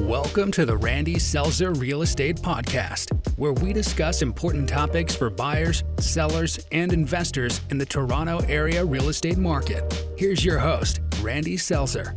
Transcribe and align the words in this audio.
Welcome 0.00 0.52
to 0.52 0.66
the 0.66 0.76
Randy 0.76 1.14
Selzer 1.14 1.74
Real 1.80 2.02
Estate 2.02 2.36
Podcast, 2.36 3.10
where 3.38 3.54
we 3.54 3.72
discuss 3.72 4.20
important 4.20 4.68
topics 4.68 5.16
for 5.16 5.30
buyers, 5.30 5.84
sellers, 5.98 6.58
and 6.70 6.92
investors 6.92 7.62
in 7.70 7.78
the 7.78 7.86
Toronto 7.86 8.40
area 8.40 8.84
real 8.84 9.08
estate 9.08 9.38
market. 9.38 10.04
Here's 10.18 10.44
your 10.44 10.58
host, 10.58 11.00
Randy 11.22 11.56
Selzer. 11.56 12.14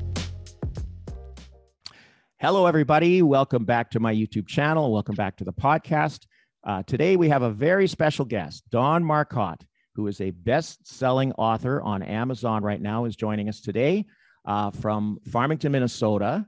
Hello, 2.42 2.66
everybody. 2.66 3.22
Welcome 3.22 3.64
back 3.64 3.92
to 3.92 4.02
my 4.02 4.14
YouTube 4.14 4.46
channel. 4.46 4.92
Welcome 4.92 5.16
back 5.16 5.38
to 5.38 5.46
the 5.46 5.54
podcast. 5.54 6.26
Uh, 6.66 6.84
today, 6.84 7.16
we 7.16 7.30
have 7.30 7.44
a 7.44 7.50
very 7.50 7.88
special 7.88 8.26
guest, 8.26 8.66
Dawn 8.70 9.06
Marcotte, 9.06 9.64
who 9.96 10.06
is 10.08 10.20
a 10.20 10.32
best 10.32 10.86
selling 10.86 11.32
author 11.38 11.82
on 11.82 12.04
Amazon 12.04 12.62
right 12.62 12.82
now, 12.82 13.06
is 13.06 13.16
joining 13.16 13.48
us 13.48 13.62
today 13.62 14.06
uh, 14.44 14.70
from 14.70 15.20
Farmington, 15.32 15.72
Minnesota. 15.72 16.46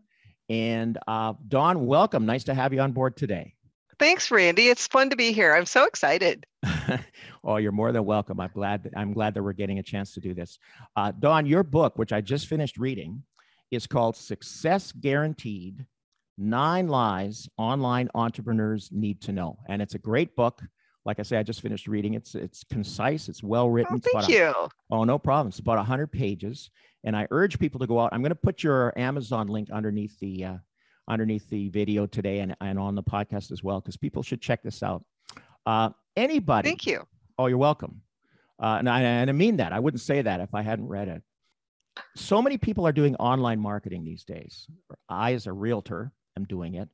And 0.52 0.98
uh, 1.08 1.32
Dawn, 1.48 1.86
welcome. 1.86 2.26
Nice 2.26 2.44
to 2.44 2.54
have 2.54 2.74
you 2.74 2.82
on 2.82 2.92
board 2.92 3.16
today. 3.16 3.54
Thanks, 4.00 4.30
Randy. 4.30 4.68
It's 4.68 4.86
fun 4.86 5.10
to 5.10 5.16
be 5.16 5.32
here. 5.32 5.56
I'm 5.56 5.66
so 5.66 5.86
excited. 5.86 6.46
oh, 7.46 7.56
you're 7.56 7.72
more 7.72 7.94
than 7.94 8.04
welcome. 8.04 8.42
I'm 8.42 8.50
glad. 8.54 8.84
That, 8.84 8.92
I'm 8.98 9.14
glad 9.14 9.34
that 9.34 9.44
we're 9.44 9.54
getting 9.54 9.80
a 9.80 9.84
chance 9.84 10.14
to 10.16 10.20
do 10.20 10.34
this. 10.34 10.60
Uh, 10.98 11.14
Don, 11.18 11.46
your 11.46 11.64
book, 11.64 11.98
which 11.98 12.12
I 12.12 12.20
just 12.20 12.48
finished 12.48 12.78
reading, 12.78 13.24
is 13.72 13.88
called 13.88 14.18
"Success 14.18 14.92
Guaranteed: 14.92 15.86
Nine 16.38 16.90
Lies 16.90 17.48
Online 17.58 18.10
Entrepreneurs 18.14 18.90
Need 18.92 19.22
to 19.22 19.32
Know," 19.32 19.58
and 19.70 19.82
it's 19.82 19.96
a 19.96 20.00
great 20.00 20.36
book. 20.36 20.62
Like 21.06 21.20
I 21.20 21.24
say, 21.24 21.38
I 21.38 21.44
just 21.44 21.62
finished 21.62 21.88
reading. 21.88 22.14
It's 22.14 22.36
it's 22.36 22.64
concise. 22.64 23.28
It's 23.28 23.42
well 23.42 23.70
written. 23.70 24.02
Oh, 24.04 24.20
thank 24.20 24.30
you. 24.30 24.46
A, 24.46 24.70
oh, 24.92 25.04
no 25.04 25.18
problem. 25.18 25.48
It's 25.48 25.60
about 25.60 25.84
hundred 25.86 26.12
pages, 26.12 26.70
and 27.04 27.16
I 27.16 27.28
urge 27.32 27.58
people 27.58 27.80
to 27.80 27.88
go 27.88 28.00
out. 28.00 28.14
I'm 28.14 28.22
going 28.22 28.30
to 28.30 28.36
put 28.36 28.64
your 28.64 28.98
Amazon 28.98 29.48
link 29.48 29.70
underneath 29.72 30.20
the 30.20 30.46
uh, 30.46 30.58
underneath 31.08 31.50
the 31.50 31.70
video 31.70 32.06
today 32.06 32.40
and, 32.40 32.56
and 32.62 32.78
on 32.78 32.96
the 32.96 33.04
podcast 33.04 33.52
as 33.52 33.64
well, 33.64 33.80
because 33.80 33.98
people 33.98 34.22
should 34.24 34.42
check 34.42 34.62
this 34.64 34.84
out. 34.84 35.04
Uh, 35.66 35.90
anybody? 36.16 36.70
Thank 36.70 36.86
you. 36.86 37.08
Oh, 37.38 37.48
you're 37.48 37.58
welcome. 37.58 38.02
Uh, 38.62 38.76
and, 38.78 38.88
I, 38.88 39.02
and 39.02 39.30
I 39.30 39.34
mean 39.34 39.58
that. 39.58 39.74
I 39.74 39.80
wouldn't 39.80 40.02
say 40.02 40.22
that 40.22 40.40
if 40.40 40.54
I 40.54 40.62
hadn't 40.62 40.88
read 40.88 41.08
it. 41.08 41.24
So 42.16 42.42
many 42.42 42.58
people 42.58 42.86
are 42.88 42.92
doing 42.92 43.16
online 43.16 43.60
marketing 43.60 44.06
these 44.06 44.24
days. 44.24 44.68
I, 45.10 45.34
as 45.34 45.48
a 45.48 45.52
realtor, 45.52 46.12
am 46.38 46.46
doing 46.46 46.76
it. 46.76 46.88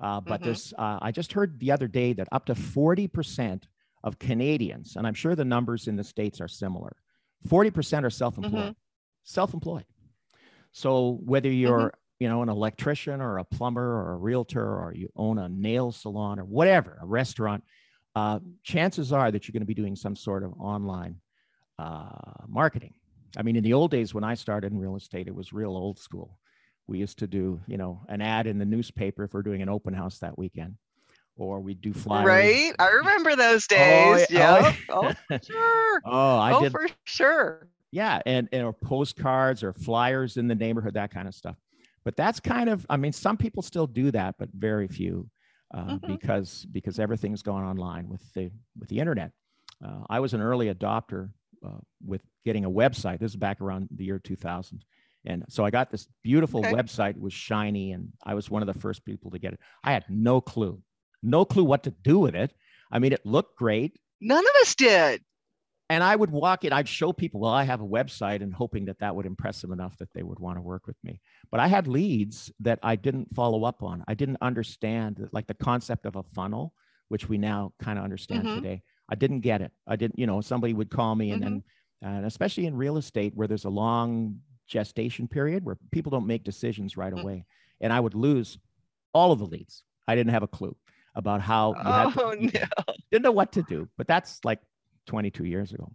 Uh, 0.00 0.20
but 0.20 0.40
mm-hmm. 0.40 0.50
this, 0.50 0.72
uh, 0.78 0.98
I 1.02 1.10
just 1.10 1.32
heard 1.32 1.58
the 1.58 1.72
other 1.72 1.88
day 1.88 2.12
that 2.12 2.28
up 2.30 2.46
to 2.46 2.54
40% 2.54 3.62
of 4.04 4.18
Canadians, 4.18 4.94
and 4.96 5.06
I'm 5.06 5.14
sure 5.14 5.34
the 5.34 5.44
numbers 5.44 5.88
in 5.88 5.96
the 5.96 6.04
States 6.04 6.40
are 6.40 6.48
similar, 6.48 6.96
40% 7.48 8.04
are 8.04 8.10
self 8.10 8.36
employed. 8.36 8.62
Mm-hmm 8.62 8.70
self-employed. 9.28 9.84
So 10.72 11.20
whether 11.24 11.50
you're, 11.50 11.78
mm-hmm. 11.78 12.24
you 12.24 12.28
know, 12.28 12.42
an 12.42 12.48
electrician 12.48 13.20
or 13.20 13.38
a 13.38 13.44
plumber 13.44 13.82
or 13.82 14.12
a 14.14 14.16
realtor 14.16 14.64
or 14.64 14.92
you 14.94 15.10
own 15.16 15.38
a 15.38 15.48
nail 15.48 15.92
salon 15.92 16.38
or 16.38 16.44
whatever, 16.44 16.98
a 17.00 17.06
restaurant, 17.06 17.62
uh, 18.16 18.40
chances 18.64 19.12
are 19.12 19.30
that 19.30 19.46
you're 19.46 19.52
going 19.52 19.60
to 19.60 19.66
be 19.66 19.74
doing 19.74 19.96
some 19.96 20.16
sort 20.16 20.42
of 20.42 20.52
online 20.58 21.16
uh, 21.78 22.08
marketing. 22.48 22.94
I 23.36 23.42
mean, 23.42 23.56
in 23.56 23.62
the 23.62 23.74
old 23.74 23.90
days 23.90 24.14
when 24.14 24.24
I 24.24 24.34
started 24.34 24.72
in 24.72 24.78
real 24.78 24.96
estate, 24.96 25.28
it 25.28 25.34
was 25.34 25.52
real 25.52 25.76
old 25.76 25.98
school. 25.98 26.38
We 26.88 26.98
used 26.98 27.18
to 27.18 27.26
do, 27.26 27.60
you 27.66 27.76
know, 27.76 28.00
an 28.08 28.20
ad 28.20 28.46
in 28.46 28.58
the 28.58 28.64
newspaper 28.64 29.24
if 29.24 29.34
we're 29.34 29.42
doing 29.42 29.62
an 29.62 29.68
open 29.68 29.94
house 29.94 30.18
that 30.18 30.38
weekend, 30.38 30.76
or 31.36 31.60
we 31.60 31.74
do 31.74 31.92
flyers. 31.92 32.26
Right, 32.26 32.72
I 32.78 32.88
remember 32.88 33.36
those 33.36 33.66
days. 33.66 34.26
Oh, 34.30 34.34
yeah. 34.34 34.74
Oh, 34.88 35.12
oh, 35.30 35.38
sure. 35.42 36.02
Oh, 36.04 36.38
I 36.38 36.52
oh, 36.52 36.62
did 36.62 36.72
for 36.72 36.88
sure 37.04 37.68
yeah 37.90 38.20
and, 38.26 38.48
and 38.52 38.64
or 38.64 38.72
postcards 38.72 39.62
or 39.62 39.72
flyers 39.72 40.36
in 40.36 40.48
the 40.48 40.54
neighborhood 40.54 40.94
that 40.94 41.10
kind 41.10 41.28
of 41.28 41.34
stuff 41.34 41.56
but 42.04 42.16
that's 42.16 42.40
kind 42.40 42.68
of 42.68 42.84
i 42.90 42.96
mean 42.96 43.12
some 43.12 43.36
people 43.36 43.62
still 43.62 43.86
do 43.86 44.10
that 44.10 44.34
but 44.38 44.48
very 44.52 44.88
few 44.88 45.28
uh, 45.74 45.84
mm-hmm. 45.84 46.12
because 46.12 46.66
because 46.72 46.98
everything's 46.98 47.42
gone 47.42 47.64
online 47.64 48.08
with 48.08 48.22
the 48.34 48.50
with 48.78 48.88
the 48.88 48.98
internet 48.98 49.32
uh, 49.84 50.02
i 50.10 50.20
was 50.20 50.34
an 50.34 50.40
early 50.40 50.72
adopter 50.72 51.30
uh, 51.64 51.78
with 52.04 52.22
getting 52.44 52.64
a 52.64 52.70
website 52.70 53.18
this 53.18 53.32
is 53.32 53.36
back 53.36 53.60
around 53.60 53.88
the 53.94 54.04
year 54.04 54.18
2000 54.18 54.84
and 55.24 55.44
so 55.48 55.64
i 55.64 55.70
got 55.70 55.90
this 55.90 56.06
beautiful 56.22 56.60
okay. 56.60 56.72
website 56.72 57.10
it 57.10 57.20
was 57.20 57.32
shiny 57.32 57.92
and 57.92 58.12
i 58.24 58.34
was 58.34 58.50
one 58.50 58.62
of 58.62 58.66
the 58.72 58.80
first 58.80 59.04
people 59.04 59.30
to 59.30 59.38
get 59.38 59.52
it 59.52 59.60
i 59.84 59.92
had 59.92 60.04
no 60.08 60.40
clue 60.40 60.80
no 61.22 61.44
clue 61.44 61.64
what 61.64 61.82
to 61.82 61.90
do 61.90 62.18
with 62.18 62.34
it 62.34 62.52
i 62.90 62.98
mean 62.98 63.12
it 63.12 63.24
looked 63.24 63.56
great 63.56 63.98
none 64.20 64.44
of 64.44 64.52
us 64.62 64.74
did 64.74 65.22
and 65.90 66.04
I 66.04 66.14
would 66.14 66.30
walk 66.30 66.64
it. 66.64 66.72
I'd 66.72 66.88
show 66.88 67.12
people, 67.12 67.40
well, 67.40 67.52
I 67.52 67.64
have 67.64 67.80
a 67.80 67.86
website, 67.86 68.42
and 68.42 68.52
hoping 68.52 68.84
that 68.86 68.98
that 68.98 69.14
would 69.14 69.26
impress 69.26 69.62
them 69.62 69.72
enough 69.72 69.96
that 69.98 70.12
they 70.12 70.22
would 70.22 70.38
want 70.38 70.58
to 70.58 70.62
work 70.62 70.86
with 70.86 70.96
me. 71.02 71.20
But 71.50 71.60
I 71.60 71.66
had 71.66 71.88
leads 71.88 72.52
that 72.60 72.78
I 72.82 72.96
didn't 72.96 73.34
follow 73.34 73.64
up 73.64 73.82
on. 73.82 74.04
I 74.06 74.14
didn't 74.14 74.38
understand, 74.42 75.28
like 75.32 75.46
the 75.46 75.54
concept 75.54 76.04
of 76.04 76.16
a 76.16 76.22
funnel, 76.22 76.74
which 77.08 77.28
we 77.28 77.38
now 77.38 77.72
kind 77.80 77.98
of 77.98 78.04
understand 78.04 78.44
mm-hmm. 78.44 78.56
today. 78.56 78.82
I 79.08 79.14
didn't 79.14 79.40
get 79.40 79.62
it. 79.62 79.72
I 79.86 79.96
didn't, 79.96 80.18
you 80.18 80.26
know, 80.26 80.42
somebody 80.42 80.74
would 80.74 80.90
call 80.90 81.14
me, 81.14 81.30
and 81.30 81.42
mm-hmm. 81.42 81.54
then, 82.02 82.16
and 82.16 82.26
especially 82.26 82.66
in 82.66 82.76
real 82.76 82.98
estate 82.98 83.32
where 83.34 83.48
there's 83.48 83.64
a 83.64 83.70
long 83.70 84.40
gestation 84.68 85.26
period 85.26 85.64
where 85.64 85.76
people 85.90 86.10
don't 86.10 86.26
make 86.26 86.44
decisions 86.44 86.96
right 86.96 87.12
mm-hmm. 87.12 87.22
away, 87.22 87.44
and 87.80 87.92
I 87.92 87.98
would 87.98 88.14
lose 88.14 88.58
all 89.12 89.32
of 89.32 89.38
the 89.38 89.46
leads. 89.46 89.82
I 90.06 90.14
didn't 90.14 90.32
have 90.32 90.42
a 90.42 90.48
clue 90.48 90.76
about 91.14 91.40
how. 91.40 91.74
Oh 91.76 92.34
to, 92.34 92.46
no! 92.46 92.94
Didn't 93.10 93.24
know 93.24 93.32
what 93.32 93.52
to 93.52 93.62
do. 93.62 93.88
But 93.96 94.06
that's 94.06 94.44
like 94.44 94.60
22 95.06 95.44
years 95.44 95.72
ago. 95.72 95.90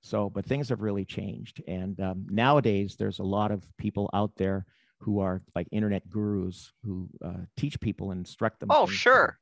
So, 0.00 0.28
but 0.28 0.44
things 0.44 0.68
have 0.68 0.82
really 0.82 1.04
changed. 1.04 1.62
And 1.66 1.98
um, 2.00 2.26
nowadays, 2.28 2.96
there's 2.98 3.20
a 3.20 3.24
lot 3.24 3.50
of 3.50 3.64
people 3.78 4.10
out 4.12 4.32
there 4.36 4.66
who 4.98 5.20
are 5.20 5.42
like 5.54 5.66
internet 5.70 6.08
gurus 6.10 6.72
who 6.82 7.08
uh, 7.24 7.44
teach 7.56 7.80
people 7.80 8.10
and 8.10 8.20
instruct 8.20 8.60
them. 8.60 8.68
Oh, 8.70 8.86
sure. 8.86 9.38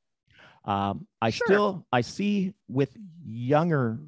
Um, 0.65 1.06
I 1.21 1.31
sure. 1.31 1.47
still 1.47 1.87
I 1.93 2.03
see 2.03 2.55
with 2.69 2.97
younger 3.25 3.99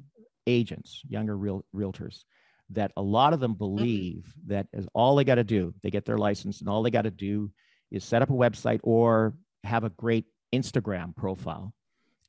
agents, 0.47 1.01
younger 1.07 1.37
real 1.37 1.65
realtors, 1.75 2.23
that 2.71 2.91
a 2.97 3.01
lot 3.01 3.33
of 3.33 3.39
them 3.39 3.51
mm-hmm. 3.51 3.59
believe 3.59 4.33
mm-hmm. 4.39 4.53
that 4.53 4.67
is 4.73 4.87
all 4.93 5.15
they 5.15 5.23
got 5.23 5.35
to 5.35 5.43
do. 5.43 5.73
They 5.83 5.91
get 5.91 6.05
their 6.05 6.17
license, 6.17 6.59
and 6.61 6.69
all 6.69 6.83
they 6.83 6.91
got 6.91 7.03
to 7.03 7.11
do 7.11 7.51
is 7.91 8.03
set 8.03 8.21
up 8.21 8.29
a 8.29 8.33
website 8.33 8.79
or 8.83 9.33
have 9.63 9.83
a 9.83 9.89
great 9.89 10.25
Instagram 10.53 11.15
profile, 11.15 11.73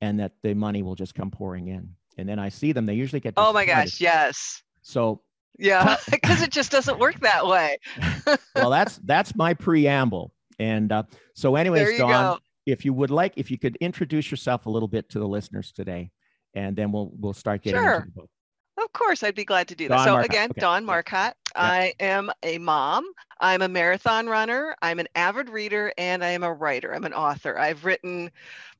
and 0.01 0.21
that 0.21 0.33
the 0.43 0.55
money 0.55 0.83
will 0.83 0.95
just 0.95 1.15
come 1.15 1.31
pouring 1.31 1.69
in 1.69 1.95
and 2.19 2.29
then 2.29 2.39
I 2.39 2.49
see 2.49 2.73
them, 2.73 2.87
they 2.87 2.95
usually 2.95 3.21
get. 3.21 3.35
Oh 3.37 3.53
my 3.53 3.67
gosh, 3.67 4.01
yes. 4.01 4.63
So 4.83 5.23
yeah, 5.59 5.97
because 6.11 6.43
it 6.43 6.51
just 6.51 6.71
doesn't 6.71 6.99
work 6.99 7.21
that 7.21 7.47
way. 7.47 7.79
well, 8.57 8.71
that's 8.71 8.99
that's 9.05 9.35
my 9.35 9.55
preamble, 9.55 10.33
and 10.59 10.91
uh, 10.93 11.03
so 11.35 11.57
anyways, 11.57 11.99
Dawn, 11.99 12.11
go. 12.11 12.39
if 12.65 12.85
you 12.85 12.93
would 12.93 13.11
like, 13.11 13.35
if 13.37 13.51
you 13.51 13.59
could 13.59 13.77
introduce 13.77 14.31
yourself 14.31 14.67
a 14.67 14.71
little 14.71 14.89
bit 14.89 15.09
to 15.11 15.19
the 15.19 15.29
listeners 15.29 15.73
today, 15.73 16.11
and 16.55 16.77
then 16.77 16.93
we'll 16.93 17.11
we'll 17.19 17.35
start 17.35 17.63
getting 17.63 17.81
sure. 17.81 17.95
into 17.97 18.07
the 18.07 18.13
book. 18.13 18.31
Of 18.79 18.93
course, 18.93 19.23
I'd 19.23 19.35
be 19.35 19.45
glad 19.45 19.69
to 19.69 19.75
do 19.75 19.89
that. 19.89 20.05
so 20.05 20.13
Marcotte. 20.13 20.31
again, 20.31 20.51
okay. 20.51 20.61
Dawn 20.61 20.85
Marcotte. 20.85 21.35
I 21.55 21.95
am 21.99 22.31
a 22.43 22.59
mom. 22.59 23.07
I'm 23.41 23.63
a 23.63 23.69
marathon 23.69 24.27
runner. 24.27 24.75
I'm 24.83 24.99
an 24.99 25.09
avid 25.15 25.49
reader, 25.49 25.93
and 25.97 26.23
I 26.23 26.31
am 26.31 26.43
a 26.43 26.53
writer. 26.53 26.95
I'm 26.95 27.05
an 27.05 27.15
author. 27.15 27.59
I've 27.59 27.85
written 27.85 28.31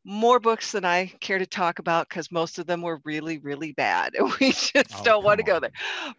more 0.05 0.39
books 0.39 0.73
than 0.73 0.85
I 0.85 1.07
care 1.21 1.39
to 1.39 1.47
talk 1.47 1.79
about 1.79 2.09
because 2.09 2.31
most 2.31 2.59
of 2.59 2.67
them 2.67 2.83
were 2.83 3.01
really, 3.05 3.39
really 3.39 3.73
bad, 3.73 4.15
and 4.15 4.33
we 4.41 4.53
just 4.53 4.75
oh, 5.01 5.05
don't 5.05 5.25
want 5.25 5.39
to 5.39 5.45
go 5.45 5.59
there. 5.59 5.73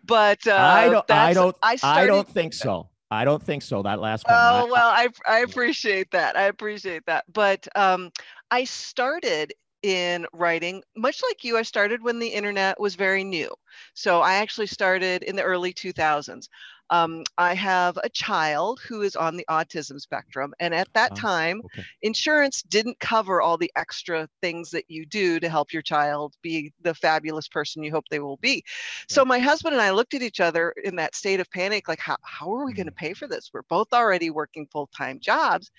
But 0.03 0.45
uh, 0.47 0.55
I 0.55 0.89
don't. 0.89 1.11
I 1.11 1.33
don't. 1.33 1.55
I, 1.61 1.75
started, 1.75 2.01
I 2.01 2.05
don't 2.07 2.27
think 2.27 2.53
so. 2.53 2.89
I 3.09 3.23
don't 3.23 3.41
think 3.41 3.61
so. 3.61 3.83
That 3.83 3.99
last 3.99 4.25
one. 4.27 4.35
Oh 4.37 4.67
well, 4.71 4.89
I 4.89 5.09
I 5.27 5.39
appreciate 5.39 6.11
that. 6.11 6.35
I 6.35 6.43
appreciate 6.43 7.05
that. 7.05 7.25
But 7.31 7.67
um, 7.75 8.11
I 8.51 8.65
started 8.65 9.53
in 9.83 10.25
writing 10.33 10.81
much 10.95 11.21
like 11.27 11.43
you 11.43 11.57
i 11.57 11.61
started 11.61 12.01
when 12.01 12.19
the 12.19 12.27
internet 12.27 12.79
was 12.79 12.95
very 12.95 13.23
new 13.23 13.53
so 13.93 14.21
i 14.21 14.35
actually 14.35 14.67
started 14.67 15.23
in 15.23 15.35
the 15.35 15.43
early 15.43 15.73
2000s 15.73 16.47
um, 16.89 17.23
I 17.37 17.53
have 17.53 17.97
a 18.03 18.09
child 18.09 18.79
who 18.87 19.01
is 19.01 19.15
on 19.15 19.35
the 19.35 19.45
autism 19.49 19.99
spectrum. 19.99 20.53
And 20.59 20.73
at 20.73 20.87
that 20.93 21.11
oh, 21.13 21.15
time, 21.15 21.61
okay. 21.65 21.83
insurance 22.01 22.61
didn't 22.61 22.99
cover 22.99 23.41
all 23.41 23.57
the 23.57 23.71
extra 23.75 24.27
things 24.41 24.71
that 24.71 24.85
you 24.87 25.05
do 25.05 25.39
to 25.39 25.49
help 25.49 25.73
your 25.73 25.81
child 25.81 26.35
be 26.41 26.73
the 26.81 26.93
fabulous 26.93 27.47
person 27.47 27.83
you 27.83 27.91
hope 27.91 28.05
they 28.09 28.19
will 28.19 28.37
be. 28.37 28.63
So 29.09 29.25
my 29.25 29.39
husband 29.39 29.73
and 29.73 29.81
I 29.81 29.91
looked 29.91 30.13
at 30.13 30.21
each 30.21 30.39
other 30.39 30.73
in 30.83 30.95
that 30.95 31.15
state 31.15 31.39
of 31.39 31.51
panic 31.51 31.87
like, 31.87 31.99
how, 31.99 32.17
how 32.21 32.53
are 32.53 32.65
we 32.65 32.73
going 32.73 32.87
to 32.87 32.93
mm. 32.93 32.97
pay 32.97 33.13
for 33.13 33.27
this? 33.27 33.49
We're 33.53 33.63
both 33.63 33.91
already 33.93 34.29
working 34.29 34.67
full 34.71 34.89
time 34.97 35.19
jobs. 35.19 35.71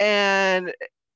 And 0.00 0.72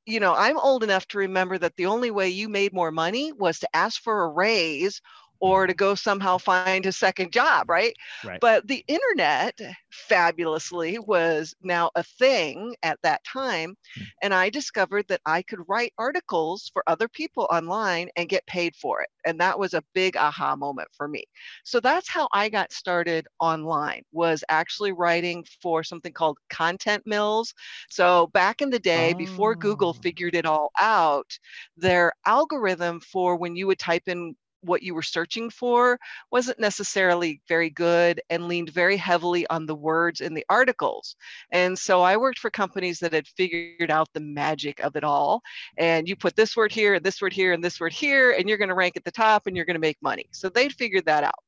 you 0.08 0.20
know, 0.20 0.34
I'm 0.34 0.58
old 0.58 0.82
enough 0.84 1.06
to 1.08 1.19
remember 1.19 1.58
that 1.58 1.76
the 1.76 1.87
only 1.87 2.10
way 2.10 2.31
you 2.31 2.49
made 2.49 2.72
more 2.72 2.90
money 2.90 3.32
was 3.32 3.60
to 3.60 3.76
ask 3.76 4.02
for 4.02 4.25
a 4.25 4.28
raise 4.28 5.00
or 5.40 5.67
to 5.67 5.75
go 5.75 5.94
somehow 5.94 6.38
find 6.38 6.73
a 6.73 6.79
second 6.79 7.19
job, 7.20 7.58
right? 7.58 7.82
Right. 8.23 8.40
But 8.40 8.67
the 8.67 8.85
internet 8.87 9.58
fabulously 9.90 10.99
was 10.99 11.55
now 11.62 11.90
a 11.94 12.02
thing 12.02 12.75
at 12.82 12.99
that 13.02 13.23
time. 13.25 13.76
Hmm. 13.96 14.05
And 14.23 14.35
I 14.35 14.49
discovered 14.50 15.06
that 15.08 15.20
I 15.26 15.43
could 15.43 15.61
write 15.69 15.93
articles 15.99 16.70
for 16.73 16.82
other 16.87 17.08
people 17.08 17.46
online 17.50 18.08
and 18.17 18.29
get 18.29 18.46
paid 18.46 18.75
for 18.76 19.02
it. 19.02 19.11
And 19.26 19.40
that 19.40 19.58
was 19.58 19.75
a 19.75 19.82
big 19.94 20.17
aha 20.17 20.56
moment 20.56 20.88
for 20.96 21.08
me. 21.08 21.25
So 21.64 21.81
that's 21.81 22.08
how 22.08 22.29
I 22.32 22.49
got 22.49 22.73
started 22.73 23.26
online 23.40 24.02
was 24.12 24.44
actually 24.49 24.93
writing 24.93 25.44
for 25.62 25.82
something 25.85 26.12
called 26.12 26.38
content 26.50 27.02
mills. 27.06 27.55
So 27.90 28.26
back 28.29 28.61
in 28.61 28.70
the 28.70 28.79
day, 28.79 29.12
before 29.14 29.56
Google 29.56 29.93
Oh. 29.93 30.02
figured 30.02 30.35
it 30.35 30.46
all 30.46 30.70
out, 30.79 31.38
their 31.76 32.12
algorithm 32.26 33.00
for 33.00 33.37
when 33.37 33.56
you 33.56 33.67
would 33.67 33.79
type 33.79 34.05
in 34.06 34.37
what 34.69 34.82
you 34.82 34.94
were 34.94 35.03
searching 35.03 35.50
for 35.50 35.99
wasn't 36.31 36.61
necessarily 36.61 37.41
very 37.49 37.70
good 37.70 38.20
and 38.31 38.47
leaned 38.47 38.70
very 38.70 38.97
heavily 38.97 39.47
on 39.49 39.67
the 39.67 39.75
words 39.75 40.20
in 40.20 40.35
the 40.35 40.44
articles. 40.49 41.17
And 41.50 41.76
so 41.79 42.03
I 42.03 42.17
worked 42.17 42.38
for 42.38 42.50
companies 42.50 42.99
that 43.00 43.12
had 43.12 43.26
figured 43.26 43.91
out 43.91 44.09
the 44.12 44.20
magic 44.20 44.81
of 44.81 44.94
it 44.97 45.05
all. 45.05 45.43
And 45.76 46.09
you 46.09 46.15
put 46.15 46.37
this 46.37 46.56
word 46.56 46.73
here, 46.73 46.94
and 46.94 47.05
this 47.05 47.20
word 47.20 47.32
here, 47.32 47.53
and 47.53 47.65
this 47.65 47.81
word 47.81 47.93
here, 47.93 48.32
and 48.32 48.49
you're 48.49 48.59
going 48.59 48.69
to 48.69 48.75
rank 48.75 48.97
at 48.97 49.05
the 49.05 49.11
top 49.11 49.47
and 49.47 49.56
you're 49.56 49.65
going 49.65 49.75
to 49.75 49.81
make 49.81 49.99
money. 50.03 50.26
So 50.31 50.49
they'd 50.49 50.73
figured 50.73 51.06
that 51.06 51.25
out. 51.25 51.43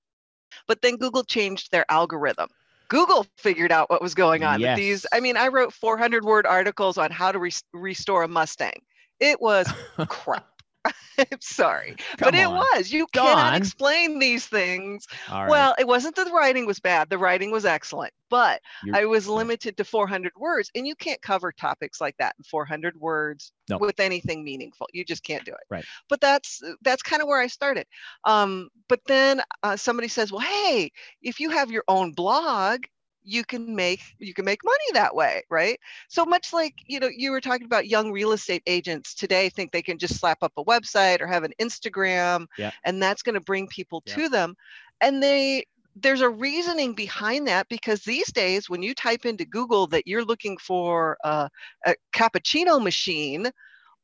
But 0.67 0.83
then 0.83 0.97
Google 0.97 1.25
changed 1.25 1.71
their 1.71 1.85
algorithm. 1.91 2.49
Google 2.89 3.25
figured 3.39 3.71
out 3.71 3.89
what 3.89 4.03
was 4.03 4.15
going 4.15 4.43
on. 4.43 4.61
that 4.61 4.77
These, 4.77 5.07
I 5.13 5.21
mean, 5.21 5.37
I 5.37 5.49
wrote 5.49 5.73
400 5.73 6.25
word 6.25 6.45
articles 6.45 6.99
on 6.99 7.11
how 7.11 7.31
to 7.31 7.39
res- 7.39 7.63
restore 7.73 8.25
a 8.25 8.29
Mustang. 8.29 8.83
It 9.21 9.41
was 9.41 9.69
crap. 10.09 10.50
I'm 11.19 11.41
sorry, 11.41 11.97
but 12.19 12.33
Come 12.33 12.35
it 12.35 12.45
on. 12.47 12.55
was. 12.55 12.91
You 12.91 13.07
cannot 13.13 13.51
Dawn. 13.51 13.55
explain 13.55 14.19
these 14.19 14.47
things. 14.47 15.05
Right. 15.31 15.49
Well, 15.51 15.75
it 15.79 15.87
wasn't 15.87 16.17
that 16.17 16.25
the 16.27 16.33
writing 16.33 16.65
was 16.67 16.81
bad. 16.81 17.11
The 17.11 17.19
writing 17.19 17.51
was 17.51 17.67
excellent, 17.67 18.15
but 18.31 18.63
You're- 18.85 18.99
I 18.99 19.05
was 19.05 19.29
limited 19.29 19.77
to 19.77 19.85
400 19.85 20.33
words, 20.39 20.71
and 20.75 20.87
you 20.87 20.95
can't 20.95 21.21
cover 21.21 21.53
topics 21.53 22.01
like 22.01 22.17
that 22.19 22.35
in 22.39 22.45
400 22.45 22.99
words 22.99 23.53
No. 23.69 23.77
with 23.77 24.01
anything 24.01 24.43
meaningful. 24.43 24.87
You 24.95 25.05
just 25.05 25.23
can't 25.23 25.45
do 25.45 25.53
it. 25.53 25.67
Right. 25.69 25.85
But 26.09 26.23
that's 26.23 26.63
that's 26.83 27.03
kind 27.03 27.21
of 27.21 27.29
where 27.29 27.41
I 27.41 27.49
started. 27.49 27.87
Um, 28.25 28.71
but 28.89 29.01
then 29.07 29.43
uh, 29.63 29.77
somebody 29.77 30.09
says, 30.09 30.33
"Well, 30.33 30.41
hey, 30.41 30.91
if 31.21 31.41
you 31.41 31.51
have 31.51 31.71
your 31.71 31.85
own 31.89 32.13
blog." 32.13 32.85
You 33.25 33.45
can 33.45 33.75
make 33.75 34.01
you 34.19 34.33
can 34.35 34.45
make 34.45 34.65
money 34.65 34.85
that 34.93 35.15
way 35.15 35.43
right 35.51 35.79
so 36.09 36.25
much 36.25 36.53
like 36.53 36.75
you 36.87 36.99
know 37.01 37.09
you 37.15 37.31
were 37.31 37.41
talking 37.41 37.67
about 37.67 37.89
young 37.89 38.11
real 38.13 38.33
estate 38.33 38.63
agents 38.67 39.15
today 39.15 39.49
think 39.49 39.71
they 39.73 39.83
can 39.83 39.99
just 39.99 40.19
slap 40.19 40.39
up 40.43 40.53
a 40.57 40.65
website 40.65 41.21
or 41.21 41.27
have 41.27 41.45
an 41.45 41.53
instagram 41.61 42.47
Yeah. 42.59 42.71
and 42.85 43.03
that's 43.03 43.23
going 43.23 43.35
to 43.35 43.41
bring 43.41 43.69
people 43.69 44.03
Yeah. 44.07 44.15
to 44.15 44.29
them 44.29 44.55
and 45.01 45.23
they 45.23 45.65
there's 45.97 46.21
a 46.21 46.31
reasoning 46.31 46.95
behind 46.95 47.49
that 47.49 47.69
because 47.69 48.03
these 48.03 48.33
days 48.33 48.71
when 48.71 48.83
you 48.83 48.95
type 48.95 49.27
into 49.27 49.45
google 49.45 49.87
that 49.89 50.07
you're 50.07 50.25
looking 50.25 50.57
for 50.57 51.17
a, 51.25 51.49
a 51.87 51.95
cappuccino 52.15 52.83
machine 52.83 53.51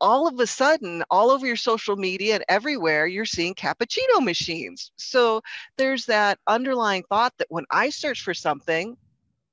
all 0.00 0.28
of 0.28 0.38
a 0.40 0.46
sudden 0.46 1.02
all 1.10 1.30
over 1.30 1.46
your 1.46 1.56
social 1.56 1.96
media 1.96 2.34
and 2.34 2.44
everywhere 2.48 3.06
you're 3.06 3.24
seeing 3.24 3.54
cappuccino 3.54 4.22
machines 4.22 4.92
so 4.96 5.40
there's 5.78 6.04
that 6.06 6.38
underlying 6.46 7.02
thought 7.08 7.32
that 7.38 7.46
when 7.50 7.64
i 7.70 7.88
search 7.88 8.22
for 8.22 8.34
something 8.34 8.96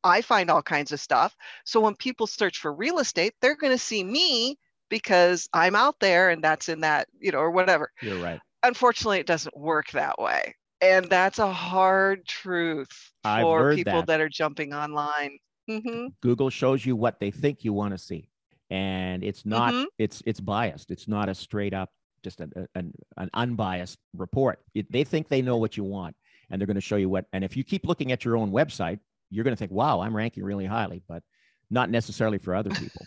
I 0.03 0.21
find 0.21 0.49
all 0.49 0.61
kinds 0.61 0.91
of 0.91 0.99
stuff. 0.99 1.35
So 1.65 1.79
when 1.79 1.95
people 1.95 2.27
search 2.27 2.59
for 2.59 2.73
real 2.73 2.99
estate, 2.99 3.33
they're 3.41 3.55
going 3.55 3.73
to 3.73 3.77
see 3.77 4.03
me 4.03 4.57
because 4.89 5.47
I'm 5.53 5.75
out 5.75 5.99
there 5.99 6.29
and 6.29 6.43
that's 6.43 6.69
in 6.69 6.81
that, 6.81 7.07
you 7.19 7.31
know, 7.31 7.39
or 7.39 7.51
whatever. 7.51 7.91
You're 8.01 8.17
right. 8.17 8.39
Unfortunately, 8.63 9.19
it 9.19 9.27
doesn't 9.27 9.57
work 9.57 9.89
that 9.91 10.17
way. 10.19 10.55
And 10.81 11.05
that's 11.09 11.39
a 11.39 11.51
hard 11.51 12.25
truth 12.25 13.11
I've 13.23 13.43
for 13.43 13.75
people 13.75 13.99
that. 13.99 14.07
that. 14.07 14.21
are 14.21 14.29
jumping 14.29 14.73
online. 14.73 15.37
hmm 15.67 16.07
Google 16.21 16.49
shows 16.49 16.85
you 16.85 16.95
what 16.95 17.19
they 17.19 17.31
think 17.31 17.63
you 17.63 17.73
want 17.73 17.93
to 17.93 17.97
see, 17.97 18.29
and 18.69 19.23
it's 19.23 19.45
not. 19.45 19.73
Mhm. 19.73 19.85
It's 19.97 20.21
it's 20.25 20.39
biased. 20.39 20.91
It's 20.91 21.07
not 21.07 21.29
a 21.29 21.35
straight 21.35 21.73
up, 21.73 21.91
just 22.23 22.41
an 22.41 22.51
an, 22.75 22.93
an 23.17 23.29
unbiased 23.33 23.99
report. 24.13 24.63
It, 24.73 24.91
they 24.91 25.03
think 25.03 25.29
they 25.29 25.41
know 25.41 25.57
what 25.57 25.77
you 25.77 25.83
want, 25.83 26.15
and 26.49 26.59
they're 26.59 26.67
going 26.67 26.75
to 26.75 26.81
show 26.81 26.95
you 26.97 27.09
what. 27.09 27.25
And 27.33 27.43
if 27.43 27.55
you 27.55 27.63
keep 27.63 27.85
looking 27.85 28.11
at 28.11 28.25
your 28.25 28.35
own 28.37 28.51
website, 28.51 28.99
you're 29.29 29.43
going 29.43 29.55
to 29.55 29.59
think, 29.59 29.71
"Wow, 29.71 30.01
I'm 30.01 30.15
ranking 30.15 30.43
really 30.43 30.65
highly," 30.65 31.03
but 31.07 31.23
not 31.69 31.89
necessarily 31.89 32.37
for 32.37 32.55
other 32.55 32.69
people. 32.73 33.05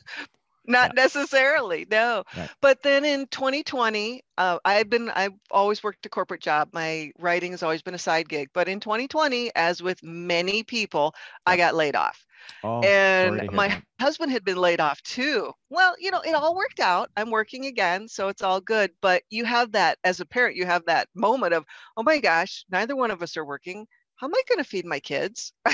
Not 0.68 0.94
necessarily, 0.96 1.86
no. 1.90 2.24
Right. 2.36 2.50
But 2.60 2.82
then 2.82 3.04
in 3.04 3.26
2020, 3.28 4.22
uh, 4.36 4.58
I've 4.64 4.90
been, 4.90 5.10
I've 5.10 5.34
always 5.50 5.82
worked 5.82 6.04
a 6.06 6.08
corporate 6.08 6.40
job. 6.40 6.70
My 6.72 7.12
writing 7.18 7.52
has 7.52 7.62
always 7.62 7.82
been 7.82 7.94
a 7.94 7.98
side 7.98 8.28
gig. 8.28 8.48
But 8.52 8.68
in 8.68 8.80
2020, 8.80 9.52
as 9.54 9.82
with 9.82 10.02
many 10.02 10.62
people, 10.64 11.14
I 11.46 11.56
got 11.56 11.74
laid 11.74 11.94
off. 11.94 12.24
Oh, 12.62 12.80
and 12.80 13.50
my 13.52 13.68
that. 13.68 13.82
husband 14.00 14.30
had 14.30 14.44
been 14.44 14.58
laid 14.58 14.80
off 14.80 15.00
too. 15.02 15.52
Well, 15.70 15.94
you 15.98 16.10
know, 16.10 16.20
it 16.20 16.34
all 16.34 16.54
worked 16.54 16.80
out. 16.80 17.10
I'm 17.16 17.30
working 17.30 17.66
again, 17.66 18.08
so 18.08 18.28
it's 18.28 18.42
all 18.42 18.60
good. 18.60 18.90
But 19.00 19.22
you 19.30 19.44
have 19.44 19.72
that 19.72 19.98
as 20.04 20.20
a 20.20 20.26
parent, 20.26 20.56
you 20.56 20.66
have 20.66 20.84
that 20.86 21.08
moment 21.14 21.54
of, 21.54 21.64
oh 21.96 22.02
my 22.02 22.18
gosh, 22.18 22.64
neither 22.70 22.94
one 22.94 23.10
of 23.10 23.22
us 23.22 23.36
are 23.36 23.44
working. 23.44 23.86
How 24.16 24.26
am 24.26 24.34
I 24.34 24.42
going 24.48 24.58
to 24.58 24.64
feed 24.64 24.86
my 24.86 25.00
kids? 25.00 25.52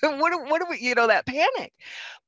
what, 0.00 0.30
do- 0.32 0.44
what 0.44 0.60
do 0.60 0.66
we, 0.70 0.78
you 0.78 0.94
know, 0.94 1.08
that 1.08 1.26
panic. 1.26 1.72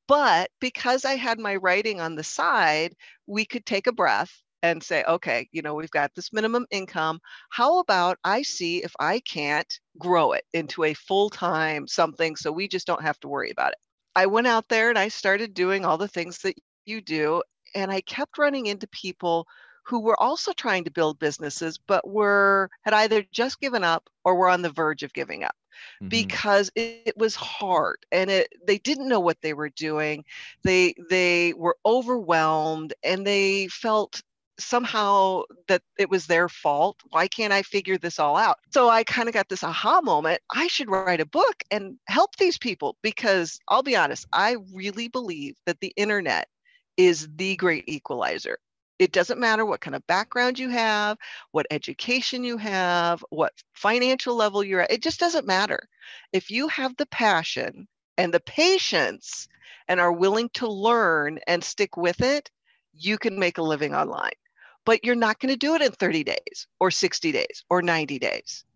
But 0.09 0.51
because 0.61 1.05
I 1.05 1.15
had 1.15 1.39
my 1.39 1.57
writing 1.57 2.01
on 2.01 2.17
the 2.17 2.25
side, 2.25 2.95
we 3.27 3.45
could 3.45 3.65
take 3.65 3.87
a 3.87 3.93
breath 3.93 4.33
and 4.63 4.83
say, 4.83 5.05
okay, 5.05 5.49
you 5.53 5.63
know, 5.63 5.75
we've 5.75 5.91
got 5.91 6.15
this 6.15 6.33
minimum 6.33 6.67
income. 6.71 7.21
How 7.51 7.79
about 7.79 8.19
I 8.25 8.43
see 8.43 8.83
if 8.83 8.93
I 8.99 9.21
can't 9.21 9.73
grow 9.99 10.33
it 10.33 10.45
into 10.53 10.85
a 10.85 10.95
full 10.95 11.31
time 11.31 11.87
something 11.87 12.37
so 12.37 12.51
we 12.51 12.69
just 12.69 12.87
don't 12.87 13.03
have 13.03 13.21
to 13.21 13.29
worry 13.29 13.51
about 13.51 13.73
it? 13.73 13.79
I 14.17 14.27
went 14.27 14.49
out 14.49 14.69
there 14.69 14.91
and 14.91 14.99
I 14.99 15.09
started 15.09 15.55
doing 15.55 15.85
all 15.85 15.97
the 15.99 16.09
things 16.09 16.39
that 16.39 16.57
you 16.85 17.01
do. 17.01 17.43
And 17.75 17.93
I 17.93 18.01
kept 18.01 18.39
running 18.39 18.67
into 18.67 18.89
people 18.89 19.47
who 19.85 20.01
were 20.01 20.21
also 20.21 20.53
trying 20.53 20.85
to 20.85 20.91
build 20.91 21.21
businesses, 21.21 21.79
but 21.79 22.07
were 22.09 22.69
had 22.83 22.95
either 22.95 23.25
just 23.33 23.61
given 23.61 23.85
up 23.85 24.09
or 24.25 24.35
were 24.35 24.49
on 24.49 24.63
the 24.63 24.71
verge 24.71 25.05
of 25.05 25.13
giving 25.13 25.45
up 25.45 25.55
Mhm. 26.01 26.41
because 26.41 26.71
it, 26.75 27.03
it 27.07 27.17
was 27.17 27.35
hard 27.35 27.99
and 28.13 28.31
it 28.31 28.49
they 28.67 28.79
didn't 28.79 29.09
know 29.09 29.21
what 29.21 29.41
they 29.43 29.55
were 29.55 29.71
doing. 29.71 30.25
They 30.65 30.95
they 31.09 31.53
were 31.55 31.77
overwhelmed 31.85 32.95
and 33.03 33.27
they 33.27 33.69
felt 33.69 34.23
somehow 34.59 35.43
that 35.69 35.83
it 35.99 36.11
was 36.11 36.27
their 36.27 36.49
fault. 36.49 37.01
Why 37.11 37.29
can't 37.29 37.53
I 37.53 37.63
figure 37.63 37.97
this 37.99 38.19
all 38.19 38.37
out? 38.37 38.59
So 38.73 38.89
I 38.91 39.05
kind 39.05 39.29
of 39.29 39.35
got 39.35 39.49
this 39.49 39.65
aha 39.65 40.01
moment. 40.03 40.43
I 40.55 40.67
should 40.69 40.91
write 40.91 41.21
a 41.21 41.27
book 41.27 41.63
and 41.71 41.99
help 42.09 42.37
these 42.37 42.59
people 42.59 42.97
because 43.03 43.59
I'll 43.69 43.83
be 43.83 43.97
honest, 43.97 44.27
I 44.33 44.57
really 44.75 45.09
believe 45.09 45.57
that 45.67 45.81
the 45.81 45.93
internet 45.97 46.49
is 46.97 47.29
the 47.37 47.57
great 47.57 47.89
equalizer. 47.89 48.59
It 49.01 49.13
doesn't 49.13 49.41
matter 49.41 49.65
what 49.65 49.81
kind 49.81 49.97
of 49.97 50.07
background 50.07 50.59
you 50.59 50.69
have, 50.69 51.17
what 51.53 51.67
education 51.71 52.45
you 52.45 52.59
have, 52.59 53.25
what 53.31 53.55
financial 53.73 54.37
level 54.37 54.63
you're 54.63 54.83
at. 54.83 54.93
It 54.93 55.03
just 55.03 55.19
doesn't 55.19 55.47
matter. 55.47 55.89
If 56.35 56.51
you 56.51 56.69
have 56.69 56.95
the 56.97 57.07
passion 57.07 57.89
and 58.19 58.33
the 58.33 58.41
patience 58.41 59.49
and 59.89 60.01
are 60.01 60.13
willing 60.13 60.51
to 60.51 60.69
learn 60.69 61.41
and 61.47 61.65
stick 61.65 61.97
with 61.97 62.21
it, 62.21 62.51
you 62.93 63.17
can 63.17 63.39
make 63.39 63.57
a 63.57 63.63
living 63.63 63.95
online. 63.95 64.37
But 64.85 65.03
you're 65.03 65.15
not 65.15 65.39
going 65.41 65.53
to 65.55 65.59
do 65.59 65.75
it 65.77 65.83
in 65.83 65.93
30 65.93 66.23
days 66.25 66.67
or 66.79 66.91
60 66.91 67.33
days 67.33 67.65
or 67.71 67.81
90 67.81 68.19
days. 68.19 68.67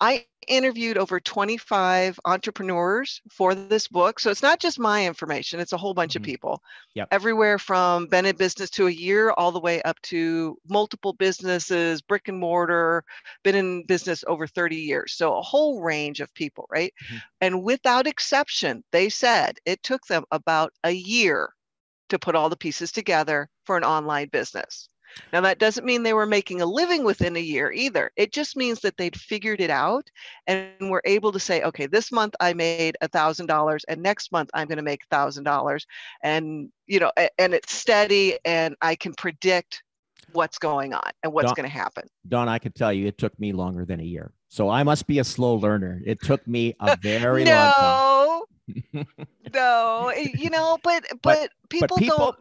I 0.00 0.26
interviewed 0.46 0.98
over 0.98 1.20
25 1.20 2.20
entrepreneurs 2.24 3.20
for 3.30 3.54
this 3.54 3.88
book. 3.88 4.20
So 4.20 4.30
it's 4.30 4.42
not 4.42 4.60
just 4.60 4.78
my 4.78 5.06
information, 5.06 5.58
it's 5.60 5.72
a 5.72 5.76
whole 5.78 5.94
bunch 5.94 6.14
Mhm. 6.14 6.16
of 6.16 6.22
people. 6.22 6.62
Yep. 6.94 7.12
Everywhere 7.12 7.58
from 7.58 8.06
been 8.08 8.26
in 8.26 8.36
business 8.36 8.68
to 8.70 8.88
a 8.88 8.90
year, 8.90 9.30
all 9.30 9.52
the 9.52 9.60
way 9.60 9.80
up 9.82 10.00
to 10.02 10.58
multiple 10.68 11.12
businesses, 11.12 12.02
brick 12.02 12.26
and 12.28 12.38
mortar, 12.38 13.04
been 13.44 13.54
in 13.54 13.86
business 13.86 14.24
over 14.26 14.46
30 14.46 14.76
years. 14.76 15.14
So 15.14 15.36
a 15.36 15.42
whole 15.42 15.82
range 15.82 16.20
of 16.20 16.32
people, 16.34 16.66
right? 16.70 16.92
Mhm. 17.00 17.22
And 17.40 17.62
without 17.62 18.06
exception, 18.08 18.82
they 18.92 19.08
said 19.08 19.58
it 19.64 19.82
took 19.84 20.06
them 20.06 20.24
about 20.32 20.72
a 20.84 20.90
year 20.90 21.50
to 22.10 22.18
put 22.18 22.34
all 22.36 22.50
the 22.50 22.56
pieces 22.56 22.92
together 22.92 23.48
for 23.66 23.76
an 23.76 23.84
online 23.84 24.28
business. 24.30 24.88
Now, 25.32 25.40
that 25.42 25.58
doesn't 25.58 25.84
mean 25.84 26.02
they 26.02 26.12
were 26.12 26.26
making 26.26 26.60
a 26.60 26.66
living 26.66 27.04
within 27.04 27.36
a 27.36 27.40
year 27.40 27.72
either. 27.72 28.10
It 28.16 28.32
just 28.32 28.56
means 28.56 28.80
that 28.80 28.96
they'd 28.96 29.18
figured 29.18 29.60
it 29.60 29.70
out 29.70 30.10
and 30.46 30.90
were 30.90 31.02
able 31.04 31.32
to 31.32 31.40
say, 31.40 31.62
okay, 31.62 31.86
this 31.86 32.12
month 32.12 32.34
I 32.40 32.52
made 32.52 32.96
a 33.00 33.08
thousand 33.08 33.46
dollars 33.46 33.84
and 33.88 34.02
next 34.02 34.32
month 34.32 34.50
I'm 34.54 34.68
going 34.68 34.78
to 34.78 34.82
make 34.82 35.02
a 35.04 35.14
thousand 35.14 35.44
dollars. 35.44 35.86
And, 36.22 36.70
you 36.86 37.00
know, 37.00 37.12
and 37.38 37.54
it's 37.54 37.72
steady 37.72 38.38
and 38.44 38.76
I 38.82 38.94
can 38.94 39.14
predict 39.14 39.82
what's 40.32 40.58
going 40.58 40.92
on 40.92 41.10
and 41.22 41.32
what's 41.32 41.52
going 41.52 41.68
to 41.68 41.74
happen. 41.74 42.04
Dawn, 42.28 42.48
I 42.48 42.58
could 42.58 42.74
tell 42.74 42.92
you 42.92 43.06
it 43.06 43.18
took 43.18 43.38
me 43.38 43.52
longer 43.52 43.84
than 43.84 44.00
a 44.00 44.04
year. 44.04 44.32
So 44.48 44.68
I 44.68 44.82
must 44.82 45.06
be 45.06 45.18
a 45.18 45.24
slow 45.24 45.54
learner. 45.54 46.00
It 46.04 46.20
took 46.22 46.46
me 46.46 46.74
a 46.80 46.96
very 47.02 47.44
long 47.44 47.72
time. 47.72 48.42
no, 48.92 49.04
no, 49.54 50.12
you 50.16 50.50
know, 50.50 50.78
but, 50.82 51.04
but, 51.22 51.50
people, 51.68 51.96
people 51.96 52.18
don't, 52.18 52.36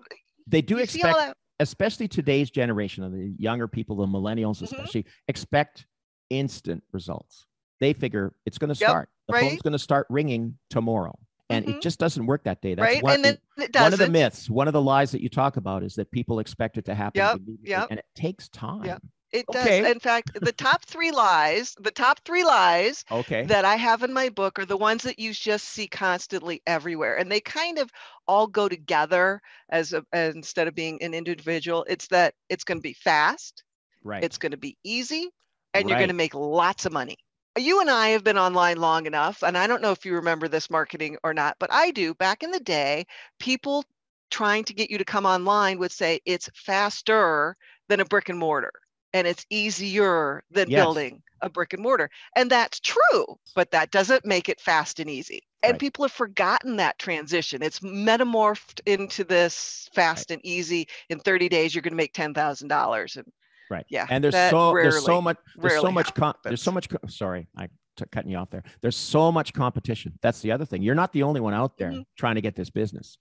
They 0.47 0.61
do 0.61 0.77
expect, 0.77 1.35
especially 1.59 2.07
today's 2.07 2.49
generation 2.49 3.03
of 3.03 3.11
the 3.11 3.33
younger 3.37 3.67
people, 3.67 3.95
the 3.95 4.05
millennials 4.05 4.59
Mhm. 4.59 4.63
especially, 4.63 5.05
expect 5.27 5.87
instant 6.29 6.83
results. 6.91 7.45
They 7.79 7.93
figure 7.93 8.35
it's 8.45 8.57
going 8.57 8.73
to 8.73 8.79
Yep, 8.79 8.89
start. 8.89 9.09
the 9.27 9.33
right. 9.33 9.41
phone's 9.41 9.61
going 9.61 9.73
to 9.73 9.79
start 9.79 10.07
ringing 10.09 10.57
tomorrow. 10.69 11.17
And 11.49 11.65
Mhm. 11.65 11.75
it 11.75 11.81
just 11.81 11.99
doesn't 11.99 12.25
work 12.25 12.43
that 12.45 12.61
day. 12.61 12.73
That's 12.73 12.95
right? 12.95 13.03
one, 13.03 13.15
and 13.15 13.23
then 13.23 13.37
it 13.57 13.75
one 13.75 13.93
of 13.93 13.99
the 13.99 14.09
myths, 14.09 14.49
one 14.49 14.67
of 14.67 14.73
the 14.73 14.81
lies 14.81 15.11
that 15.11 15.21
you 15.21 15.29
talk 15.29 15.57
about 15.57 15.83
is 15.83 15.93
that 15.95 16.09
people 16.11 16.39
expect 16.39 16.77
it 16.77 16.85
to 16.85 16.95
happen 16.95 17.19
Yep, 17.19 17.35
immediately, 17.35 17.69
yep. 17.69 17.87
and 17.91 17.99
it 17.99 18.05
takes 18.15 18.49
time. 18.49 18.99
It 19.35 19.51
does. 19.51 19.67
Okay. 19.67 19.91
In 19.91 19.99
fact, 19.99 20.31
the 20.41 20.53
top 20.53 20.85
three 20.85 21.11
lies, 21.11 21.75
the 21.79 21.91
top 21.91 22.21
three 22.25 22.45
lies 22.45 23.03
Okay. 23.11 23.49
that 23.49 23.65
I 23.65 23.75
have 23.75 24.03
in 24.03 24.13
my 24.13 24.29
book 24.29 24.59
are 24.59 24.65
the 24.65 24.77
ones 24.77 25.03
that 25.03 25.19
you 25.19 25.33
just 25.33 25.65
see 25.67 25.87
constantly 25.87 26.61
everywhere. 26.65 27.17
And 27.17 27.29
they 27.31 27.41
kind 27.41 27.77
of 27.79 27.91
all 28.27 28.47
go 28.47 28.69
together 28.69 29.41
as 29.69 29.93
a, 29.93 30.05
as 30.13 30.35
instead 30.35 30.67
of 30.69 30.75
being 30.75 31.03
an 31.03 31.13
individual. 31.13 31.85
It's 31.89 32.07
that 32.07 32.33
it's 32.49 32.63
going 32.63 32.77
to 32.79 32.83
be 32.83 32.93
fast, 32.93 33.63
right. 34.03 34.21
it's 34.23 34.37
going 34.37 34.53
to 34.53 34.57
be 34.57 34.77
easy, 34.83 35.29
and 35.73 35.89
you're 35.89 35.97
going 35.97 36.09
to 36.09 36.15
make 36.15 36.33
lots 36.35 36.85
of 36.85 36.93
money. 36.93 37.17
You 37.57 37.81
and 37.81 37.89
I 37.89 38.09
have 38.09 38.23
been 38.23 38.37
online 38.37 38.77
long 38.77 39.05
enough, 39.05 39.43
and 39.43 39.57
I 39.57 39.67
don't 39.67 39.81
know 39.81 39.91
if 39.91 40.05
you 40.05 40.15
remember 40.15 40.47
this 40.47 40.69
marketing 40.69 41.17
or 41.23 41.33
not, 41.33 41.57
but 41.59 41.73
I 41.73 41.91
do. 41.91 42.13
Back 42.15 42.43
in 42.43 42.51
the 42.51 42.59
day, 42.61 43.05
people 43.39 43.83
trying 44.31 44.63
to 44.65 44.73
get 44.73 44.89
you 44.89 44.97
to 44.99 45.05
come 45.05 45.25
online 45.25 45.79
would 45.79 45.91
say 45.91 46.21
it's 46.25 46.49
faster 46.55 47.57
than 47.89 47.99
a 47.99 48.05
brick 48.05 48.29
and 48.29 48.39
mortar 48.39 48.71
and 49.15 49.25
it's 49.25 49.45
easier 49.49 50.43
than 50.51 50.69
Yes. 50.69 50.83
building 50.83 51.23
a 51.41 51.49
brick 51.49 51.71
and 51.71 51.81
mortar. 51.81 52.09
And 52.35 52.51
that's 52.51 52.81
true, 52.81 53.25
but 53.55 53.71
that 53.71 53.91
doesn't 53.91 54.25
make 54.25 54.49
it 54.49 54.59
fast 54.59 54.99
and 54.99 55.09
easy. 55.09 55.41
And 55.63 55.73
Right. 55.73 55.79
people 55.79 56.03
have 56.03 56.11
forgotten 56.11 56.75
that 56.77 56.99
transition. 56.99 57.63
It's 57.63 57.79
metamorphed 57.79 58.81
into 58.85 59.23
this 59.23 59.87
fast 59.93 60.31
and 60.31 60.45
easy. 60.45 60.87
In 61.09 61.19
30 61.19 61.47
days, 61.47 61.73
you're 61.73 61.81
going 61.81 61.93
to 61.93 61.97
make 61.97 62.13
$10,000. 62.13 63.15
And 63.15 63.25
Right. 63.69 63.85
yeah, 63.89 64.05
and 64.09 64.21
there's 64.21 64.35
so 64.35 64.73
there's 64.73 65.03
so 65.03 65.21
much 65.21 65.37
there's 65.55 65.79
so 65.81 65.91
much 65.91 66.13
com- 66.13 66.35
there's 66.43 66.61
so 66.61 66.71
much 66.71 66.87
co- 66.89 66.99
sorry 67.07 67.47
I 67.57 67.67
t- 67.95 68.05
cutting 68.11 68.29
you 68.29 68.37
off 68.37 68.51
there 68.51 68.61
there's 68.81 68.95
so 68.95 69.31
much 69.31 69.53
competition 69.53 70.19
that's 70.21 70.41
the 70.41 70.51
other 70.51 70.65
thing 70.65 70.83
you're 70.83 70.93
not 70.93 71.13
the 71.13 71.23
only 71.23 71.41
one 71.41 71.55
out 71.55 71.77
there 71.79 71.89
Mhm. 71.89 72.05
trying 72.15 72.35
to 72.35 72.41
get 72.41 72.55
this 72.55 72.69
business 72.69 73.17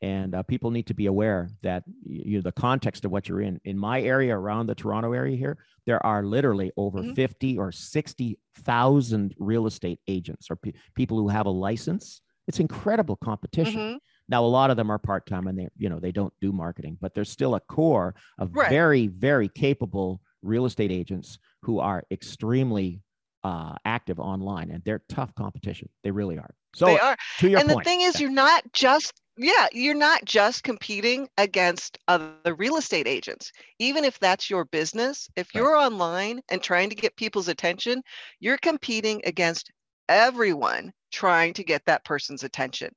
and 0.00 0.34
uh, 0.34 0.42
people 0.44 0.70
need 0.70 0.86
to 0.86 0.94
be 0.94 1.06
aware 1.06 1.48
that 1.62 1.82
you 2.04 2.36
know 2.38 2.42
the 2.42 2.52
context 2.52 3.04
of 3.04 3.10
what 3.10 3.28
you're 3.28 3.40
in 3.40 3.60
in 3.64 3.76
my 3.78 4.00
area 4.02 4.36
around 4.36 4.66
the 4.66 4.74
toronto 4.74 5.12
area 5.12 5.36
here 5.36 5.58
there 5.86 6.04
are 6.04 6.22
literally 6.22 6.70
over 6.76 7.02
Mhm. 7.02 7.14
50 7.14 7.58
or 7.58 7.72
60,000 7.72 9.34
real 9.38 9.66
estate 9.66 10.00
agents 10.06 10.50
or 10.50 10.56
pe- 10.56 10.72
people 10.94 11.18
who 11.18 11.28
have 11.28 11.46
a 11.46 11.50
license 11.50 12.20
it's 12.46 12.60
incredible 12.60 13.16
competition 13.16 13.80
Mhm. 13.80 13.98
now, 14.30 14.44
a 14.44 14.46
lot 14.46 14.70
of 14.70 14.76
them 14.76 14.90
are 14.90 14.98
part 14.98 15.24
time 15.26 15.46
and 15.46 15.58
they, 15.58 15.68
you 15.78 15.88
know, 15.88 15.98
they 15.98 16.12
don't 16.12 16.34
do 16.38 16.52
marketing, 16.52 16.98
but 17.00 17.14
there's 17.14 17.30
still 17.30 17.54
a 17.54 17.60
core 17.60 18.14
of 18.38 18.54
Right. 18.54 18.68
very, 18.68 19.06
very 19.06 19.48
capable 19.48 20.20
real 20.42 20.66
estate 20.66 20.90
agents 20.92 21.38
who 21.62 21.78
are 21.78 22.04
extremely 22.10 23.02
uh, 23.42 23.76
active 23.86 24.18
online, 24.20 24.70
and 24.70 24.82
they're 24.84 25.02
tough 25.08 25.34
competition. 25.34 25.88
They 26.04 26.10
really 26.10 26.36
are. 26.38 26.54
So, 26.74 26.84
they 26.86 26.98
are. 26.98 27.16
to 27.38 27.48
your 27.48 27.58
and 27.60 27.68
point, 27.70 27.84
the 27.84 27.90
thing 27.90 28.00
is, 28.02 28.20
you're 28.20 28.28
not 28.30 28.64
just 28.74 29.14
yeah, 29.38 29.68
you're 29.72 29.94
not 29.94 30.24
just 30.24 30.64
competing 30.64 31.28
against 31.38 31.98
other 32.08 32.54
real 32.56 32.76
estate 32.76 33.06
agents. 33.06 33.52
Even 33.78 34.04
if 34.04 34.18
that's 34.18 34.50
your 34.50 34.64
business, 34.64 35.30
if 35.36 35.54
you're 35.54 35.76
online 35.76 36.40
and 36.50 36.60
trying 36.60 36.90
to 36.90 36.96
get 36.96 37.16
people's 37.16 37.48
attention, 37.48 38.02
you're 38.40 38.58
competing 38.58 39.22
against 39.24 39.70
everyone 40.08 40.92
trying 41.12 41.54
to 41.54 41.64
get 41.64 41.84
that 41.86 42.04
person's 42.04 42.42
attention. 42.42 42.90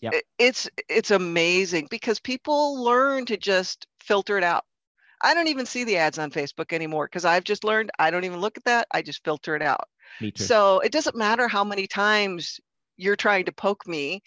Yep. 0.00 0.14
It's 0.38 0.68
it's 0.88 1.10
amazing 1.10 1.88
because 1.90 2.18
people 2.18 2.82
learn 2.82 3.24
to 3.26 3.36
just 3.36 3.86
filter 4.00 4.38
it 4.38 4.44
out. 4.44 4.64
I 5.22 5.34
don't 5.34 5.48
even 5.48 5.66
see 5.66 5.84
the 5.84 5.96
ads 5.96 6.18
on 6.18 6.30
Facebook 6.30 6.72
anymore 6.72 7.06
because 7.06 7.24
I've 7.24 7.44
just 7.44 7.64
learned 7.64 7.90
I 7.98 8.10
don't 8.10 8.24
even 8.24 8.40
look 8.40 8.56
at 8.56 8.64
that. 8.64 8.88
I 8.92 9.02
just 9.02 9.24
filter 9.24 9.54
it 9.54 9.62
out. 9.62 9.88
me 10.20 10.32
too. 10.32 10.44
So 10.44 10.80
it 10.80 10.92
doesn't 10.92 11.16
matter 11.16 11.46
how 11.46 11.62
many 11.64 11.86
times 11.86 12.60
you're 12.96 13.16
trying 13.16 13.44
to 13.46 13.52
poke 13.52 13.86
me, 13.86 14.22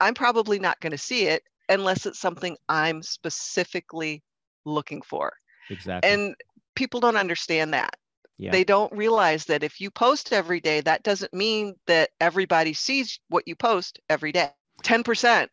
I'm 0.00 0.14
probably 0.14 0.58
not 0.58 0.80
going 0.80 0.92
to 0.92 0.98
see 0.98 1.26
it 1.26 1.42
unless 1.68 2.06
it's 2.06 2.18
something 2.18 2.56
I'm 2.68 3.02
specifically 3.02 4.22
looking 4.64 5.02
for. 5.02 5.32
exactly. 5.68 6.10
And 6.10 6.34
people 6.74 7.00
don't 7.00 7.16
understand 7.16 7.72
that. 7.74 7.94
yeah. 8.38 8.50
They 8.50 8.64
don't 8.64 8.92
realize 8.92 9.44
that 9.46 9.62
if 9.62 9.80
you 9.80 9.90
post 9.90 10.32
every 10.32 10.60
day, 10.60 10.80
that 10.82 11.02
doesn't 11.02 11.32
mean 11.34 11.74
that 11.86 12.10
everybody 12.20 12.72
sees 12.72 13.20
what 13.28 13.46
you 13.46 13.54
post 13.54 14.00
every 14.08 14.32
day. 14.32 14.50
10% 14.82 15.48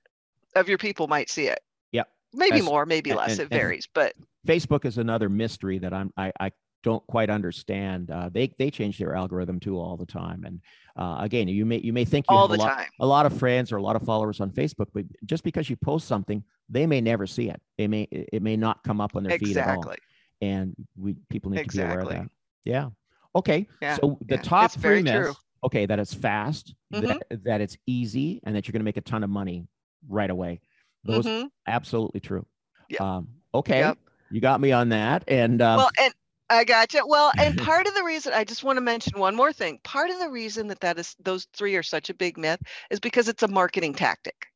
of 0.56 0.70
your 0.70 0.78
people 0.78 1.08
might 1.08 1.30
see 1.30 1.48
it. 1.48 1.60
Yep. 1.92 2.08
Maybe 2.34 2.62
more, 2.62 2.86
maybe 2.86 3.10
and- 3.12 3.20
less. 3.20 3.32
and- 3.32 3.42
it 3.42 3.50
varies, 3.50 3.88
but 3.94 4.14
Facebook 4.48 4.86
is 4.86 4.98
another 4.98 5.28
mystery 5.30 5.80
that 5.80 5.94
I'm 5.94 6.12
I, 6.16 6.32
I 6.40 6.52
don't 6.84 7.06
quite 7.08 7.30
understand. 7.30 8.12
Uh, 8.12 8.30
they 8.32 8.54
they 8.58 8.70
change 8.72 8.98
their 8.98 9.16
algorithm 9.16 9.60
too 9.60 9.78
all 9.80 9.98
the 9.98 10.06
time, 10.06 10.44
and 10.46 10.62
uh, 10.96 11.18
again, 11.20 11.48
you 11.48 11.66
may 11.66 11.80
you 11.80 11.94
may 11.94 12.06
think 12.06 12.26
you 12.30 12.36
all 12.36 12.48
have 12.48 12.58
the 12.58 12.64
a 12.64 12.66
lot, 12.66 12.78
time. 12.78 12.90
a 13.00 13.06
lot 13.06 13.26
of 13.26 13.38
friends 13.38 13.72
or 13.72 13.78
a 13.78 13.82
lot 13.82 13.96
of 13.96 14.04
followers 14.04 14.40
on 14.40 14.52
Facebook, 14.52 14.88
but 14.94 15.06
just 15.26 15.44
because 15.44 15.70
you 15.70 15.76
post 15.76 16.08
something, 16.08 16.44
they 16.70 16.86
may 16.88 17.02
never 17.02 17.26
see 17.28 17.50
it. 17.50 17.62
They 17.78 17.88
may 17.88 18.04
it 18.12 18.42
may 18.42 18.58
not 18.58 18.84
come 18.84 19.02
up 19.02 19.16
on 19.16 19.24
their 19.24 19.38
feed 19.38 19.58
at 19.58 19.68
all, 19.68 19.74
Exactly. 19.76 19.98
and 20.42 20.76
we 20.96 21.16
people 21.30 21.52
need 21.52 21.70
to 21.70 21.78
be 21.78 21.84
aware 21.84 22.00
of 22.02 22.10
that. 22.10 22.30
Yeah. 22.64 22.90
Okay. 23.36 23.68
Yeah, 23.82 23.96
So 23.98 24.18
the 24.26 24.36
yeah, 24.36 24.42
top 24.42 24.66
it's 24.66 24.76
three 24.82 25.04
true. 25.04 25.20
myths. 25.28 25.40
Okay, 25.64 25.86
that 25.88 26.00
it's 26.00 26.14
fast, 26.14 26.76
Mhm. 26.94 27.20
that, 27.30 27.44
that 27.44 27.62
it's 27.62 27.76
easy, 27.88 28.40
and 28.44 28.56
that 28.56 28.68
you're 28.68 28.72
going 28.74 28.80
to 28.82 28.86
make 28.86 28.98
a 28.98 29.02
ton 29.02 29.24
of 29.24 29.30
money 29.30 29.68
right 30.08 30.30
away. 30.30 30.62
Those 31.04 31.26
Mhm. 31.26 31.50
absolutely 31.68 32.20
true. 32.20 32.46
Yep. 32.90 33.02
Um, 33.02 33.28
okay, 33.56 33.80
Yep. 33.80 33.98
you 34.30 34.40
got 34.40 34.62
me 34.62 34.72
on 34.72 34.90
that, 34.90 35.24
and 35.28 35.60
um, 35.62 35.78
well, 35.78 35.90
and 36.00 36.14
I 36.50 36.64
gotcha. 36.64 37.02
Well, 37.06 37.34
and 37.38 37.58
part 37.58 37.88
of 37.88 37.96
the 37.96 38.04
reason 38.04 38.34
I 38.34 38.44
just 38.46 38.64
want 38.64 38.78
to 38.78 38.82
mention 38.82 39.20
one 39.20 39.36
more 39.36 39.52
thing. 39.52 39.80
Part 39.84 40.10
of 40.10 40.20
the 40.20 40.30
reason 40.30 40.68
that 40.68 40.80
that 40.82 40.98
is 40.98 41.16
those 41.20 41.46
three 41.54 41.76
are 41.76 41.84
such 41.84 42.10
a 42.10 42.14
big 42.14 42.38
myth 42.38 42.62
is 42.90 43.00
because 43.02 43.28
it's 43.28 43.44
a 43.44 43.48
marketing 43.50 43.94
tactic. 43.94 44.48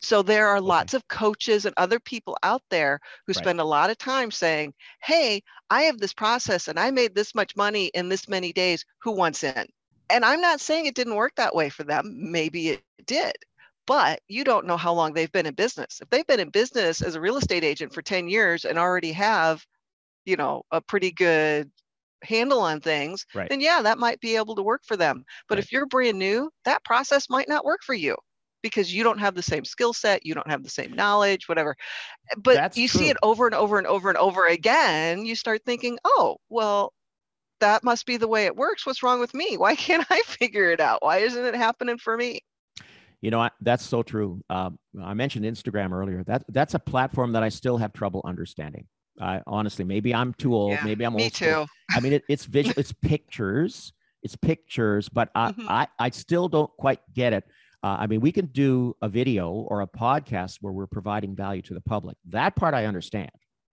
So 0.00 0.22
there 0.22 0.48
are 0.48 0.60
lots 0.60 0.94
of 0.94 1.06
coaches 1.08 1.66
and 1.66 1.74
other 1.76 2.00
people 2.00 2.36
out 2.42 2.62
there 2.70 3.00
who 3.26 3.34
Right. 3.34 3.50
spend 3.50 3.60
a 3.60 3.64
lot 3.64 3.90
of 3.90 3.98
time 3.98 4.30
saying, 4.30 4.74
"Hey, 5.02 5.42
I 5.70 5.82
have 5.82 5.98
this 5.98 6.14
process 6.14 6.68
and 6.68 6.78
I 6.78 6.90
made 6.92 7.14
this 7.14 7.34
much 7.34 7.56
money 7.56 7.86
in 7.94 8.08
this 8.08 8.28
many 8.28 8.52
days. 8.52 8.84
Who 9.02 9.12
wants 9.12 9.42
in?" 9.44 9.66
And 10.08 10.24
I'm 10.24 10.40
not 10.40 10.60
saying 10.60 10.86
it 10.86 10.94
didn't 10.94 11.16
work 11.16 11.34
that 11.36 11.54
way 11.54 11.68
for 11.68 11.82
them. 11.84 12.32
Maybe 12.32 12.68
it 12.70 12.84
did. 13.06 13.34
But 13.86 14.20
you 14.28 14.44
don't 14.44 14.66
know 14.66 14.76
how 14.76 14.92
long 14.92 15.12
they've 15.14 15.30
been 15.32 15.46
in 15.46 15.54
business. 15.54 16.00
If 16.00 16.08
they've 16.10 16.26
been 16.26 16.40
in 16.40 16.50
business 16.50 17.02
as 17.02 17.14
a 17.14 17.20
real 17.20 17.36
estate 17.36 17.64
agent 17.64 17.92
for 17.92 18.02
10 18.02 18.28
years 18.28 18.64
and 18.64 18.78
already 18.78 19.12
have 19.12 19.66
you 20.24 20.36
know 20.36 20.62
a 20.70 20.80
pretty 20.80 21.10
good 21.10 21.70
handle 22.22 22.60
on 22.60 22.80
things 22.80 23.24
Right. 23.34 23.48
then 23.48 23.60
yeah 23.60 23.80
that 23.82 23.98
might 23.98 24.20
be 24.20 24.36
able 24.36 24.54
to 24.56 24.62
work 24.62 24.82
for 24.84 24.96
them 24.96 25.24
but 25.48 25.56
Right. 25.56 25.64
if 25.64 25.72
you're 25.72 25.86
brand 25.86 26.18
new 26.18 26.50
that 26.64 26.84
process 26.84 27.30
might 27.30 27.48
not 27.48 27.64
work 27.64 27.80
for 27.82 27.94
you 27.94 28.16
because 28.62 28.92
you 28.92 29.02
don't 29.02 29.18
have 29.18 29.34
the 29.34 29.42
same 29.42 29.64
skill 29.64 29.94
set 29.94 30.26
you 30.26 30.34
don't 30.34 30.50
have 30.50 30.62
the 30.62 30.68
same 30.70 30.92
knowledge 30.92 31.48
whatever 31.48 31.74
but 32.36 32.56
That's 32.56 32.76
you 32.76 32.88
see 32.88 33.08
it 33.08 33.16
over 33.22 33.46
and 33.46 33.54
over 33.54 33.78
and 33.78 33.86
over 33.86 34.10
and 34.10 34.18
over 34.18 34.46
again 34.46 35.24
you 35.24 35.34
start 35.34 35.62
thinking 35.64 35.98
oh 36.04 36.36
well 36.50 36.92
that 37.60 37.84
must 37.84 38.06
be 38.06 38.16
the 38.16 38.28
way 38.28 38.46
it 38.46 38.56
works 38.56 38.84
what's 38.86 39.02
wrong 39.02 39.18
with 39.20 39.32
me 39.32 39.56
why 39.56 39.74
can't 39.86 40.06
i 40.10 40.20
figure 40.22 40.70
it 40.70 40.80
out 40.80 41.02
why 41.02 41.18
isn't 41.18 41.44
it 41.44 41.54
happening 41.54 41.96
for 41.98 42.16
me 42.16 42.40
You 43.22 43.30
know, 43.30 43.40
I, 43.40 43.50
that's 43.60 43.84
so 43.84 44.02
true. 44.02 44.40
Um, 44.48 44.78
I 45.02 45.12
mentioned 45.12 45.44
Instagram 45.44 45.92
earlier. 45.92 46.24
That 46.24 46.44
that's 46.48 46.72
a 46.72 46.78
platform 46.78 47.32
that 47.32 47.42
I 47.42 47.50
still 47.50 47.76
have 47.76 47.92
trouble 47.92 48.22
understanding. 48.24 48.86
I 49.20 49.42
honestly, 49.46 49.84
maybe 49.84 50.14
I'm 50.14 50.32
too 50.34 50.54
old. 50.54 50.72
Yeah, 50.72 50.84
maybe 50.84 51.04
I'm 51.04 51.14
me 51.14 51.24
old. 51.24 51.34
school. 51.34 51.66
too 51.66 51.72
I 51.96 52.00
mean, 52.00 52.12
it, 52.14 52.24
it's 52.28 52.44
visual. 52.46 52.74
It's 52.78 52.92
pictures. 52.92 53.92
It's 54.22 54.36
pictures, 54.36 55.08
but 55.08 55.30
I, 55.34 55.52
Mhm. 55.52 55.66
I 55.68 55.86
I 55.98 56.10
still 56.10 56.48
don't 56.48 56.70
quite 56.78 57.00
get 57.14 57.32
it. 57.32 57.44
Uh, 57.82 57.96
I 58.00 58.06
mean, 58.06 58.20
we 58.20 58.32
can 58.32 58.46
do 58.46 58.94
a 59.00 59.08
video 59.08 59.50
or 59.50 59.80
a 59.80 59.86
podcast 59.86 60.58
where 60.60 60.72
we're 60.72 60.86
providing 60.86 61.34
value 61.34 61.62
to 61.62 61.74
the 61.74 61.80
public. 61.80 62.16
That 62.28 62.54
part 62.56 62.74
I 62.74 62.84
understand. 62.86 63.30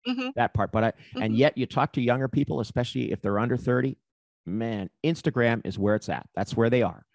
Mhm. 0.08 0.34
That 0.36 0.54
part, 0.54 0.72
but 0.72 0.84
I 0.86 0.94
and 1.22 1.34
Mhm. 1.34 1.38
yet 1.38 1.58
you 1.58 1.66
talk 1.66 1.92
to 1.94 2.02
younger 2.02 2.28
people, 2.30 2.60
especially 2.62 3.12
if 3.12 3.22
they're 3.22 3.40
under 3.40 3.58
thirty. 3.58 3.98
Man, 4.46 4.90
Instagram 5.06 5.62
is 5.66 5.78
where 5.78 5.96
it's 5.96 6.08
at. 6.08 6.28
That's 6.36 6.56
where 6.56 6.70
they 6.70 6.82
are, 6.82 7.06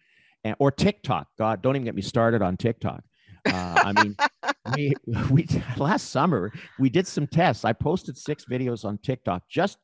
and 0.44 0.54
or 0.58 0.70
TikTok. 0.70 1.28
God, 1.38 1.62
don't 1.62 1.74
even 1.76 1.84
get 1.86 1.94
me 1.94 2.02
started 2.02 2.42
on 2.42 2.58
TikTok. 2.58 3.02
Uh, 3.46 3.92
I 3.94 4.02
mean, 4.02 4.16
we 4.76 4.94
we 5.30 5.48
last 5.76 6.10
summer 6.10 6.52
we 6.78 6.88
did 6.88 7.06
some 7.06 7.26
tests. 7.26 7.64
I 7.64 7.72
posted 7.72 8.16
six 8.16 8.44
videos 8.44 8.84
on 8.84 8.98
TikTok 8.98 9.48
just 9.48 9.78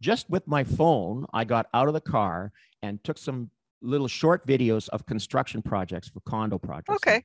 just 0.00 0.28
with 0.28 0.46
my 0.46 0.64
phone. 0.64 1.26
I 1.32 1.44
got 1.44 1.66
out 1.74 1.88
of 1.88 1.94
the 1.94 2.00
car 2.00 2.52
and 2.82 3.02
took 3.04 3.18
some 3.18 3.50
little 3.82 4.08
short 4.08 4.46
videos 4.46 4.88
of 4.90 5.06
construction 5.06 5.62
projects 5.62 6.08
for 6.08 6.20
condo 6.20 6.58
projects. 6.58 6.96
Okay. 6.96 7.24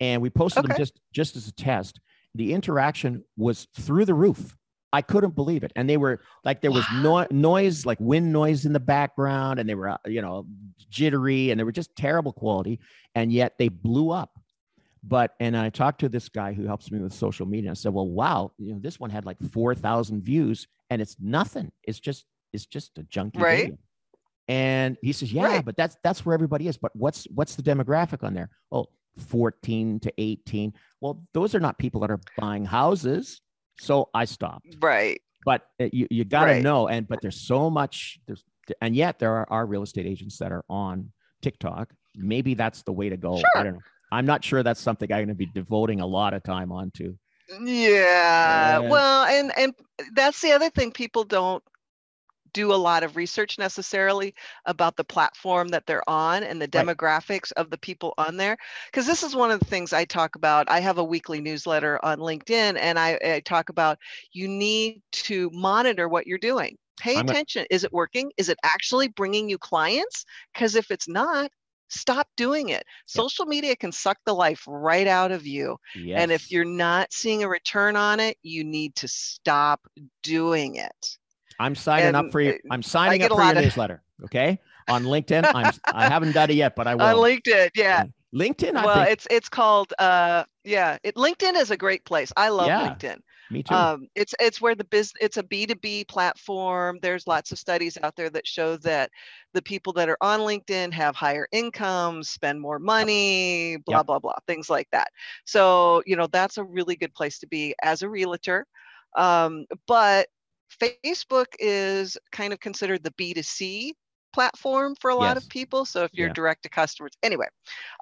And 0.00 0.22
we 0.22 0.30
posted 0.30 0.64
them 0.64 0.76
just 0.76 1.00
just 1.12 1.36
as 1.36 1.48
a 1.48 1.52
test. 1.52 2.00
The 2.34 2.52
interaction 2.52 3.24
was 3.36 3.66
through 3.76 4.04
the 4.04 4.14
roof. 4.14 4.56
I 4.92 5.02
couldn't 5.02 5.36
believe 5.36 5.62
it. 5.62 5.72
And 5.76 5.88
they 5.88 5.96
were 5.96 6.20
like 6.44 6.62
there 6.62 6.72
was 6.72 6.84
no, 6.94 7.26
noise, 7.30 7.86
like 7.86 7.98
wind 8.00 8.32
noise 8.32 8.64
in 8.64 8.72
the 8.72 8.80
background, 8.80 9.60
and 9.60 9.68
they 9.68 9.74
were 9.74 9.90
uh, 9.90 9.98
you 10.06 10.22
know 10.22 10.46
jittery, 10.88 11.50
and 11.50 11.60
they 11.60 11.64
were 11.64 11.72
just 11.72 11.94
terrible 11.96 12.32
quality. 12.32 12.80
And 13.14 13.32
yet 13.32 13.58
they 13.58 13.68
blew 13.68 14.10
up 14.10 14.39
but 15.02 15.34
and 15.40 15.56
I 15.56 15.70
talked 15.70 16.00
to 16.00 16.08
this 16.08 16.28
guy 16.28 16.52
who 16.52 16.66
helps 16.66 16.90
me 16.90 16.98
with 17.00 17.12
social 17.12 17.46
media. 17.46 17.70
I 17.70 17.74
said, 17.74 17.92
"Well, 17.94 18.08
wow, 18.08 18.52
you 18.58 18.72
know, 18.72 18.78
this 18.80 18.98
one 19.00 19.10
had 19.10 19.24
like 19.24 19.38
four 19.50 19.74
thousand 19.74 20.22
views, 20.22 20.66
and 20.90 21.00
it's 21.00 21.16
nothing. 21.20 21.72
It's 21.84 22.00
just 22.00 22.24
it's 22.52 22.66
just 22.66 22.98
a 22.98 23.02
junky 23.02 23.40
Right. 23.40 23.62
video." 23.62 23.78
And 24.48 24.96
he 25.00 25.12
says, 25.12 25.32
yeah, 25.32 25.44
Right. 25.46 25.64
but 25.64 25.76
that's 25.76 25.96
that's 26.02 26.26
where 26.26 26.34
everybody 26.34 26.66
is. 26.66 26.76
But 26.76 26.90
what's 26.96 27.24
what's 27.32 27.54
the 27.54 27.62
demographic 27.62 28.24
on 28.24 28.34
there? 28.34 28.50
Oh, 28.72 28.86
14 29.16 30.00
to 30.00 30.12
18. 30.18 30.72
Well, 31.00 31.22
those 31.34 31.54
are 31.54 31.60
not 31.60 31.78
people 31.78 32.00
that 32.00 32.10
are 32.10 32.20
buying 32.36 32.64
houses. 32.64 33.40
So 33.78 34.08
I 34.12 34.24
stopped. 34.24 34.76
Right. 34.80 35.20
But 35.44 35.66
uh, 35.80 35.88
you 35.92 36.08
you 36.10 36.24
got 36.24 36.46
to 36.46 36.52
Right. 36.54 36.62
know. 36.62 36.88
And 36.88 37.06
but 37.08 37.22
there's 37.22 37.40
so 37.40 37.70
much. 37.70 38.18
There's 38.26 38.42
and 38.80 38.94
yet 38.96 39.18
there 39.20 39.32
are, 39.36 39.46
are 39.50 39.66
real 39.66 39.82
estate 39.82 40.06
agents 40.06 40.38
that 40.38 40.52
are 40.52 40.64
on 40.68 41.12
TikTok. 41.42 41.92
Maybe 42.16 42.54
that's 42.54 42.82
the 42.82 42.92
way 42.92 43.08
to 43.08 43.16
go. 43.16 43.36
I 43.36 43.38
Sure. 43.54 43.64
don't 43.64 43.72
know. 43.74 43.82
I'm 44.12 44.26
not 44.26 44.44
sure 44.44 44.62
that's 44.62 44.80
something 44.80 45.10
I'm 45.12 45.18
going 45.18 45.28
to 45.28 45.34
be 45.34 45.46
devoting 45.46 46.00
a 46.00 46.06
lot 46.06 46.34
of 46.34 46.42
time 46.42 46.72
onto. 46.72 47.16
Yeah. 47.50 48.80
Yeah. 48.80 48.88
Well, 48.88 49.24
and 49.24 49.52
and 49.56 49.74
that's 50.14 50.40
the 50.40 50.52
other 50.52 50.70
thing 50.70 50.92
people 50.92 51.24
don't 51.24 51.62
do 52.52 52.72
a 52.72 52.74
lot 52.74 53.04
of 53.04 53.14
research 53.14 53.58
necessarily 53.60 54.34
about 54.66 54.96
the 54.96 55.04
platform 55.04 55.68
that 55.68 55.86
they're 55.86 56.08
on 56.10 56.42
and 56.42 56.60
the 56.60 56.68
Right. 56.74 56.84
demographics 56.84 57.52
of 57.52 57.70
the 57.70 57.78
people 57.78 58.12
on 58.18 58.36
there 58.36 58.56
because 58.86 59.06
this 59.06 59.22
is 59.22 59.36
one 59.36 59.52
of 59.52 59.60
the 59.60 59.66
things 59.66 59.92
I 59.92 60.04
talk 60.04 60.34
about. 60.34 60.68
I 60.68 60.80
have 60.80 60.98
a 60.98 61.04
weekly 61.04 61.40
newsletter 61.40 62.04
on 62.04 62.18
LinkedIn 62.18 62.76
and 62.80 62.98
I, 62.98 63.18
I 63.24 63.40
talk 63.44 63.68
about 63.68 63.98
you 64.32 64.48
need 64.48 65.00
to 65.12 65.48
monitor 65.52 66.08
what 66.08 66.26
you're 66.26 66.38
doing. 66.38 66.76
Pay 66.98 67.12
I'm 67.12 67.26
gonna- 67.26 67.30
attention. 67.32 67.66
Is 67.70 67.84
it 67.84 67.92
working? 67.92 68.32
Is 68.36 68.48
it 68.48 68.58
actually 68.64 69.06
bringing 69.08 69.48
you 69.48 69.56
clients? 69.56 70.24
Because 70.52 70.74
if 70.74 70.90
it's 70.90 71.08
not, 71.08 71.52
stop 71.90 72.28
doing 72.36 72.70
it. 72.70 72.84
Social 73.06 73.46
media 73.46 73.76
can 73.76 73.92
suck 73.92 74.18
the 74.24 74.34
life 74.34 74.62
right 74.66 75.06
out 75.06 75.32
of 75.32 75.46
you. 75.46 75.76
Yes. 75.94 76.20
And 76.22 76.30
if 76.32 76.50
you're 76.50 76.64
not 76.64 77.12
seeing 77.12 77.42
a 77.44 77.48
return 77.48 77.96
on 77.96 78.20
it, 78.20 78.36
you 78.42 78.64
need 78.64 78.94
to 78.96 79.08
stop 79.08 79.80
doing 80.22 80.76
it. 80.76 81.16
I'm 81.58 81.74
signing 81.74 82.14
up 82.14 82.32
for 82.32 82.40
you. 82.40 82.52
uh, 82.52 82.72
I'm 82.72 82.82
signing 82.82 83.22
up 83.22 83.30
for 83.32 83.42
your 83.42 83.56
of- 83.56 83.62
newsletter. 83.64 84.02
Okay. 84.24 84.58
On 84.88 85.04
LinkedIn. 85.04 85.50
I'm 85.54 85.72
I 85.92 86.08
haven't 86.08 86.32
done 86.32 86.50
it 86.50 86.54
yet, 86.54 86.74
but 86.74 86.86
I 86.86 86.94
will. 86.94 87.04
On 87.04 87.16
LinkedIn, 87.16 87.70
yeah. 87.74 88.04
LinkedIn, 88.34 88.76
I 88.76 88.84
Well, 88.86 88.94
think 89.04 89.10
it's 89.12 89.26
it's 89.30 89.48
called 89.48 89.92
uh 89.98 90.44
yeah, 90.64 90.98
it 91.02 91.16
LinkedIn 91.16 91.54
is 91.56 91.70
a 91.70 91.76
great 91.76 92.04
place. 92.04 92.32
I 92.36 92.48
love 92.48 92.66
Yeah, 92.68 92.88
LinkedIn. 92.94 93.18
Me 93.50 93.62
too. 93.62 93.90
Um 93.90 94.08
it's 94.14 94.34
it's 94.40 94.60
where 94.60 94.74
the 94.74 94.84
business 94.84 95.20
it's 95.20 95.36
a 95.36 95.42
B2B 95.42 96.04
platform. 96.04 96.98
There's 97.02 97.26
lots 97.26 97.52
of 97.52 97.58
studies 97.58 97.96
out 98.02 98.16
there 98.16 98.30
that 98.30 98.46
show 98.46 98.76
that 98.78 99.10
the 99.54 99.62
people 99.62 99.92
that 99.94 100.08
are 100.08 100.18
on 100.20 100.40
LinkedIn 100.40 100.92
have 100.92 101.14
higher 101.16 101.46
incomes, 101.52 102.30
spend 102.30 102.60
more 102.60 102.78
money, 102.78 103.76
blah 103.86 104.02
Yep. 104.02 104.04
blah 104.04 104.18
blah, 104.18 104.34
things 104.46 104.70
like 104.70 104.88
that. 104.92 105.08
So, 105.46 106.02
you 106.06 106.16
know, 106.16 106.26
that's 106.26 106.58
a 106.58 106.64
really 106.64 106.96
good 106.96 107.14
place 107.14 107.38
to 107.40 107.46
be 107.46 107.74
as 107.82 108.02
a 108.02 108.08
realtor. 108.10 108.66
Um 109.16 109.66
but 109.86 110.28
Facebook 110.72 111.46
is 111.58 112.16
kind 112.32 112.52
of 112.52 112.60
considered 112.60 113.02
the 113.04 113.12
B2C 113.12 113.94
platform 114.32 114.94
for 115.00 115.10
a 115.10 115.16
lot 115.16 115.36
Yes. 115.36 115.38
of 115.38 115.48
people. 115.48 115.84
So 115.84 116.04
if 116.04 116.12
you're 116.16 116.30
Yeah. 116.30 116.30
direct 116.30 116.62
to 116.62 116.68
customers, 116.68 117.12
anyway, 117.22 117.46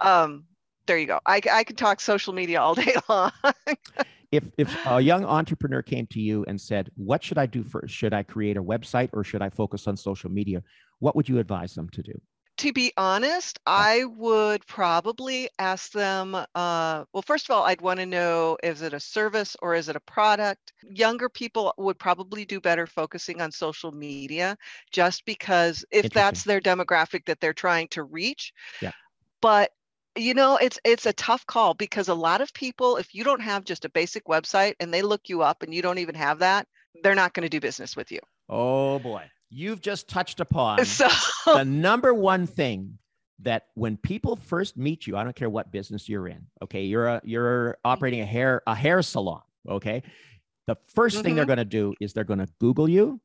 um, 0.02 0.46
there 0.86 0.98
you 0.98 1.06
go. 1.06 1.20
I, 1.26 1.40
I 1.50 1.64
can 1.64 1.76
talk 1.76 2.00
social 2.00 2.32
media 2.34 2.60
all 2.60 2.74
day 2.76 2.94
long. 3.08 3.32
If 4.32 4.50
if 4.58 4.74
a 4.86 5.00
young 5.00 5.24
entrepreneur 5.24 5.82
came 5.82 6.06
to 6.08 6.20
you 6.20 6.44
and 6.46 6.60
said, 6.60 6.90
"What 6.96 7.22
should 7.22 7.38
I 7.38 7.46
do 7.46 7.62
first? 7.62 7.94
Should 7.94 8.12
I 8.12 8.22
create 8.22 8.56
a 8.56 8.62
website 8.62 9.10
or 9.12 9.24
should 9.24 9.42
I 9.42 9.50
focus 9.50 9.86
on 9.86 9.96
social 9.96 10.30
media?" 10.30 10.62
What 11.00 11.14
would 11.14 11.28
you 11.28 11.38
advise 11.38 11.74
them 11.74 11.88
to 11.90 12.02
do? 12.02 12.20
to 12.58 12.72
be 12.72 12.92
honest, 12.96 13.60
I 13.66 14.04
would 14.04 14.66
probably 14.66 15.48
ask 15.60 15.92
them. 15.92 16.34
Uh, 16.34 17.04
well, 17.12 17.22
first 17.24 17.48
of 17.48 17.54
all, 17.54 17.62
I'd 17.62 17.80
want 17.80 18.00
to 18.00 18.06
know 18.06 18.58
is 18.64 18.82
it 18.82 18.92
a 18.92 19.00
service 19.00 19.56
or 19.62 19.74
is 19.74 19.88
it 19.88 19.94
a 19.94 20.00
product? 20.00 20.72
Younger 20.90 21.28
people 21.28 21.72
would 21.78 22.00
probably 22.00 22.44
do 22.44 22.60
better 22.60 22.86
focusing 22.86 23.40
on 23.40 23.52
social 23.52 23.92
media 23.92 24.56
just 24.90 25.24
because 25.24 25.84
if 25.92 26.10
that's 26.10 26.42
their 26.42 26.60
demographic 26.60 27.26
that 27.26 27.40
they're 27.40 27.52
trying 27.52 27.86
to 27.88 28.02
reach. 28.02 28.52
Yeah. 28.82 28.92
But 29.40 29.70
you 30.18 30.34
know 30.34 30.56
it's 30.56 30.78
it's 30.84 31.06
a 31.06 31.12
tough 31.14 31.46
call 31.46 31.74
because 31.74 32.08
a 32.08 32.14
lot 32.14 32.40
of 32.40 32.52
people 32.54 32.96
if 32.96 33.14
you 33.14 33.24
don't 33.24 33.40
have 33.40 33.64
just 33.64 33.84
a 33.84 33.90
basic 33.90 34.24
website 34.26 34.74
and 34.80 34.92
they 34.92 35.02
look 35.02 35.28
you 35.28 35.42
up 35.42 35.62
and 35.62 35.72
you 35.74 35.82
don't 35.82 35.98
even 35.98 36.14
have 36.14 36.38
that 36.40 36.66
they're 37.02 37.14
not 37.14 37.32
going 37.34 37.42
to 37.44 37.48
do 37.48 37.60
business 37.60 37.96
with 37.96 38.10
you 38.10 38.20
Oh 38.50 38.98
boy, 38.98 39.30
you've 39.50 39.80
just 39.80 40.08
touched 40.08 40.40
upon 40.46 40.84
so 40.84 41.06
the 41.46 41.64
number 41.64 42.14
one 42.14 42.46
thing 42.46 42.98
that 43.40 43.66
when 43.74 43.96
people 43.96 44.36
first 44.36 44.76
meet 44.76 45.06
you, 45.06 45.16
I 45.16 45.22
don't 45.22 45.36
care 45.36 45.50
what 45.50 45.70
business 45.70 46.08
you're 46.08 46.26
in. 46.26 46.46
Okay, 46.62 46.84
you're 46.84 47.06
a 47.06 47.20
you're 47.24 47.76
operating 47.84 48.20
a 48.20 48.26
hair 48.26 48.62
a 48.66 48.74
hair 48.74 49.02
salon. 49.02 49.42
Okay, 49.68 50.02
the 50.66 50.76
1st 50.94 51.22
thing 51.22 51.34
they're 51.34 51.44
Mhm. 51.44 51.48
going 51.48 51.58
to 51.58 51.64
do 51.64 51.94
is 52.00 52.12
they're 52.14 52.24
going 52.24 52.40
to 52.40 52.48
Google 52.58 52.88
you, 52.88 53.20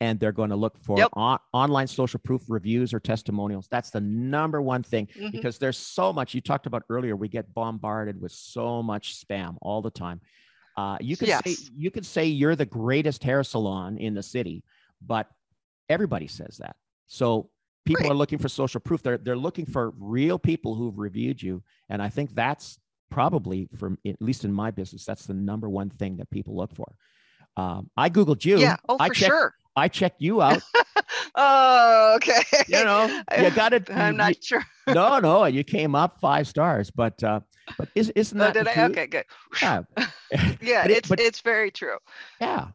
and 0.00 0.18
they're 0.18 0.32
going 0.32 0.50
to 0.50 0.56
look 0.56 0.76
for 0.82 0.98
Yep. 0.98 1.10
on, 1.14 1.38
online 1.52 1.86
social 1.86 2.18
proof 2.20 2.42
reviews 2.48 2.92
or 2.92 3.00
testimonials. 3.00 3.68
That's 3.70 3.90
the 3.90 4.00
number 4.00 4.60
one 4.60 4.82
thing 4.82 5.06
Mhm. 5.18 5.32
because 5.32 5.58
there's 5.58 5.78
so 5.78 6.12
much. 6.12 6.34
You 6.34 6.40
talked 6.40 6.66
about 6.66 6.82
earlier. 6.88 7.16
We 7.16 7.28
get 7.28 7.52
bombarded 7.54 8.20
with 8.20 8.32
so 8.32 8.82
much 8.82 9.14
spam 9.24 9.56
all 9.62 9.82
the 9.82 9.90
time. 9.90 10.20
Uh, 10.76 10.98
you 11.00 11.16
could 11.16 11.28
say 11.28 11.54
you 11.76 11.90
could 11.92 12.04
say 12.04 12.26
you're 12.26 12.56
the 12.56 12.66
greatest 12.66 13.22
hair 13.22 13.44
salon 13.44 13.96
in 13.96 14.12
the 14.14 14.22
city, 14.22 14.64
but 15.00 15.28
everybody 15.88 16.26
says 16.26 16.56
that. 16.58 16.74
So 17.06 17.50
people 17.84 18.02
Right. 18.04 18.10
are 18.10 18.14
looking 18.16 18.38
for 18.38 18.48
social 18.48 18.80
proof. 18.80 19.00
They're 19.02 19.18
they're 19.18 19.36
looking 19.36 19.66
for 19.66 19.90
real 19.98 20.38
people 20.38 20.74
who've 20.74 20.98
reviewed 20.98 21.40
you, 21.40 21.62
and 21.88 22.02
I 22.02 22.08
think 22.08 22.34
that's 22.34 22.80
probably 23.10 23.68
from 23.76 23.96
at 24.04 24.20
least 24.20 24.44
in 24.44 24.52
my 24.52 24.72
business, 24.72 25.04
that's 25.04 25.26
the 25.26 25.34
number 25.34 25.68
one 25.68 25.90
thing 25.90 26.16
that 26.16 26.28
people 26.30 26.56
look 26.56 26.74
for. 26.74 26.96
Um, 27.56 27.88
I 27.96 28.10
googled 28.10 28.44
you. 28.44 28.58
yeah 28.58 28.76
oh 28.88 28.96
I 28.98 29.08
for 29.08 29.14
checked, 29.14 29.30
sure 29.30 29.54
I 29.76 29.88
checked 29.88 30.20
you 30.20 30.40
out. 30.42 30.62
oh 31.34 32.14
okay 32.16 32.42
You 32.68 32.84
know, 32.84 33.06
you 33.38 33.50
got 33.54 33.72
it. 33.72 33.90
i'm 33.90 34.16
not 34.16 34.42
sure 34.42 34.64
no, 34.88 35.18
no, 35.28 35.44
you 35.46 35.64
came 35.64 35.94
up 35.94 36.20
five 36.20 36.46
stars, 36.46 36.90
but 36.90 37.22
uh, 37.24 37.40
but 37.78 37.88
is, 37.94 38.10
isn't 38.10 38.38
oh, 38.40 38.44
that 38.44 38.54
did 38.54 38.68
i 38.68 38.74
truth? 38.74 38.90
okay 38.90 39.06
good 39.06 39.24
Yeah. 39.62 39.82
yeah 40.60 40.82
But 40.82 40.90
it- 40.90 40.96
it's 40.98 41.08
but- 41.08 41.20
it's 41.20 41.40
very 41.40 41.70
true 41.70 41.96
Yeah. 42.40 42.68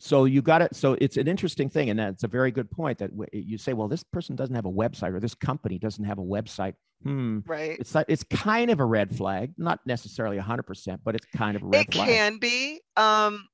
So 0.00 0.26
you 0.26 0.42
got 0.42 0.60
it. 0.60 0.76
So 0.76 0.98
it's 1.00 1.16
an 1.16 1.26
interesting 1.28 1.70
thing, 1.70 1.88
and 1.88 1.98
that's 1.98 2.24
a 2.24 2.28
very 2.28 2.50
good 2.50 2.70
point. 2.70 2.98
That 2.98 3.10
you 3.32 3.56
say, 3.56 3.72
well, 3.72 3.88
this 3.88 4.02
person 4.02 4.36
doesn't 4.36 4.54
have 4.54 4.66
a 4.66 4.70
website, 4.70 5.14
or 5.14 5.20
this 5.20 5.34
company 5.34 5.78
doesn't 5.78 6.04
have 6.04 6.18
a 6.18 6.22
website. 6.22 6.74
Hmm. 7.02 7.38
right 7.46 7.78
It's 7.80 7.94
like 7.94 8.04
it's 8.08 8.22
kind 8.24 8.70
of 8.70 8.80
a 8.80 8.84
red 8.84 9.16
flag, 9.16 9.54
not 9.56 9.80
necessarily 9.86 10.36
hundred 10.36 10.64
percent, 10.64 11.00
but 11.04 11.14
it's 11.14 11.24
kind 11.34 11.56
of 11.56 11.62
a 11.62 11.66
red 11.66 11.86
it 11.88 11.94
flag. 11.94 12.06
can 12.08 12.36
be 12.38 12.80
um 12.98 13.48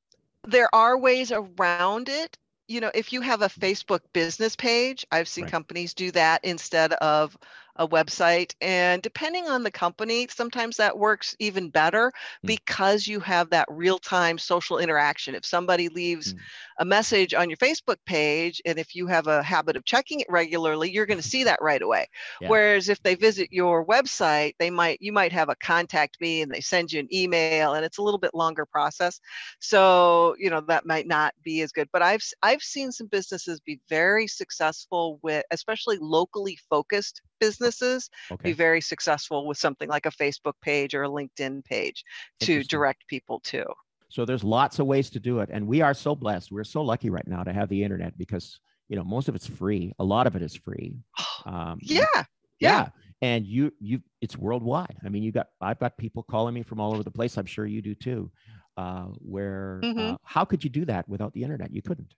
there 0.48 0.74
are 0.74 0.98
ways 0.98 1.30
around 1.30 2.08
it 2.08 2.36
you 2.70 2.80
know 2.80 2.90
if 2.94 3.12
you 3.12 3.20
have 3.20 3.42
a 3.42 3.48
facebook 3.48 4.00
business 4.12 4.56
page 4.56 5.06
i've 5.12 5.28
seen 5.28 5.44
Right. 5.44 5.52
companies 5.52 5.94
do 5.94 6.10
that 6.12 6.44
instead 6.44 6.92
of 6.94 7.36
a 7.80 7.88
website 7.88 8.54
and 8.60 9.02
depending 9.02 9.48
on 9.48 9.64
the 9.64 9.70
company 9.70 10.28
sometimes 10.30 10.76
that 10.76 10.98
works 10.98 11.34
even 11.40 11.70
better 11.70 12.12
Mm. 12.44 12.48
because 12.48 13.06
you 13.06 13.20
have 13.20 13.50
that 13.50 13.66
real-time 13.70 14.38
social 14.38 14.78
interaction 14.78 15.34
if 15.34 15.46
somebody 15.46 15.88
leaves 15.88 16.34
Mm. 16.34 16.38
a 16.80 16.84
message 16.84 17.34
on 17.34 17.48
your 17.50 17.56
facebook 17.56 17.96
page 18.06 18.62
and 18.66 18.78
if 18.78 18.94
you 18.94 19.06
have 19.06 19.26
a 19.28 19.42
habit 19.42 19.76
of 19.76 19.84
checking 19.86 20.20
it 20.20 20.26
regularly 20.30 20.90
you're 20.90 21.06
going 21.06 21.20
to 21.20 21.28
see 21.28 21.44
that 21.44 21.60
right 21.62 21.82
away 21.82 22.06
Yeah. 22.40 22.48
whereas 22.50 22.88
if 22.90 23.02
they 23.02 23.14
visit 23.14 23.48
your 23.50 23.86
website 23.86 24.54
they 24.58 24.70
might 24.70 24.98
you 25.00 25.12
might 25.12 25.32
have 25.32 25.48
a 25.48 25.56
contact 25.56 26.20
me 26.20 26.42
and 26.42 26.52
they 26.52 26.60
send 26.60 26.92
you 26.92 27.00
an 27.00 27.08
email 27.14 27.74
and 27.74 27.84
it's 27.84 27.98
a 27.98 28.02
little 28.02 28.20
bit 28.20 28.34
longer 28.34 28.66
process 28.66 29.20
so 29.60 30.36
you 30.38 30.50
know 30.50 30.60
that 30.60 30.86
might 30.86 31.06
not 31.06 31.34
be 31.42 31.62
as 31.62 31.72
good 31.72 31.88
but 31.92 32.02
i've 32.02 32.22
i've 32.42 32.62
seen 32.62 32.92
some 32.92 33.06
businesses 33.06 33.60
be 33.60 33.80
very 33.88 34.26
successful 34.26 35.18
with 35.22 35.44
especially 35.50 35.98
locally 36.00 36.58
focused 36.68 37.22
businesses 37.40 38.08
be 38.42 38.52
very 38.52 38.80
successful 38.80 39.46
with 39.46 39.58
something 39.58 39.88
like 39.88 40.06
a 40.06 40.10
facebook 40.10 40.54
page 40.62 40.94
or 40.94 41.02
a 41.04 41.08
linkedin 41.08 41.64
page 41.64 42.04
to 42.40 42.62
direct 42.64 43.06
people 43.08 43.40
to. 43.40 43.64
So 44.08 44.24
there's 44.24 44.42
lots 44.44 44.78
of 44.80 44.86
ways 44.86 45.08
to 45.10 45.20
do 45.20 45.38
it, 45.40 45.50
and 45.52 45.66
we 45.66 45.80
are 45.82 45.94
so 45.94 46.14
blessed. 46.16 46.50
We're 46.50 46.64
so 46.64 46.82
lucky 46.82 47.10
right 47.10 47.26
now 47.26 47.44
to 47.44 47.52
have 47.52 47.68
the 47.68 47.82
internet 47.82 48.18
because 48.18 48.58
you 48.88 48.96
know 48.96 49.04
most 49.04 49.28
of 49.28 49.34
it's 49.34 49.46
free. 49.46 49.92
A 49.98 50.04
lot 50.04 50.26
of 50.26 50.36
it 50.36 50.42
is 50.42 50.54
free. 50.54 50.98
Um, 51.46 51.78
yeah 51.80 52.24
yeah. 52.60 52.88
and 53.22 53.46
you 53.46 53.72
you 53.80 54.02
it's 54.20 54.36
worldwide. 54.36 54.96
I 55.04 55.08
mean 55.08 55.22
you 55.22 55.32
got 55.32 55.46
i've 55.62 55.78
got 55.78 55.96
people 55.96 56.22
calling 56.22 56.54
me 56.54 56.62
from 56.62 56.80
all 56.80 56.92
over 56.92 57.02
the 57.02 57.10
place. 57.10 57.38
I'm 57.38 57.46
sure 57.46 57.66
you 57.66 57.80
do 57.82 57.94
too 57.94 58.30
uh 58.76 59.06
where 59.34 59.80
uh, 59.82 59.86
Mhm. 59.86 60.16
how 60.24 60.44
could 60.44 60.62
you 60.64 60.70
do 60.70 60.84
that 60.86 61.08
without 61.08 61.32
the 61.32 61.42
internet? 61.42 61.72
You 61.72 61.82
couldn't. 61.82 62.14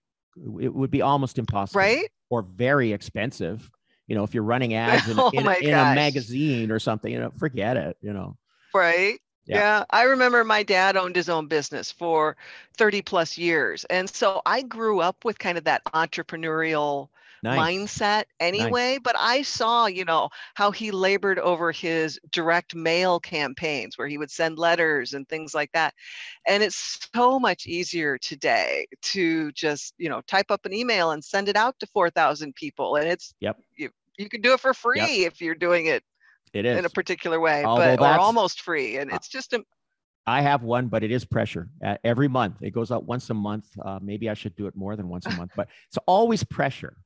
It 0.61 0.73
would 0.75 0.91
be 0.91 1.03
almost 1.03 1.39
impossible 1.39 1.81
right? 1.81 2.09
or 2.31 2.43
very 2.43 2.93
expensive 2.93 3.71
you 4.07 4.15
know 4.15 4.25
if 4.25 4.35
you're 4.35 4.43
running 4.45 4.75
ads 4.75 5.09
in, 5.09 5.19
a- 5.19 5.23
Oh 5.23 5.31
in, 5.33 5.47
in 5.61 5.79
a 5.79 5.85
magazine 5.87 6.71
or 6.71 6.79
something 6.79 7.13
you 7.13 7.21
know 7.21 7.31
forget 7.39 7.77
it 7.77 7.97
you 8.01 8.13
know 8.13 8.37
Right. 8.75 9.21
Yeah. 9.47 9.57
Yeah. 9.59 9.85
I 9.91 10.03
remember 10.05 10.45
my 10.45 10.63
dad 10.63 10.97
owned 10.97 11.17
his 11.17 11.29
own 11.29 11.47
business 11.47 11.91
for 11.93 12.37
30 12.77 13.03
plus 13.03 13.37
years. 13.39 13.85
And 13.85 14.09
so 14.09 14.41
I 14.47 14.63
grew 14.63 15.01
up 15.01 15.25
with 15.25 15.39
kind 15.39 15.59
of 15.59 15.65
that 15.65 15.85
entrepreneurial 15.87 17.09
nice. 17.43 17.59
mindset 17.59 18.25
anyway. 18.41 18.93
Nice. 18.93 19.01
But 19.03 19.17
I 19.19 19.43
saw, 19.43 19.87
you 19.87 20.05
know, 20.05 20.29
how 20.55 20.71
he 20.71 20.91
labored 20.91 21.39
over 21.39 21.73
his 21.73 22.19
direct 22.31 22.75
mail 22.75 23.21
campaigns 23.21 23.99
where 23.99 24.09
he 24.09 24.19
would 24.19 24.31
send 24.31 24.59
letters 24.59 25.15
and 25.15 25.29
things 25.29 25.55
like 25.55 25.71
that. 25.73 25.95
And 26.47 26.63
it's 26.63 27.09
so 27.15 27.39
much 27.39 27.67
easier 27.67 28.19
today 28.19 28.87
to 29.03 29.53
just, 29.53 29.95
you 29.99 30.09
know, 30.09 30.21
type 30.27 30.51
up 30.51 30.65
an 30.65 30.73
email 30.73 31.11
and 31.13 31.25
send 31.25 31.49
it 31.49 31.57
out 31.57 31.79
to 31.81 31.87
4,000 31.87 32.55
people. 32.55 32.97
And 32.97 33.09
it's, 33.09 33.35
yep. 33.41 33.59
You, 33.77 33.91
you 34.19 34.29
can 34.29 34.41
do 34.41 34.53
it 34.53 34.61
for 34.61 34.75
free 34.75 35.01
yep. 35.01 35.33
if 35.33 35.41
you're 35.41 35.55
doing 35.55 35.87
it 35.87 36.03
it 36.53 36.67
is 36.67 36.79
in 36.79 36.85
a 36.85 36.91
particular 36.91 37.41
way, 37.41 37.65
Although 37.65 37.97
but 37.97 38.17
or 38.17 38.21
almost 38.21 38.61
free. 38.61 38.99
And 38.99 39.11
it's 39.11 39.29
just 39.29 39.55
a, 39.55 39.65
I 40.27 40.43
have 40.43 40.63
one, 40.63 40.89
but 40.89 41.03
it 41.03 41.11
is 41.11 41.25
pressure 41.25 41.69
uh, 41.85 41.97
every 42.05 42.29
month. 42.29 42.57
It 42.63 42.71
goes 42.71 42.93
out 42.93 43.05
once 43.05 43.31
a 43.31 43.35
month. 43.35 43.67
Uh, 43.83 43.99
maybe 44.01 44.29
I 44.29 44.35
should 44.35 44.55
do 44.55 44.67
it 44.67 44.77
more 44.77 44.95
than 44.97 45.09
once 45.09 45.27
a 45.27 45.31
month, 45.31 45.53
but 45.57 45.69
it's 45.89 45.99
always 46.07 46.45
pressure. 46.45 46.97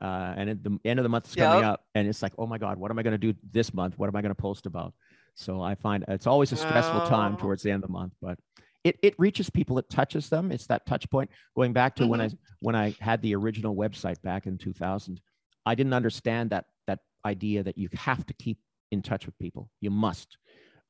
Uh, 0.00 0.34
and 0.36 0.50
at 0.50 0.62
the 0.62 0.78
end 0.84 0.98
of 0.98 1.04
the 1.04 1.08
month 1.08 1.28
is 1.28 1.34
coming 1.34 1.62
yep. 1.62 1.72
up, 1.72 1.84
and 1.94 2.06
it's 2.06 2.22
like, 2.22 2.32
oh 2.38 2.46
my 2.46 2.58
God, 2.58 2.78
what 2.78 2.90
am 2.90 2.98
I 2.98 3.02
going 3.02 3.18
to 3.18 3.32
do 3.32 3.34
this 3.50 3.72
month? 3.72 3.98
What 3.98 4.08
am 4.08 4.16
I 4.16 4.22
going 4.22 4.34
to 4.34 4.40
post 4.40 4.66
about? 4.66 4.92
So 5.34 5.60
I 5.60 5.74
find 5.74 6.04
it's 6.08 6.26
always 6.26 6.52
a 6.52 6.56
stressful 6.56 7.02
oh. 7.02 7.08
time 7.08 7.36
towards 7.36 7.62
the 7.62 7.70
end 7.70 7.82
of 7.82 7.88
the 7.88 7.92
month, 7.92 8.12
but 8.20 8.38
it, 8.84 8.98
it 9.02 9.14
reaches 9.18 9.50
people. 9.50 9.78
It 9.78 9.88
touches 9.90 10.28
them. 10.28 10.52
It's 10.52 10.66
that 10.68 10.86
touch 10.86 11.08
point. 11.10 11.30
Going 11.54 11.72
back 11.72 11.96
to 11.96 12.02
mm-hmm. 12.02 12.10
when 12.10 12.20
I 12.20 12.30
when 12.60 12.74
I 12.76 12.94
had 13.00 13.20
the 13.22 13.34
original 13.34 13.74
website 13.74 14.20
back 14.22 14.46
in 14.46 14.58
2000, 14.58 15.20
I 15.64 15.74
didn't 15.74 15.94
understand 15.94 16.50
that 16.50 16.66
that 16.86 17.00
idea 17.24 17.62
that 17.62 17.76
you 17.78 17.88
have 17.94 18.24
to 18.26 18.34
keep 18.34 18.58
in 18.90 19.02
touch 19.02 19.26
with 19.26 19.38
people. 19.38 19.70
You 19.80 19.90
must, 19.90 20.38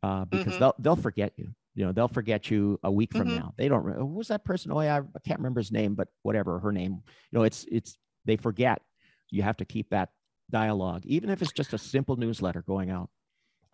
uh, 0.03 0.25
because 0.27 0.55
mm-hmm. 0.55 0.61
they'll 0.61 0.75
they'll 0.79 0.97
forget 0.97 1.33
you 1.37 1.55
you 1.77 1.85
know 1.85 1.93
they'll 1.93 2.09
forget 2.09 2.51
you 2.51 2.81
a 2.83 2.91
week 2.91 3.13
from 3.13 3.29
mm-hmm. 3.29 3.37
now 3.37 3.55
they 3.57 3.69
don't 3.69 3.85
who 3.95 4.07
was 4.07 4.29
that 4.29 4.45
person 4.45 4.73
oh 4.73 4.81
yeah 4.81 4.97
i 4.97 5.19
can't 5.29 5.39
remember 5.39 5.61
his 5.61 5.71
name 5.71 5.95
but 5.95 6.09
whatever 6.23 6.59
her 6.59 6.73
name 6.73 6.93
you 6.95 7.39
know 7.39 7.43
it's 7.43 7.67
it's 7.71 7.99
they 8.25 8.37
forget 8.37 8.81
you 9.31 9.43
have 9.43 9.57
to 9.57 9.65
keep 9.65 9.91
that 9.91 10.11
dialogue 10.51 11.03
even 11.05 11.31
if 11.31 11.43
it's 11.43 11.53
just 11.53 11.73
a 11.73 11.79
simple 11.79 12.17
newsletter 12.17 12.63
going 12.63 12.91
out 12.91 13.11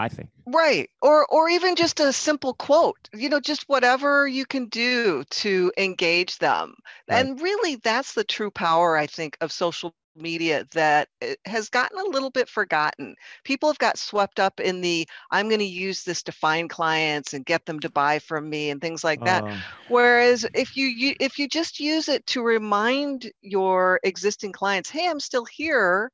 i 0.03 0.09
think 0.09 0.31
right 0.47 0.91
or 1.01 1.25
or 1.27 1.49
even 1.49 1.77
just 1.77 2.01
a 2.01 2.13
simple 2.13 2.53
quote 2.55 3.09
you 3.15 3.29
know 3.29 3.39
just 3.39 3.63
whatever 3.69 4.27
you 4.27 4.45
can 4.45 4.67
do 4.69 5.23
to 5.31 5.73
engage 5.79 6.37
them 6.39 6.75
right. 7.09 7.29
and 7.29 7.41
really 7.41 7.77
that's 7.77 8.15
the 8.15 8.25
true 8.25 8.51
power 8.51 8.97
i 8.97 9.07
think 9.07 9.37
of 9.41 9.53
social 9.53 9.95
media 10.17 10.67
that 10.73 11.09
has 11.47 11.71
gotten 11.71 11.99
a 11.99 12.05
little 12.11 12.29
bit 12.29 12.47
forgotten. 12.47 13.15
People 13.45 13.71
have 13.71 13.79
got 13.79 13.97
swept 13.99 14.39
up 14.39 14.61
in 14.61 14.83
the 14.83 15.09
I'm 15.31 15.49
going 15.49 15.61
to 15.61 15.65
use 15.65 16.05
this 16.05 16.23
to 16.25 16.33
find 16.33 16.69
clients 16.69 17.33
and 17.33 17.47
get 17.47 17.65
them 17.65 17.81
to 17.81 17.89
buy 17.91 18.19
from 18.19 18.51
me 18.51 18.69
and 18.69 18.79
things 18.79 19.03
like 19.03 19.23
that. 19.25 19.47
Uh, 19.47 19.63
Whereas 19.87 20.47
if 20.55 20.77
you 20.77 21.15
if 21.19 21.39
you 21.39 21.49
just 21.49 21.81
use 21.81 22.09
it 22.09 22.27
to 22.27 22.43
remind 22.43 23.33
your 23.41 24.01
existing 24.03 24.53
clients, 24.53 24.91
"Hey, 24.91 25.09
I'm 25.09 25.21
still 25.21 25.47
here." 25.47 26.13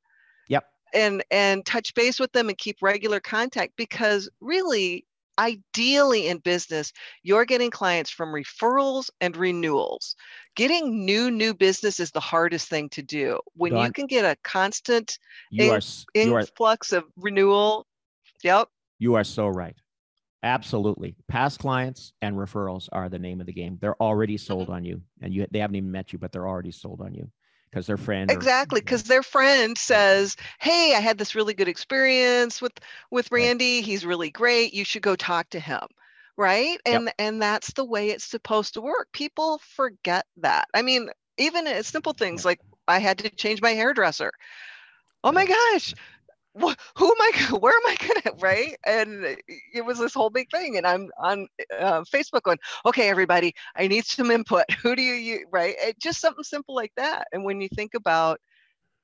And 0.93 1.23
and 1.29 1.65
touch 1.65 1.93
base 1.93 2.19
with 2.19 2.31
them 2.31 2.49
and 2.49 2.57
keep 2.57 2.77
regular 2.81 3.19
contact 3.19 3.73
because 3.75 4.29
really 4.41 5.05
ideally 5.39 6.27
in 6.27 6.37
business, 6.39 6.91
you're 7.23 7.45
getting 7.45 7.71
clients 7.71 8.11
from 8.11 8.29
referrals 8.29 9.09
and 9.21 9.35
renewals. 9.35 10.15
Getting 10.55 11.05
new 11.05 11.31
new 11.31 11.53
business 11.53 11.99
is 11.99 12.11
the 12.11 12.19
hardest 12.19 12.67
thing 12.67 12.89
to 12.89 13.01
do. 13.01 13.39
When 13.55 13.71
Dawn, 13.71 13.85
you 13.85 13.91
can 13.93 14.05
get 14.05 14.25
a 14.25 14.35
constant 14.43 15.17
in, 15.51 15.71
are, 15.71 15.81
influx 16.13 16.93
are, 16.93 16.97
of 16.97 17.05
renewal, 17.15 17.87
yep. 18.43 18.67
You 18.99 19.15
are 19.15 19.23
so 19.23 19.47
right. 19.47 19.75
Absolutely. 20.43 21.15
Past 21.27 21.59
clients 21.59 22.13
and 22.21 22.35
referrals 22.35 22.87
are 22.91 23.09
the 23.09 23.19
name 23.19 23.41
of 23.41 23.47
the 23.47 23.53
game. 23.53 23.77
They're 23.81 24.01
already 24.01 24.37
sold 24.37 24.63
mm-hmm. 24.63 24.73
on 24.73 24.85
you 24.85 25.01
and 25.21 25.33
you 25.33 25.47
they 25.51 25.59
haven't 25.59 25.77
even 25.77 25.91
met 25.91 26.13
you, 26.13 26.19
but 26.19 26.31
they're 26.31 26.47
already 26.47 26.71
sold 26.71 27.01
on 27.01 27.13
you 27.13 27.29
because 27.69 27.87
their 27.87 27.97
friend 27.97 28.31
exactly 28.31 28.81
because 28.81 29.03
their 29.03 29.23
friend 29.23 29.77
says 29.77 30.35
hey 30.59 30.93
i 30.95 30.99
had 30.99 31.17
this 31.17 31.35
really 31.35 31.53
good 31.53 31.67
experience 31.67 32.61
with 32.61 32.73
with 33.11 33.31
randy 33.31 33.77
right. 33.77 33.85
he's 33.85 34.05
really 34.05 34.29
great 34.29 34.73
you 34.73 34.83
should 34.83 35.01
go 35.01 35.15
talk 35.15 35.49
to 35.49 35.59
him 35.59 35.87
right 36.37 36.79
and 36.85 37.05
yep. 37.05 37.15
and 37.19 37.41
that's 37.41 37.73
the 37.73 37.85
way 37.85 38.09
it's 38.09 38.25
supposed 38.25 38.73
to 38.73 38.81
work 38.81 39.07
people 39.13 39.59
forget 39.63 40.25
that 40.37 40.67
i 40.73 40.81
mean 40.81 41.09
even 41.37 41.67
uh, 41.67 41.81
simple 41.83 42.13
things 42.13 42.41
yep. 42.41 42.45
like 42.45 42.59
i 42.87 42.99
had 42.99 43.17
to 43.17 43.29
change 43.29 43.61
my 43.61 43.71
hairdresser 43.71 44.31
oh 45.23 45.31
my 45.31 45.45
gosh 45.45 45.93
who 46.57 46.69
am 46.69 46.75
I? 47.21 47.31
Where 47.59 47.73
am 47.73 47.85
I 47.87 47.95
gonna? 47.99 48.37
Right? 48.39 48.75
And 48.85 49.37
it 49.73 49.85
was 49.85 49.99
this 49.99 50.13
whole 50.13 50.29
big 50.29 50.49
thing. 50.51 50.77
And 50.77 50.85
I'm 50.85 51.09
on 51.17 51.47
uh, 51.77 52.01
Facebook 52.01 52.43
going, 52.43 52.57
okay, 52.85 53.09
everybody, 53.09 53.53
I 53.75 53.87
need 53.87 54.05
some 54.05 54.31
input. 54.31 54.65
Who 54.83 54.95
do 54.95 55.01
you 55.01 55.13
use? 55.13 55.45
Right? 55.51 55.75
It, 55.79 55.99
just 55.99 56.21
something 56.21 56.43
simple 56.43 56.75
like 56.75 56.91
that. 56.97 57.27
And 57.31 57.43
when 57.43 57.61
you 57.61 57.69
think 57.69 57.93
about 57.93 58.39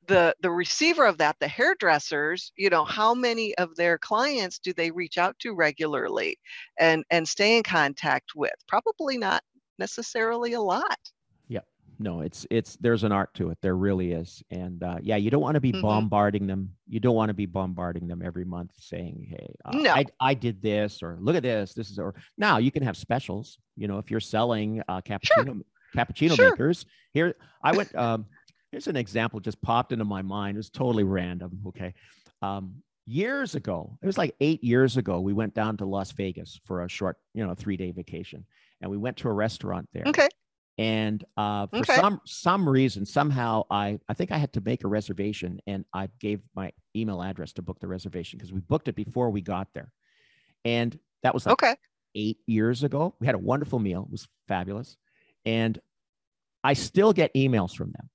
the 0.07 0.35
the 0.41 0.51
receiver 0.51 1.05
of 1.05 1.17
that, 1.19 1.37
the 1.39 1.47
hairdressers, 1.47 2.51
you 2.57 2.69
know, 2.69 2.85
how 2.85 3.13
many 3.13 3.55
of 3.57 3.75
their 3.75 3.97
clients 3.97 4.59
do 4.59 4.73
they 4.73 4.91
reach 4.91 5.17
out 5.17 5.37
to 5.39 5.53
regularly 5.55 6.37
and 6.79 7.03
and 7.11 7.27
stay 7.27 7.57
in 7.57 7.63
contact 7.63 8.31
with? 8.35 8.53
Probably 8.67 9.17
not 9.17 9.43
necessarily 9.79 10.53
a 10.53 10.61
lot 10.61 10.99
no 11.99 12.21
it's 12.21 12.45
it's 12.49 12.75
there's 12.77 13.03
an 13.03 13.11
art 13.11 13.33
to 13.35 13.49
it. 13.49 13.57
There 13.61 13.75
really 13.75 14.11
is. 14.11 14.43
And 14.51 14.83
uh, 14.83 14.97
yeah 15.01 15.15
you 15.15 15.29
don't 15.29 15.41
want 15.41 15.55
to 15.55 15.61
be 15.61 15.71
mm-hmm. 15.71 15.81
bombarding 15.81 16.47
them. 16.47 16.71
You 16.87 16.99
don't 16.99 17.15
want 17.15 17.29
to 17.29 17.33
be 17.33 17.45
bombarding 17.45 18.07
them 18.07 18.21
every 18.23 18.45
month 18.45 18.71
saying 18.77 19.27
hey 19.29 19.55
uh, 19.65 19.77
no. 19.77 19.91
I, 19.91 20.05
I 20.19 20.33
did 20.33 20.61
this 20.61 21.01
or 21.01 21.17
look 21.19 21.35
at 21.35 21.43
this. 21.43 21.73
This 21.73 21.89
is 21.89 21.99
or 21.99 22.15
now 22.37 22.57
you 22.57 22.71
can 22.71 22.83
have 22.83 22.97
specials. 22.97 23.57
You 23.75 23.87
know 23.87 23.97
if 23.97 24.11
you're 24.11 24.19
selling 24.19 24.81
uh, 24.87 25.01
cappuccino 25.01 25.45
sure. 25.45 25.55
cappuccino 25.95 26.35
sure. 26.35 26.49
makers 26.51 26.85
here 27.13 27.35
i 27.63 27.71
went 27.71 27.93
um, 27.95 28.25
here's 28.71 28.87
an 28.87 28.97
example 28.97 29.39
just 29.39 29.61
popped 29.61 29.91
into 29.91 30.05
my 30.05 30.21
mind. 30.21 30.57
It 30.57 30.59
was 30.59 30.69
totally 30.69 31.03
random 31.03 31.59
okay? 31.67 31.93
Um, 32.41 32.75
years 33.07 33.53
ago 33.55 33.97
it 34.01 34.05
was 34.05 34.17
like 34.17 34.35
eight 34.39 34.63
years 34.63 34.97
ago 34.97 35.19
we 35.19 35.31
went 35.31 35.53
down 35.53 35.77
to 35.77 35.85
las 35.85 36.11
vegas 36.11 36.59
for 36.65 36.83
a 36.83 36.89
short 36.89 37.17
you 37.33 37.45
know 37.45 37.53
three 37.53 37.77
day 37.77 37.91
vacation. 37.91 38.45
And 38.81 38.91
we 38.91 38.97
went 38.97 39.17
to 39.17 39.29
a 39.29 39.33
restaurant 39.33 39.87
there. 39.93 40.03
Okay 40.07 40.27
and 40.77 41.23
uh, 41.37 41.67
for 41.67 41.77
okay. 41.77 41.95
some 41.95 42.19
some 42.25 42.67
reason 42.67 43.05
somehow 43.05 43.63
i 43.71 43.97
i 44.09 44.13
think 44.13 44.31
i 44.31 44.37
had 44.37 44.51
to 44.51 44.59
make 44.61 44.83
a 44.83 44.87
reservation 44.87 45.59
and 45.67 45.85
i 45.93 46.09
gave 46.19 46.41
my 46.53 46.71
email 46.95 47.21
address 47.21 47.53
to 47.53 47.61
book 47.61 47.79
the 47.79 47.87
reservation 47.87 48.37
because 48.37 48.53
we 48.53 48.61
booked 48.61 48.87
it 48.87 48.95
before 48.95 49.29
we 49.29 49.41
got 49.41 49.67
there. 49.73 49.91
And 50.63 50.97
that 51.23 51.33
was 51.33 51.45
like 51.45 51.53
okay. 51.53 51.75
eight 52.15 52.39
years 52.47 52.83
ago. 52.83 53.13
We 53.19 53.27
had 53.27 53.35
a 53.35 53.39
wonderful 53.39 53.79
meal. 53.79 54.03
It 54.03 54.11
was 54.11 54.27
fabulous. 54.47 54.97
And 55.45 55.79
i 56.63 56.73
still 56.73 57.13
get 57.13 57.33
emails 57.35 57.75
from 57.75 57.91
them. 57.91 58.09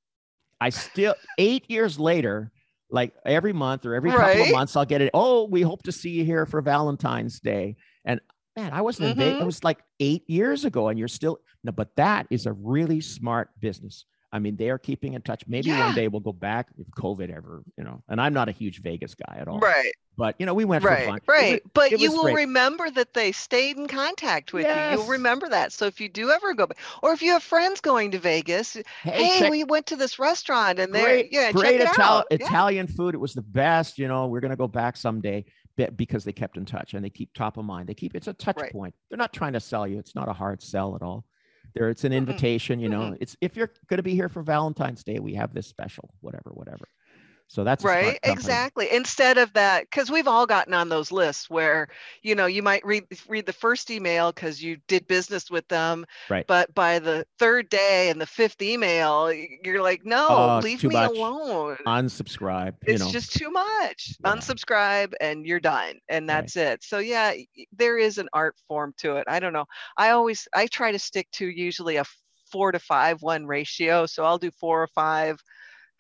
I 0.61 0.70
still 0.70 1.14
eight 1.38 1.70
years 1.70 1.99
later 1.99 2.51
like 2.90 3.14
every 3.25 3.53
month 3.53 3.87
or 3.87 3.94
every 3.94 4.11
right. 4.11 4.37
couple 4.37 4.46
of 4.46 4.51
months 4.51 4.75
i'll 4.75 4.85
get 4.85 5.01
it 5.01 5.11
oh 5.14 5.44
we 5.44 5.62
hope 5.62 5.81
to 5.85 5.92
see 5.92 6.11
you 6.11 6.25
here 6.25 6.46
for 6.46 6.61
valentine's 6.61 7.38
day. 7.40 7.77
And 8.05 8.20
man 8.56 8.72
i 8.72 8.80
wasn't 8.80 9.08
mm-hmm. 9.08 9.20
in 9.20 9.26
vegas 9.28 9.42
it 9.42 9.46
was 9.46 9.64
like 9.64 9.78
eight 10.00 10.28
years 10.28 10.64
ago 10.64 10.88
and 10.88 10.98
you're 10.98 11.08
still 11.08 11.38
no, 11.64 11.72
but 11.72 11.94
that 11.96 12.26
is 12.30 12.46
a 12.46 12.52
really 12.52 13.00
smart 13.00 13.50
business. 13.60 14.04
I 14.32 14.38
mean, 14.38 14.56
they 14.56 14.70
are 14.70 14.78
keeping 14.78 15.14
in 15.14 15.22
touch. 15.22 15.42
Maybe 15.48 15.70
yeah. 15.70 15.86
one 15.86 15.94
day 15.94 16.06
we'll 16.06 16.20
go 16.20 16.32
back 16.32 16.68
if 16.78 16.86
COVID 16.92 17.34
ever, 17.34 17.62
you 17.76 17.82
know. 17.82 18.00
And 18.08 18.20
I'm 18.20 18.32
not 18.32 18.48
a 18.48 18.52
huge 18.52 18.80
Vegas 18.80 19.16
guy 19.16 19.38
at 19.38 19.48
all. 19.48 19.58
Right. 19.58 19.92
But 20.16 20.36
you 20.38 20.46
know, 20.46 20.54
we 20.54 20.64
went 20.64 20.84
right, 20.84 21.00
for 21.00 21.10
fun. 21.10 21.20
Right. 21.26 21.54
It, 21.54 21.72
but 21.74 21.92
it 21.92 22.00
you 22.00 22.12
will 22.12 22.24
great. 22.24 22.36
remember 22.36 22.90
that 22.90 23.12
they 23.14 23.32
stayed 23.32 23.76
in 23.76 23.88
contact 23.88 24.52
with 24.52 24.64
yes. 24.64 24.92
you. 24.92 24.98
You'll 24.98 25.08
remember 25.08 25.48
that. 25.48 25.72
So 25.72 25.86
if 25.86 26.00
you 26.00 26.08
do 26.08 26.30
ever 26.30 26.54
go 26.54 26.66
back, 26.66 26.78
or 27.02 27.12
if 27.12 27.22
you 27.22 27.32
have 27.32 27.42
friends 27.42 27.80
going 27.80 28.12
to 28.12 28.20
Vegas, 28.20 28.74
hey, 28.74 28.84
hey 29.02 29.38
check, 29.40 29.50
we 29.50 29.64
went 29.64 29.86
to 29.86 29.96
this 29.96 30.20
restaurant 30.20 30.78
and 30.78 30.94
they're 30.94 31.24
yeah, 31.24 31.50
great 31.50 31.80
check 31.80 31.88
it 31.88 31.88
Ital- 31.88 32.04
out. 32.04 32.26
Italian 32.30 32.86
yeah. 32.88 32.96
food. 32.96 33.14
It 33.14 33.18
was 33.18 33.34
the 33.34 33.42
best. 33.42 33.98
You 33.98 34.06
know, 34.06 34.28
we're 34.28 34.40
gonna 34.40 34.56
go 34.56 34.68
back 34.68 34.96
someday 34.96 35.44
because 35.96 36.24
they 36.24 36.32
kept 36.32 36.56
in 36.56 36.64
touch 36.64 36.94
and 36.94 37.04
they 37.04 37.10
keep 37.10 37.32
top 37.34 37.56
of 37.56 37.64
mind. 37.64 37.88
They 37.88 37.94
keep 37.94 38.14
it's 38.14 38.28
a 38.28 38.32
touch 38.32 38.56
right. 38.56 38.72
point. 38.72 38.94
They're 39.08 39.18
not 39.18 39.32
trying 39.32 39.54
to 39.54 39.60
sell 39.60 39.86
you. 39.86 39.98
It's 39.98 40.14
not 40.14 40.28
a 40.28 40.32
hard 40.32 40.62
sell 40.62 40.94
at 40.94 41.02
all 41.02 41.24
there 41.74 41.88
it's 41.88 42.04
an 42.04 42.12
invitation 42.12 42.80
you 42.80 42.88
know 42.88 43.00
mm-hmm. 43.00 43.14
it's 43.20 43.36
if 43.40 43.56
you're 43.56 43.70
going 43.88 43.98
to 43.98 44.02
be 44.02 44.14
here 44.14 44.28
for 44.28 44.42
valentine's 44.42 45.04
day 45.04 45.18
we 45.18 45.34
have 45.34 45.54
this 45.54 45.66
special 45.66 46.14
whatever 46.20 46.50
whatever 46.54 46.84
so 47.50 47.64
that's 47.64 47.82
right 47.82 48.20
exactly 48.22 48.86
instead 48.92 49.36
of 49.36 49.52
that 49.54 49.82
because 49.82 50.08
we've 50.08 50.28
all 50.28 50.46
gotten 50.46 50.72
on 50.72 50.88
those 50.88 51.10
lists 51.10 51.50
where 51.50 51.88
you 52.22 52.36
know 52.36 52.46
you 52.46 52.62
might 52.62 52.84
read 52.86 53.04
read 53.28 53.44
the 53.44 53.52
first 53.52 53.90
email 53.90 54.30
because 54.30 54.62
you 54.62 54.76
did 54.86 55.06
business 55.08 55.50
with 55.50 55.66
them 55.66 56.06
right 56.28 56.46
but 56.46 56.72
by 56.74 57.00
the 57.00 57.26
third 57.40 57.68
day 57.68 58.08
and 58.08 58.20
the 58.20 58.26
fifth 58.26 58.62
email 58.62 59.32
you're 59.64 59.82
like 59.82 60.04
no 60.04 60.28
oh, 60.30 60.60
leave 60.62 60.84
me 60.84 60.94
much. 60.94 61.10
alone 61.10 61.76
unsubscribe 61.86 62.74
it's 62.86 63.04
know. 63.04 63.10
just 63.10 63.34
too 63.34 63.50
much 63.50 64.14
yeah. 64.24 64.32
unsubscribe 64.32 65.12
and 65.20 65.44
you're 65.44 65.58
done 65.58 65.94
and 66.08 66.28
that's 66.28 66.54
right. 66.54 66.66
it 66.66 66.84
so 66.84 66.98
yeah 66.98 67.32
there 67.76 67.98
is 67.98 68.18
an 68.18 68.28
art 68.32 68.54
form 68.68 68.94
to 68.96 69.16
it 69.16 69.24
i 69.26 69.40
don't 69.40 69.52
know 69.52 69.66
i 69.96 70.10
always 70.10 70.46
i 70.54 70.68
try 70.68 70.92
to 70.92 71.00
stick 71.00 71.28
to 71.32 71.46
usually 71.48 71.96
a 71.96 72.04
four 72.52 72.70
to 72.70 72.78
five 72.78 73.20
one 73.22 73.44
ratio 73.44 74.06
so 74.06 74.24
i'll 74.24 74.38
do 74.38 74.52
four 74.52 74.80
or 74.80 74.88
five 74.88 75.40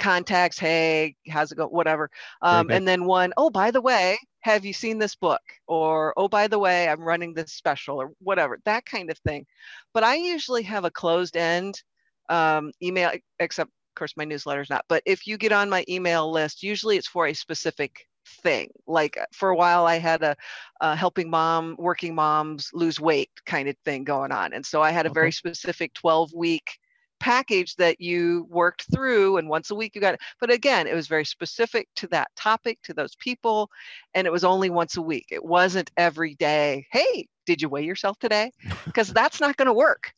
contacts 0.00 0.58
hey 0.58 1.14
how's 1.28 1.52
it 1.52 1.56
go 1.56 1.66
whatever 1.66 2.10
um, 2.42 2.70
and 2.70 2.88
then 2.88 3.04
one 3.04 3.32
oh 3.36 3.50
by 3.50 3.70
the 3.70 3.80
way 3.80 4.18
have 4.40 4.64
you 4.64 4.72
seen 4.72 4.98
this 4.98 5.14
book 5.14 5.42
or 5.68 6.12
oh 6.16 6.26
by 6.26 6.48
the 6.48 6.58
way 6.58 6.88
i'm 6.88 7.00
running 7.00 7.34
this 7.34 7.52
special 7.52 8.00
or 8.00 8.10
whatever 8.20 8.58
that 8.64 8.84
kind 8.84 9.10
of 9.10 9.18
thing 9.18 9.46
but 9.94 10.02
i 10.02 10.16
usually 10.16 10.62
have 10.62 10.84
a 10.84 10.90
closed 10.90 11.36
end 11.36 11.80
um, 12.28 12.72
email 12.82 13.10
except 13.38 13.70
of 13.90 13.94
course, 13.96 14.16
my 14.16 14.24
newsletter's 14.24 14.70
not, 14.70 14.84
but 14.88 15.02
if 15.04 15.26
you 15.26 15.36
get 15.36 15.50
on 15.50 15.68
my 15.68 15.84
email 15.88 16.30
list, 16.30 16.62
usually 16.62 16.96
it's 16.96 17.08
for 17.08 17.26
a 17.26 17.34
specific 17.34 18.06
thing. 18.42 18.70
Like 18.86 19.18
uh, 19.18 19.26
for 19.32 19.50
a 19.50 19.56
while, 19.56 19.86
I 19.86 19.98
had 19.98 20.22
a, 20.22 20.36
a, 20.80 20.94
helping 20.94 21.28
mom, 21.28 21.76
working 21.78 22.14
moms 22.14 22.70
lose 22.72 23.00
weight 23.00 23.30
kind 23.46 23.68
of 23.68 23.76
thing 23.84 24.04
going 24.04 24.32
on. 24.32 24.52
And 24.52 24.64
so 24.64 24.80
I 24.80 24.90
had 24.90 25.06
a 25.06 25.10
okay. 25.10 25.14
very 25.14 25.32
specific 25.32 25.92
12 25.94 26.32
week 26.34 26.78
package 27.20 27.76
that 27.76 28.00
you 28.00 28.46
worked 28.48 28.86
through 28.92 29.36
and 29.36 29.48
once 29.48 29.70
a 29.70 29.74
week 29.74 29.94
you 29.94 30.00
got 30.00 30.14
it 30.14 30.20
but 30.40 30.50
again 30.50 30.86
it 30.86 30.94
was 30.94 31.06
very 31.06 31.24
specific 31.24 31.88
to 31.94 32.06
that 32.08 32.28
topic 32.36 32.78
to 32.82 32.94
those 32.94 33.14
people 33.16 33.70
and 34.14 34.26
it 34.26 34.32
was 34.32 34.44
only 34.44 34.70
once 34.70 34.96
a 34.96 35.02
week 35.02 35.26
it 35.30 35.44
wasn't 35.44 35.90
every 35.96 36.34
day 36.34 36.86
hey 36.90 37.28
did 37.46 37.60
you 37.60 37.68
weigh 37.68 37.84
yourself 37.84 38.18
today 38.18 38.50
because 38.86 39.12
that's 39.12 39.40
not 39.40 39.56
going 39.56 39.66
to 39.66 39.72
work 39.72 40.12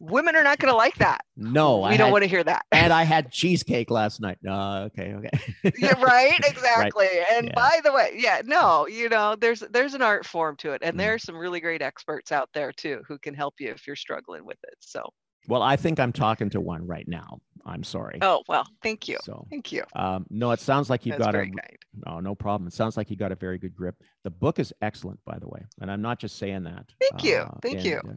Women 0.00 0.36
are 0.36 0.42
not 0.42 0.58
going 0.58 0.72
to 0.72 0.76
like 0.76 0.96
that. 0.96 1.22
No, 1.36 1.78
we 1.78 1.84
I 1.84 1.96
don't 1.96 2.12
want 2.12 2.22
to 2.22 2.28
hear 2.28 2.44
that. 2.44 2.64
and 2.72 2.92
I 2.92 3.02
had 3.02 3.30
cheesecake 3.32 3.90
last 3.90 4.20
night. 4.20 4.38
Uh, 4.46 4.88
okay, 4.92 5.14
okay. 5.14 5.72
yeah, 5.78 6.00
right. 6.00 6.38
Exactly. 6.46 7.06
Right. 7.06 7.26
And 7.32 7.46
yeah. 7.48 7.54
by 7.54 7.80
the 7.84 7.92
way, 7.92 8.12
yeah, 8.16 8.42
no, 8.44 8.86
you 8.86 9.08
know, 9.08 9.36
there's 9.38 9.60
there's 9.70 9.94
an 9.94 10.02
art 10.02 10.26
form 10.26 10.56
to 10.58 10.72
it, 10.72 10.82
and 10.82 10.94
mm. 10.94 10.98
there's 10.98 11.22
some 11.22 11.36
really 11.36 11.60
great 11.60 11.82
experts 11.82 12.32
out 12.32 12.48
there 12.54 12.72
too 12.72 13.02
who 13.06 13.18
can 13.18 13.34
help 13.34 13.54
you 13.58 13.70
if 13.70 13.86
you're 13.86 13.96
struggling 13.96 14.44
with 14.44 14.58
it. 14.64 14.74
So. 14.80 15.02
Well, 15.48 15.62
I 15.62 15.76
think 15.76 16.00
I'm 16.00 16.12
talking 16.12 16.50
to 16.50 16.60
one 16.60 16.86
right 16.86 17.06
now. 17.06 17.40
I'm 17.66 17.82
sorry. 17.82 18.18
Oh 18.22 18.42
well, 18.48 18.66
thank 18.82 19.08
you. 19.08 19.18
So 19.24 19.44
thank 19.50 19.72
you. 19.72 19.82
Um, 19.96 20.24
no, 20.30 20.52
it 20.52 20.60
sounds 20.60 20.88
like 20.88 21.04
you've 21.04 21.18
That's 21.18 21.32
got 21.32 21.34
a 21.34 21.38
kind. 21.38 21.60
no, 22.06 22.20
no 22.20 22.34
problem. 22.34 22.68
It 22.68 22.74
sounds 22.74 22.96
like 22.96 23.10
you 23.10 23.16
got 23.16 23.32
a 23.32 23.36
very 23.36 23.58
good 23.58 23.74
grip. 23.74 23.96
The 24.22 24.30
book 24.30 24.60
is 24.60 24.72
excellent, 24.82 25.18
by 25.24 25.38
the 25.38 25.48
way, 25.48 25.64
and 25.80 25.90
I'm 25.90 26.00
not 26.00 26.20
just 26.20 26.38
saying 26.38 26.62
that. 26.64 26.86
Thank 27.00 27.24
uh, 27.24 27.26
you. 27.26 27.58
Thank 27.62 27.76
and, 27.78 27.84
you. 27.84 27.96
Uh, 27.98 28.14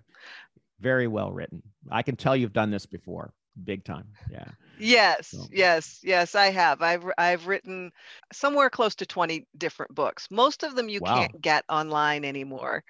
very 0.79 1.07
well 1.07 1.31
written. 1.31 1.63
I 1.91 2.03
can 2.03 2.15
tell 2.15 2.35
you've 2.35 2.53
done 2.53 2.69
this 2.69 2.85
before, 2.85 3.33
big 3.63 3.83
time. 3.83 4.07
Yeah. 4.31 4.45
Yes, 4.79 5.27
so. 5.27 5.45
yes, 5.51 5.99
yes, 6.03 6.35
I 6.35 6.51
have. 6.51 6.81
I've 6.81 7.03
I've 7.17 7.47
written 7.47 7.91
somewhere 8.31 8.69
close 8.69 8.95
to 8.95 9.05
20 9.05 9.45
different 9.57 9.93
books. 9.93 10.27
Most 10.31 10.63
of 10.63 10.75
them 10.75 10.87
you 10.87 11.01
wow. 11.01 11.15
can't 11.15 11.41
get 11.41 11.65
online 11.69 12.23
anymore 12.23 12.83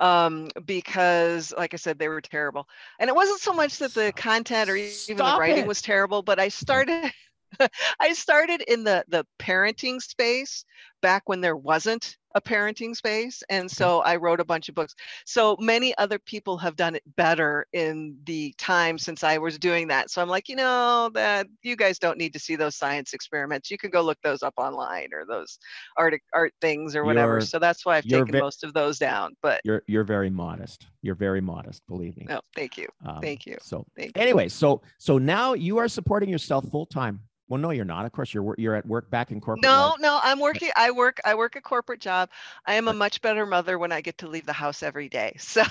um, 0.00 0.48
because, 0.64 1.54
like 1.56 1.72
I 1.72 1.76
said, 1.76 1.98
they 1.98 2.08
were 2.08 2.20
terrible. 2.20 2.66
And 2.98 3.08
it 3.08 3.14
wasn't 3.14 3.40
so 3.40 3.52
much 3.52 3.78
that 3.78 3.94
the 3.94 4.12
content 4.16 4.70
or 4.70 4.76
even 4.76 4.96
Stop 5.16 5.36
the 5.36 5.40
writing 5.40 5.58
it. 5.58 5.68
was 5.68 5.82
terrible, 5.82 6.22
but 6.22 6.40
I 6.40 6.48
started. 6.48 7.12
I 8.00 8.12
started 8.12 8.62
in 8.62 8.82
the 8.82 9.04
the 9.08 9.24
parenting 9.38 10.02
space 10.02 10.64
back 11.00 11.22
when 11.26 11.40
there 11.40 11.56
wasn't 11.56 12.16
a 12.36 12.40
parenting 12.40 12.94
space. 12.94 13.42
And 13.48 13.68
so 13.70 14.00
I 14.00 14.16
wrote 14.16 14.40
a 14.40 14.44
bunch 14.44 14.68
of 14.68 14.74
books. 14.74 14.94
So 15.24 15.56
many 15.58 15.96
other 15.96 16.18
people 16.18 16.58
have 16.58 16.76
done 16.76 16.94
it 16.94 17.02
better 17.16 17.66
in 17.72 18.18
the 18.24 18.54
time 18.58 18.98
since 18.98 19.24
I 19.24 19.38
was 19.38 19.58
doing 19.58 19.88
that. 19.88 20.10
So 20.10 20.20
I'm 20.20 20.28
like, 20.28 20.50
you 20.50 20.56
know, 20.56 21.10
that 21.14 21.46
you 21.62 21.76
guys 21.76 21.98
don't 21.98 22.18
need 22.18 22.34
to 22.34 22.38
see 22.38 22.54
those 22.54 22.76
science 22.76 23.14
experiments. 23.14 23.70
You 23.70 23.78
can 23.78 23.88
go 23.88 24.02
look 24.02 24.18
those 24.22 24.42
up 24.42 24.52
online 24.58 25.08
or 25.14 25.24
those 25.24 25.58
art 25.96 26.20
art 26.34 26.52
things 26.60 26.94
or 26.94 27.04
whatever. 27.04 27.34
You're, 27.34 27.40
so 27.40 27.58
that's 27.58 27.86
why 27.86 27.96
I've 27.96 28.04
taken 28.04 28.32
ve- 28.32 28.40
most 28.40 28.64
of 28.64 28.74
those 28.74 28.98
down. 28.98 29.34
But 29.40 29.62
you're 29.64 29.82
you're 29.86 30.04
very 30.04 30.28
modest. 30.28 30.86
You're 31.00 31.14
very 31.14 31.40
modest, 31.40 31.86
believe 31.88 32.18
me. 32.18 32.26
No, 32.28 32.42
thank 32.54 32.76
you. 32.76 32.86
Um, 33.06 33.22
thank 33.22 33.46
you. 33.46 33.56
So 33.62 33.86
thank 33.96 34.16
anyway, 34.18 34.48
so 34.48 34.82
so 34.98 35.16
now 35.16 35.54
you 35.54 35.78
are 35.78 35.88
supporting 35.88 36.28
yourself 36.28 36.68
full 36.68 36.84
time 36.84 37.20
well, 37.48 37.60
no, 37.60 37.70
you're 37.70 37.84
not. 37.84 38.06
Of 38.06 38.12
course, 38.12 38.34
you're 38.34 38.54
you're 38.58 38.74
at 38.74 38.86
work 38.86 39.08
back 39.08 39.30
in 39.30 39.40
corporate. 39.40 39.62
No, 39.62 39.90
life. 39.90 40.00
no, 40.00 40.18
I'm 40.22 40.40
working. 40.40 40.70
I 40.74 40.90
work. 40.96 41.20
I 41.24 41.34
work 41.34 41.56
a 41.56 41.60
corporate 41.60 42.00
job. 42.00 42.30
I 42.66 42.74
am 42.74 42.88
a 42.88 42.92
much 42.92 43.20
better 43.20 43.46
mother 43.46 43.78
when 43.78 43.92
I 43.92 44.00
get 44.00 44.18
to 44.18 44.28
leave 44.28 44.46
the 44.46 44.52
house 44.52 44.82
every 44.82 45.08
day. 45.08 45.36
So, 45.56 45.62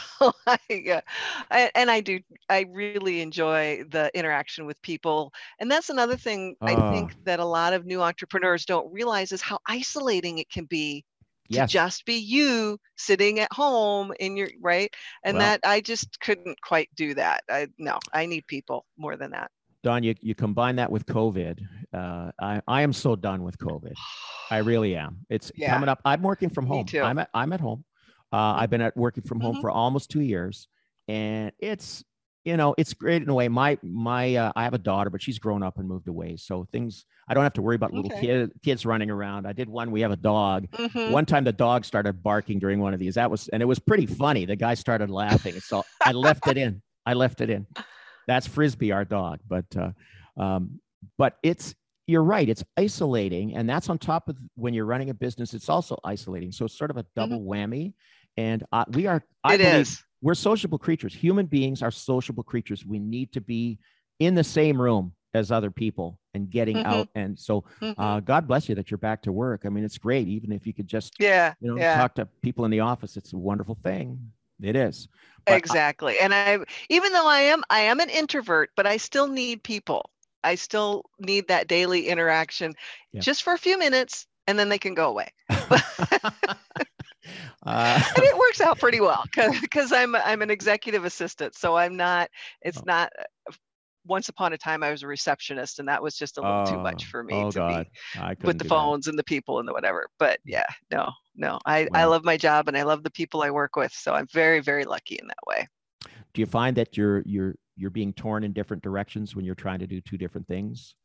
I, 0.47 0.57
uh, 0.93 1.01
I, 1.51 1.69
and 1.75 1.91
I 1.91 1.99
do. 1.99 2.19
I 2.49 2.65
really 2.71 3.21
enjoy 3.21 3.83
the 3.89 4.09
interaction 4.17 4.65
with 4.65 4.81
people, 4.81 5.31
and 5.59 5.69
that's 5.69 5.89
another 5.91 6.17
thing 6.17 6.55
I 6.61 6.75
think 6.91 7.11
oh. 7.13 7.19
that 7.25 7.39
a 7.39 7.45
lot 7.45 7.73
of 7.73 7.85
new 7.85 8.01
entrepreneurs 8.01 8.65
don't 8.65 8.91
realize 8.91 9.31
is 9.31 9.41
how 9.41 9.59
isolating 9.67 10.39
it 10.39 10.49
can 10.49 10.65
be 10.65 11.03
to 11.51 11.67
just 11.67 12.05
be 12.05 12.15
you 12.15 12.79
sitting 12.97 13.39
at 13.39 13.51
home 13.53 14.13
in 14.19 14.35
your 14.35 14.49
right 14.61 14.93
and 15.23 15.38
well, 15.38 15.45
that 15.45 15.59
i 15.63 15.79
just 15.79 16.19
couldn't 16.19 16.59
quite 16.61 16.89
do 16.95 17.13
that 17.13 17.43
i 17.49 17.67
no 17.77 17.99
i 18.13 18.25
need 18.25 18.45
people 18.47 18.85
more 18.97 19.15
than 19.15 19.31
that 19.31 19.51
Dawn, 19.85 20.01
you, 20.01 20.15
you 20.19 20.33
combine 20.33 20.77
that 20.77 20.91
with 20.91 21.05
COVID. 21.05 21.61
Uh, 21.93 22.31
I, 22.41 22.59
I 22.67 22.81
am 22.81 22.91
so 22.91 23.15
done 23.15 23.43
with 23.43 23.59
COVID. 23.59 23.93
I 24.49 24.57
really 24.57 24.95
am. 24.95 25.19
It's 25.29 25.51
yeah. 25.55 25.71
coming 25.71 25.89
up. 25.89 26.01
I'm 26.03 26.23
working 26.23 26.49
from 26.49 26.65
home. 26.65 26.87
I'm 26.95 27.19
at, 27.19 27.29
I'm 27.35 27.53
at 27.53 27.61
home. 27.61 27.85
Uh, 28.33 28.55
I've 28.57 28.71
been 28.71 28.81
at 28.81 28.97
working 28.97 29.23
from 29.23 29.39
home 29.39 29.53
mm-hmm. 29.53 29.61
for 29.61 29.69
almost 29.69 30.09
two 30.09 30.21
years, 30.21 30.67
and 31.07 31.51
it's 31.59 32.03
you 32.45 32.57
know 32.57 32.73
it's 32.79 32.95
great 32.95 33.21
in 33.21 33.29
a 33.29 33.33
way. 33.35 33.47
My 33.47 33.77
my 33.83 34.35
uh, 34.35 34.51
I 34.55 34.63
have 34.63 34.73
a 34.73 34.79
daughter, 34.79 35.11
but 35.11 35.21
she's 35.21 35.37
grown 35.37 35.61
up 35.61 35.77
and 35.77 35.87
moved 35.87 36.07
away, 36.07 36.35
so 36.37 36.67
things 36.71 37.05
I 37.27 37.35
don't 37.35 37.43
have 37.43 37.53
to 37.53 37.61
worry 37.61 37.75
about 37.75 37.93
little 37.93 38.09
kid, 38.19 38.51
kids 38.63 38.87
running 38.87 39.11
around. 39.11 39.45
I 39.45 39.53
did 39.53 39.69
one. 39.69 39.91
We 39.91 40.01
have 40.01 40.11
a 40.11 40.17
dog. 40.17 40.67
Mm-hmm. 40.71 41.11
One 41.11 41.27
time 41.27 41.43
the 41.43 41.53
dog 41.53 41.85
started 41.85 42.23
barking 42.23 42.57
during 42.57 42.79
one 42.79 42.95
of 42.95 42.99
these. 42.99 43.15
That 43.15 43.29
was 43.29 43.49
and 43.49 43.61
it 43.61 43.65
was 43.67 43.77
pretty 43.77 44.07
funny. 44.07 44.45
The 44.45 44.55
guy 44.55 44.73
started 44.73 45.11
laughing, 45.11 45.59
so 45.59 45.83
I 46.03 46.11
left 46.13 46.47
it 46.47 46.57
in. 46.57 46.81
I 47.05 47.13
left 47.13 47.39
it 47.39 47.51
in. 47.51 47.67
That's 48.27 48.47
Frisbee, 48.47 48.91
our 48.91 49.05
dog. 49.05 49.39
But 49.47 49.65
uh, 49.75 49.91
um, 50.41 50.79
but 51.17 51.38
it's 51.43 51.75
you're 52.07 52.23
right. 52.23 52.47
It's 52.47 52.63
isolating, 52.77 53.55
and 53.55 53.69
that's 53.69 53.89
on 53.89 53.97
top 53.97 54.29
of 54.29 54.38
when 54.55 54.73
you're 54.73 54.85
running 54.85 55.09
a 55.09 55.13
business. 55.13 55.53
It's 55.53 55.69
also 55.69 55.99
isolating. 56.03 56.51
So 56.51 56.65
it's 56.65 56.77
sort 56.77 56.91
of 56.91 56.97
a 56.97 57.03
mm-hmm. 57.03 57.19
double 57.19 57.39
mm-hmm. 57.39 57.73
whammy. 57.73 57.93
And 58.38 58.63
uh, 58.71 58.85
we 58.89 59.07
are. 59.07 59.23
I 59.43 59.55
it 59.55 59.57
believe 59.59 59.73
is. 59.75 60.03
We're 60.21 60.33
sociable 60.35 60.77
creatures. 60.77 61.13
Human 61.13 61.45
beings 61.45 61.81
are 61.81 61.91
sociable 61.91 62.43
creatures. 62.43 62.85
We 62.85 62.99
need 62.99 63.31
to 63.33 63.41
be 63.41 63.79
in 64.19 64.33
the 64.33 64.43
same 64.43 64.81
room 64.81 65.13
as 65.33 65.51
other 65.51 65.69
people 65.69 66.19
and 66.33 66.49
getting 66.49 66.77
mm-hmm. 66.77 66.88
out. 66.88 67.09
And 67.13 67.38
so, 67.38 67.65
mm-hmm. 67.81 67.99
uh, 67.99 68.21
God 68.21 68.47
bless 68.47 68.69
you 68.69 68.75
that 68.75 68.89
you're 68.89 68.97
back 68.97 69.21
to 69.23 69.31
work. 69.31 69.63
I 69.65 69.69
mean, 69.69 69.83
it's 69.83 69.97
great. 69.97 70.27
Even 70.27 70.51
if 70.51 70.65
you 70.65 70.73
could 70.73 70.88
just, 70.88 71.13
yeah, 71.19 71.53
you 71.59 71.69
know, 71.69 71.77
yeah. 71.77 71.97
talk 71.97 72.15
to 72.15 72.27
people 72.41 72.65
in 72.65 72.71
the 72.71 72.79
office, 72.79 73.17
it's 73.17 73.33
a 73.33 73.38
wonderful 73.38 73.77
thing. 73.83 74.31
It 74.61 74.75
is. 74.75 75.07
But 75.45 75.57
exactly. 75.57 76.17
and 76.19 76.33
I 76.33 76.59
even 76.89 77.13
though 77.13 77.27
I 77.27 77.41
am 77.41 77.63
I 77.69 77.81
am 77.81 77.99
an 77.99 78.09
introvert, 78.09 78.71
but 78.75 78.87
I 78.87 78.97
still 78.97 79.27
need 79.27 79.63
people. 79.63 80.09
I 80.43 80.55
still 80.55 81.03
need 81.19 81.47
that 81.47 81.67
daily 81.67 82.07
interaction 82.07 82.73
yeah. 83.11 83.21
just 83.21 83.43
for 83.43 83.53
a 83.53 83.57
few 83.57 83.77
minutes 83.77 84.27
and 84.47 84.57
then 84.57 84.69
they 84.69 84.77
can 84.77 84.93
go 84.93 85.09
away. 85.09 85.27
uh, 85.49 85.79
and 87.65 88.23
it 88.23 88.37
works 88.37 88.61
out 88.61 88.79
pretty 88.79 89.01
well 89.01 89.23
because 89.61 89.91
I'm 89.91 90.15
I'm 90.15 90.41
an 90.41 90.49
executive 90.49 91.05
assistant, 91.05 91.55
so 91.55 91.77
I'm 91.77 91.95
not. 91.95 92.29
It's 92.61 92.79
oh. 92.79 92.83
not 92.85 93.13
once 94.05 94.29
upon 94.29 94.53
a 94.53 94.57
time 94.57 94.83
I 94.83 94.91
was 94.91 95.03
a 95.03 95.07
receptionist 95.07 95.79
and 95.79 95.87
that 95.87 96.01
was 96.01 96.15
just 96.15 96.37
a 96.37 96.41
little 96.41 96.61
uh, 96.61 96.65
too 96.65 96.79
much 96.79 97.05
oh, 97.05 97.09
for 97.09 97.23
me 97.23 97.33
oh 97.33 97.51
to 97.51 97.57
God. 97.57 97.87
be 98.15 98.45
with 98.45 98.57
the 98.57 98.65
phones 98.65 99.05
that. 99.05 99.11
and 99.11 99.19
the 99.19 99.23
people 99.23 99.59
and 99.59 99.67
the 99.67 99.73
whatever. 99.73 100.07
But 100.19 100.39
yeah, 100.45 100.65
no, 100.91 101.11
no, 101.35 101.59
I, 101.65 101.87
I 101.93 102.05
love 102.05 102.23
my 102.23 102.37
job 102.37 102.67
and 102.67 102.77
I 102.77 102.83
love 102.83 103.03
the 103.03 103.11
people 103.11 103.41
I 103.41 103.49
work 103.49 103.75
with. 103.75 103.91
So 103.91 104.13
I'm 104.13 104.27
very, 104.27 104.59
very 104.59 104.85
lucky 104.85 105.15
in 105.15 105.27
that 105.27 105.37
way. 105.47 105.67
Do 106.33 106.41
you 106.41 106.45
find 106.45 106.75
that 106.77 106.97
you're, 106.97 107.21
you're, 107.25 107.55
you're 107.75 107.89
being 107.89 108.13
torn 108.13 108.43
in 108.43 108.53
different 108.53 108.83
directions 108.83 109.35
when 109.35 109.45
you're 109.45 109.55
trying 109.55 109.79
to 109.79 109.87
do 109.87 110.01
two 110.01 110.17
different 110.17 110.47
things? 110.47 110.95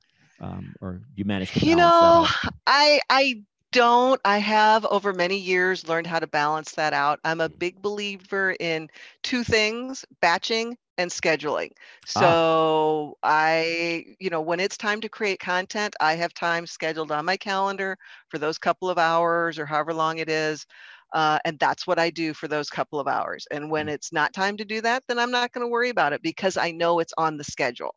Um, 0.40 0.74
or 0.80 1.02
you 1.16 1.26
manage 1.26 1.52
to, 1.52 1.66
you 1.66 1.76
know, 1.76 2.26
I, 2.66 3.00
I 3.10 3.42
don't. 3.72 4.20
I 4.24 4.38
have 4.38 4.84
over 4.86 5.12
many 5.12 5.36
years 5.36 5.88
learned 5.88 6.06
how 6.06 6.18
to 6.18 6.26
balance 6.26 6.72
that 6.72 6.92
out. 6.92 7.20
I'm 7.24 7.40
a 7.40 7.48
mm. 7.48 7.58
big 7.58 7.82
believer 7.82 8.54
in 8.60 8.88
two 9.22 9.44
things 9.44 10.04
batching 10.20 10.76
and 10.98 11.10
scheduling. 11.10 11.70
Ah. 12.16 12.20
So 12.20 13.18
ah. 13.22 13.28
I, 13.28 14.04
you 14.18 14.30
know, 14.30 14.40
when 14.40 14.60
it's 14.60 14.76
time 14.76 15.00
to 15.02 15.08
create 15.08 15.40
content, 15.40 15.94
I 16.00 16.14
have 16.14 16.34
time 16.34 16.66
scheduled 16.66 17.12
on 17.12 17.24
my 17.24 17.36
calendar 17.36 17.96
for 18.28 18.38
those 18.38 18.58
couple 18.58 18.90
of 18.90 18.98
hours 18.98 19.58
or 19.58 19.66
however 19.66 19.94
long 19.94 20.18
it 20.18 20.28
is. 20.28 20.66
Uh, 21.12 21.38
and 21.44 21.58
that's 21.58 21.86
what 21.86 21.98
I 21.98 22.10
do 22.10 22.32
for 22.34 22.46
those 22.46 22.70
couple 22.70 23.00
of 23.00 23.08
hours. 23.08 23.46
And 23.50 23.70
when 23.70 23.86
mm. 23.86 23.92
it's 23.92 24.12
not 24.12 24.32
time 24.32 24.56
to 24.58 24.64
do 24.64 24.80
that, 24.82 25.02
then 25.08 25.18
I'm 25.18 25.32
not 25.32 25.52
going 25.52 25.66
to 25.66 25.70
worry 25.70 25.90
about 25.90 26.12
it 26.12 26.22
because 26.22 26.56
I 26.56 26.70
know 26.70 27.00
it's 27.00 27.14
on 27.18 27.36
the 27.36 27.44
schedule. 27.44 27.94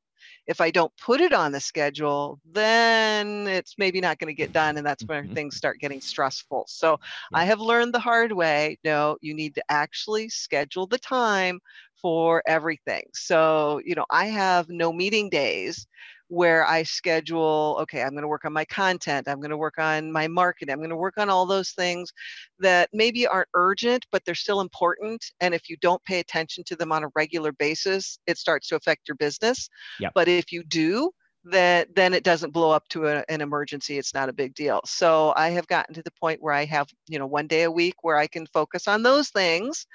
If 0.47 0.61
I 0.61 0.71
don't 0.71 0.95
put 0.97 1.21
it 1.21 1.33
on 1.33 1.51
the 1.51 1.59
schedule, 1.59 2.39
then 2.51 3.47
it's 3.47 3.75
maybe 3.77 4.01
not 4.01 4.19
going 4.19 4.27
to 4.27 4.33
get 4.33 4.53
done. 4.53 4.77
And 4.77 4.85
that's 4.85 5.03
where 5.03 5.23
mm-hmm. 5.23 5.33
things 5.33 5.55
start 5.55 5.79
getting 5.79 6.01
stressful. 6.01 6.65
So 6.67 6.99
I 7.33 7.45
have 7.45 7.59
learned 7.59 7.93
the 7.93 7.99
hard 7.99 8.31
way 8.31 8.77
no, 8.83 9.17
you 9.21 9.33
need 9.33 9.55
to 9.55 9.63
actually 9.69 10.29
schedule 10.29 10.87
the 10.87 10.97
time 10.97 11.59
for 11.95 12.43
everything. 12.45 13.03
So, 13.13 13.79
you 13.85 13.95
know, 13.95 14.05
I 14.09 14.25
have 14.25 14.67
no 14.69 14.91
meeting 14.91 15.29
days 15.29 15.87
where 16.33 16.65
I 16.65 16.81
schedule, 16.81 17.77
okay, 17.81 18.01
I'm 18.01 18.11
going 18.11 18.23
to 18.23 18.27
work 18.27 18.43
on 18.43 18.53
my 18.53 18.65
content, 18.65 19.27
I'm 19.27 19.39
going 19.39 19.51
to 19.51 19.57
work 19.57 19.77
on 19.77 20.11
my 20.11 20.27
marketing, 20.27 20.73
I'm 20.73 20.79
going 20.79 20.89
to 20.89 20.95
work 20.95 21.17
on 21.17 21.29
all 21.29 21.45
those 21.45 21.71
things 21.71 22.11
that 22.57 22.89
maybe 22.91 23.27
aren't 23.27 23.49
urgent, 23.53 24.07
but 24.11 24.25
they're 24.25 24.33
still 24.33 24.59
important. 24.59 25.23
And 25.41 25.53
if 25.53 25.69
you 25.69 25.77
don't 25.77 26.03
pay 26.05 26.19
attention 26.19 26.63
to 26.65 26.75
them 26.75 26.91
on 26.91 27.03
a 27.03 27.09
regular 27.15 27.51
basis, 27.51 28.17
it 28.25 28.39
starts 28.39 28.67
to 28.69 28.75
affect 28.75 29.07
your 29.07 29.15
business. 29.15 29.69
Yep. 29.99 30.13
But 30.15 30.27
if 30.27 30.51
you 30.51 30.63
do, 30.63 31.11
that 31.45 31.93
then 31.93 32.13
it 32.13 32.23
doesn't 32.23 32.53
blow 32.53 32.71
up 32.71 32.87
to 32.87 33.05
a, 33.05 33.25
an 33.27 33.41
emergency 33.41 33.97
it's 33.97 34.13
not 34.13 34.29
a 34.29 34.33
big 34.33 34.55
deal 34.55 34.79
so 34.85 35.33
i 35.35 35.49
have 35.49 35.67
gotten 35.67 35.93
to 35.93 36.01
the 36.03 36.11
point 36.11 36.41
where 36.41 36.53
i 36.53 36.63
have 36.63 36.87
you 37.09 37.19
know 37.19 37.25
one 37.25 37.47
day 37.47 37.63
a 37.63 37.71
week 37.71 37.95
where 38.01 38.15
i 38.15 38.25
can 38.25 38.47
focus 38.53 38.87
on 38.87 39.03
those 39.03 39.27
things 39.27 39.85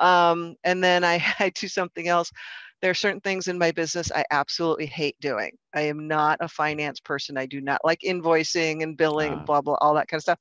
um, 0.00 0.56
and 0.64 0.82
then 0.82 1.04
I, 1.04 1.22
I 1.38 1.50
do 1.50 1.68
something 1.68 2.08
else 2.08 2.32
There 2.80 2.90
are 2.90 2.94
certain 2.94 3.20
things 3.20 3.48
in 3.48 3.58
my 3.58 3.70
business 3.72 4.10
I 4.12 4.24
absolutely 4.30 4.86
hate 4.86 5.16
doing. 5.20 5.52
I 5.74 5.82
am 5.82 6.08
not 6.08 6.38
a 6.40 6.48
finance 6.48 7.00
person. 7.00 7.36
I 7.36 7.46
do 7.46 7.60
not 7.60 7.80
like 7.84 8.00
invoicing 8.00 8.82
and 8.82 8.96
billing, 8.96 9.34
uh, 9.34 9.40
blah, 9.46 9.60
blah, 9.62 9.76
all 9.80 9.94
that 9.94 10.08
kind 10.08 10.18
of 10.18 10.22
stuff. 10.22 10.38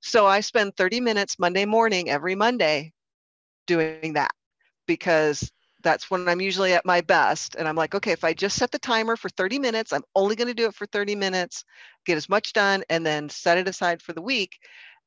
So 0.00 0.26
I 0.26 0.40
spend 0.40 0.76
30 0.76 1.00
minutes 1.00 1.38
Monday 1.38 1.64
morning, 1.66 2.10
every 2.10 2.34
Monday, 2.34 2.92
doing 3.66 4.14
that 4.14 4.30
because 4.86 5.50
that's 5.82 6.10
when 6.10 6.28
I'm 6.28 6.40
usually 6.40 6.72
at 6.74 6.84
my 6.84 7.00
best. 7.00 7.54
And 7.56 7.66
I'm 7.68 7.76
like, 7.76 7.94
okay, 7.94 8.12
if 8.12 8.24
I 8.24 8.32
just 8.34 8.56
set 8.56 8.70
the 8.70 8.78
timer 8.78 9.16
for 9.16 9.28
30 9.30 9.58
minutes, 9.58 9.92
I'm 9.92 10.02
only 10.14 10.36
going 10.36 10.48
to 10.48 10.54
do 10.54 10.66
it 10.66 10.74
for 10.74 10.86
30 10.86 11.14
minutes, 11.14 11.64
get 12.06 12.16
as 12.16 12.28
much 12.28 12.52
done, 12.52 12.84
and 12.90 13.04
then 13.06 13.28
set 13.28 13.58
it 13.58 13.68
aside 13.68 14.02
for 14.02 14.12
the 14.12 14.22
week. 14.22 14.58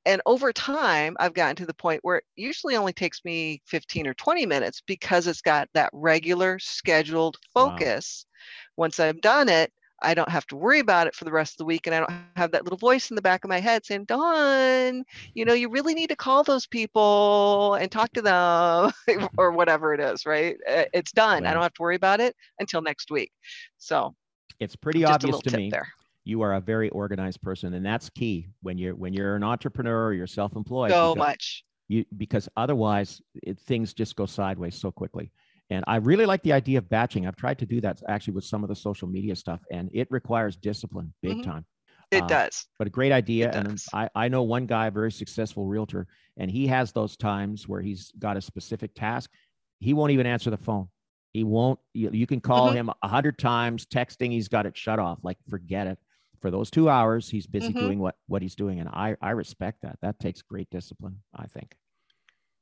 And 0.05 0.21
over 0.25 0.51
time, 0.51 1.15
I've 1.19 1.33
gotten 1.33 1.55
to 1.57 1.65
the 1.65 1.73
point 1.73 1.99
where 2.03 2.17
it 2.17 2.25
usually 2.35 2.75
only 2.75 2.93
takes 2.93 3.23
me 3.23 3.61
15 3.65 4.07
or 4.07 4.13
20 4.13 4.45
minutes 4.45 4.81
because 4.85 5.27
it's 5.27 5.41
got 5.41 5.69
that 5.73 5.89
regular 5.93 6.59
scheduled 6.59 7.37
focus. 7.53 8.25
Wow. 8.25 8.83
Once 8.83 8.99
I've 8.99 9.21
done 9.21 9.49
it, 9.49 9.71
I 10.01 10.13
don't 10.13 10.29
have 10.29 10.45
to 10.47 10.57
worry 10.57 10.79
about 10.79 11.07
it 11.07 11.15
for 11.15 11.23
the 11.23 11.31
rest 11.31 11.53
of 11.53 11.57
the 11.59 11.65
week. 11.65 11.87
And 11.87 11.95
I 11.95 11.99
don't 11.99 12.11
have 12.35 12.51
that 12.51 12.63
little 12.63 12.77
voice 12.77 13.09
in 13.09 13.15
the 13.15 13.21
back 13.21 13.45
of 13.45 13.49
my 13.49 13.61
head 13.61 13.85
saying, 13.85 14.05
Dawn, 14.05 15.05
you 15.33 15.45
know, 15.45 15.53
you 15.53 15.69
really 15.69 15.93
need 15.93 16.09
to 16.09 16.15
call 16.15 16.43
those 16.43 16.67
people 16.67 17.75
and 17.75 17.89
talk 17.89 18.11
to 18.13 18.21
them 18.21 18.91
or 19.37 19.51
whatever 19.51 19.93
it 19.93 20.01
is, 20.01 20.25
right? 20.25 20.57
It's 20.67 21.13
done. 21.13 21.43
Right. 21.43 21.49
I 21.49 21.53
don't 21.53 21.63
have 21.63 21.73
to 21.75 21.81
worry 21.81 21.95
about 21.95 22.19
it 22.19 22.35
until 22.59 22.81
next 22.81 23.09
week. 23.09 23.31
So 23.77 24.13
it's 24.59 24.75
pretty 24.75 25.05
obvious 25.05 25.39
to 25.39 25.57
me. 25.57 25.69
There. 25.69 25.87
You 26.25 26.41
are 26.41 26.53
a 26.53 26.61
very 26.61 26.89
organized 26.89 27.41
person, 27.41 27.73
and 27.73 27.85
that's 27.85 28.09
key 28.09 28.47
when 28.61 28.77
you're 28.77 28.95
when 28.95 29.13
you're 29.13 29.35
an 29.35 29.43
entrepreneur 29.43 30.05
or 30.05 30.13
you're 30.13 30.27
self-employed. 30.27 30.91
So 30.91 31.15
much. 31.15 31.63
You 31.89 32.05
because 32.15 32.47
otherwise 32.55 33.21
it, 33.41 33.59
things 33.59 33.93
just 33.93 34.15
go 34.15 34.25
sideways 34.25 34.75
so 34.75 34.91
quickly. 34.91 35.31
And 35.69 35.83
I 35.87 35.97
really 35.97 36.25
like 36.25 36.43
the 36.43 36.53
idea 36.53 36.77
of 36.77 36.89
batching. 36.89 37.25
I've 37.25 37.35
tried 37.35 37.59
to 37.59 37.65
do 37.65 37.81
that 37.81 38.01
actually 38.07 38.33
with 38.33 38.45
some 38.45 38.63
of 38.63 38.69
the 38.69 38.75
social 38.75 39.07
media 39.07 39.35
stuff, 39.35 39.61
and 39.71 39.89
it 39.93 40.07
requires 40.11 40.55
discipline 40.55 41.13
big 41.21 41.37
mm-hmm. 41.37 41.51
time. 41.51 41.65
It 42.11 42.23
uh, 42.23 42.27
does. 42.27 42.67
But 42.77 42.87
a 42.87 42.91
great 42.91 43.11
idea. 43.11 43.51
and 43.51 43.81
I, 43.93 44.09
I 44.13 44.27
know 44.27 44.43
one 44.43 44.65
guy, 44.65 44.87
a 44.87 44.91
very 44.91 45.11
successful 45.11 45.65
realtor, 45.65 46.07
and 46.37 46.51
he 46.51 46.67
has 46.67 46.91
those 46.91 47.17
times 47.17 47.67
where 47.67 47.81
he's 47.81 48.11
got 48.19 48.37
a 48.37 48.41
specific 48.41 48.93
task. 48.93 49.31
He 49.79 49.93
won't 49.93 50.11
even 50.11 50.27
answer 50.27 50.49
the 50.49 50.57
phone. 50.57 50.89
He 51.33 51.43
won't, 51.43 51.79
you, 51.93 52.11
you 52.11 52.27
can 52.27 52.39
call 52.39 52.67
mm-hmm. 52.67 52.77
him 52.77 52.91
a 53.01 53.07
hundred 53.07 53.39
times, 53.39 53.85
texting, 53.87 54.31
he's 54.31 54.47
got 54.47 54.65
it 54.65 54.77
shut 54.77 54.99
off. 54.99 55.19
Like, 55.23 55.37
forget 55.49 55.87
it. 55.87 55.97
For 56.43 56.51
those 56.51 56.69
two 56.69 56.89
hours, 56.89 57.29
he's 57.29 57.47
busy 57.47 57.69
mm-hmm. 57.69 57.79
doing 57.79 57.99
what, 57.99 58.15
what 58.27 58.41
he's 58.41 58.53
doing. 58.53 58.81
And 58.81 58.89
I, 58.89 59.15
I 59.21 59.29
respect 59.29 59.83
that. 59.83 59.97
That 60.01 60.19
takes 60.19 60.41
great 60.41 60.69
discipline, 60.69 61.15
I 61.33 61.45
think. 61.45 61.73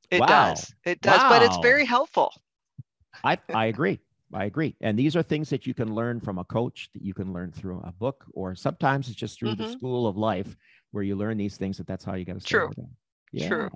It 0.08 0.20
wow. 0.20 0.26
does. 0.26 0.72
It 0.86 1.00
does. 1.00 1.18
Wow. 1.18 1.28
But 1.30 1.42
it's 1.42 1.56
very 1.56 1.84
helpful. 1.84 2.32
I, 3.24 3.38
I 3.52 3.66
agree. 3.66 3.98
I 4.32 4.44
agree. 4.44 4.76
And 4.82 4.96
these 4.96 5.16
are 5.16 5.22
things 5.24 5.50
that 5.50 5.66
you 5.66 5.74
can 5.74 5.96
learn 5.96 6.20
from 6.20 6.38
a 6.38 6.44
coach, 6.44 6.90
that 6.94 7.02
you 7.02 7.12
can 7.12 7.32
learn 7.32 7.50
through 7.50 7.80
a 7.80 7.90
book, 7.90 8.24
or 8.34 8.54
sometimes 8.54 9.08
it's 9.08 9.16
just 9.16 9.36
through 9.36 9.56
mm-hmm. 9.56 9.64
the 9.64 9.72
school 9.72 10.06
of 10.06 10.16
life 10.16 10.56
where 10.92 11.02
you 11.02 11.16
learn 11.16 11.36
these 11.36 11.56
things 11.56 11.76
that 11.78 11.88
that's 11.88 12.04
how 12.04 12.14
you 12.14 12.24
got 12.24 12.38
to 12.38 12.46
True. 12.46 12.70
Yeah. 13.32 13.48
True. 13.48 13.70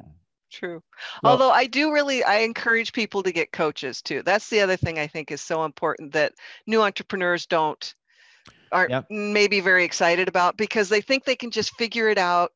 True. 0.52 0.84
Well, 1.24 1.32
Although 1.32 1.50
I 1.50 1.66
do 1.66 1.92
really, 1.92 2.22
I 2.22 2.36
encourage 2.36 2.92
people 2.92 3.24
to 3.24 3.32
get 3.32 3.50
coaches 3.50 4.02
too. 4.02 4.22
That's 4.22 4.48
the 4.50 4.60
other 4.60 4.76
thing 4.76 5.00
I 5.00 5.08
think 5.08 5.32
is 5.32 5.42
so 5.42 5.64
important 5.64 6.12
that 6.12 6.32
new 6.64 6.80
entrepreneurs 6.80 7.46
don't 7.46 7.92
aren't 8.72 8.90
yep. 8.90 9.06
maybe 9.10 9.60
very 9.60 9.84
excited 9.84 10.28
about 10.28 10.56
because 10.56 10.88
they 10.88 11.00
think 11.00 11.24
they 11.24 11.36
can 11.36 11.50
just 11.50 11.74
figure 11.76 12.08
it 12.08 12.18
out 12.18 12.52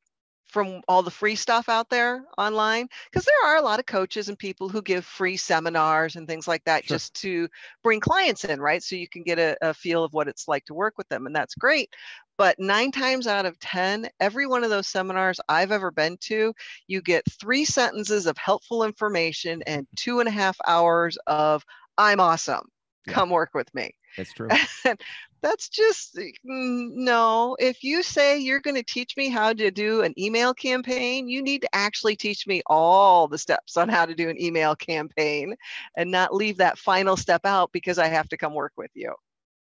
from 0.51 0.83
all 0.89 1.03
the 1.03 1.11
free 1.11 1.37
stuff 1.37 1.69
out 1.69 1.89
there 1.89 2.25
online. 2.37 2.89
Because 3.11 3.25
there 3.25 3.51
are 3.51 3.57
a 3.57 3.63
lot 3.63 3.79
of 3.79 3.87
coaches 3.87 4.29
and 4.29 4.39
people 4.39 4.69
who 4.69 4.83
give 4.83 5.05
free 5.05 5.37
seminars 5.37 6.17
and 6.17 6.27
things 6.27 6.49
like 6.49 6.65
that 6.65 6.85
sure. 6.85 6.97
just 6.97 7.15
to 7.23 7.49
bring 7.83 8.01
clients 8.01 8.45
in 8.45 8.61
right? 8.61 8.83
So 8.83 8.97
you 8.97 9.09
can 9.09 9.23
get 9.23 9.39
a, 9.39 9.57
a, 9.63 9.75
feel 9.75 10.05
of 10.05 10.13
what 10.13 10.29
it's 10.29 10.49
like 10.49 10.65
to 10.67 10.75
work 10.75 10.95
with 10.99 11.09
them 11.09 11.27
and 11.27 11.35
that's 11.35 11.55
great. 11.55 11.95
But 12.37 12.59
nine 12.59 12.91
times 12.91 13.27
out 13.27 13.47
of 13.47 13.59
ten 13.61 14.09
every 14.19 14.47
one 14.47 14.65
of 14.65 14.71
those 14.71 14.89
seminars 14.89 15.41
i've 15.49 15.73
ever 15.73 15.91
been 15.91 16.17
to 16.23 16.55
you 16.87 17.03
get 17.03 17.23
three 17.39 17.67
sentences 17.67 18.27
of 18.27 18.37
helpful 18.39 18.83
information 18.83 19.63
and 19.67 19.87
two 19.97 20.21
and 20.21 20.29
a 20.29 20.33
half 20.33 20.57
hours 20.67 21.19
of 21.27 21.65
i'm 21.99 22.21
awesome. 22.21 22.67
Come 23.09 23.31
work 23.31 23.51
with 23.55 23.73
me. 23.75 23.95
That's 24.17 24.33
true 24.33 24.49
that's 25.43 25.69
just 25.69 26.19
eh, 26.19 26.33
no. 26.45 27.57
If 27.59 27.83
you 27.85 28.03
say 28.03 28.39
you're 28.39 28.61
going 28.61 28.77
to 28.77 28.83
teach 28.83 29.17
me 29.17 29.29
how 29.29 29.53
to 29.53 29.71
do 29.71 30.03
an 30.03 30.15
email 30.19 30.55
campaign, 30.55 31.29
you 31.29 31.43
need 31.43 31.63
to 31.63 31.75
actually 31.75 32.17
teach 32.17 32.47
me 32.47 32.63
all 32.67 33.29
the 33.29 33.39
steps 33.39 33.77
on 33.77 33.89
how 33.89 34.07
to 34.07 34.15
do 34.15 34.29
an 34.29 34.41
email 34.41 34.77
campaign 34.77 35.55
and 35.97 36.11
not 36.11 36.35
leave 36.35 36.59
that 36.59 36.79
final 36.79 37.17
step 37.17 37.45
out 37.45 37.71
because 37.73 37.99
I 37.99 38.07
have 38.09 38.29
to 38.31 38.37
come 38.37 38.55
work 38.55 38.73
with 38.77 38.91
you. 38.95 39.15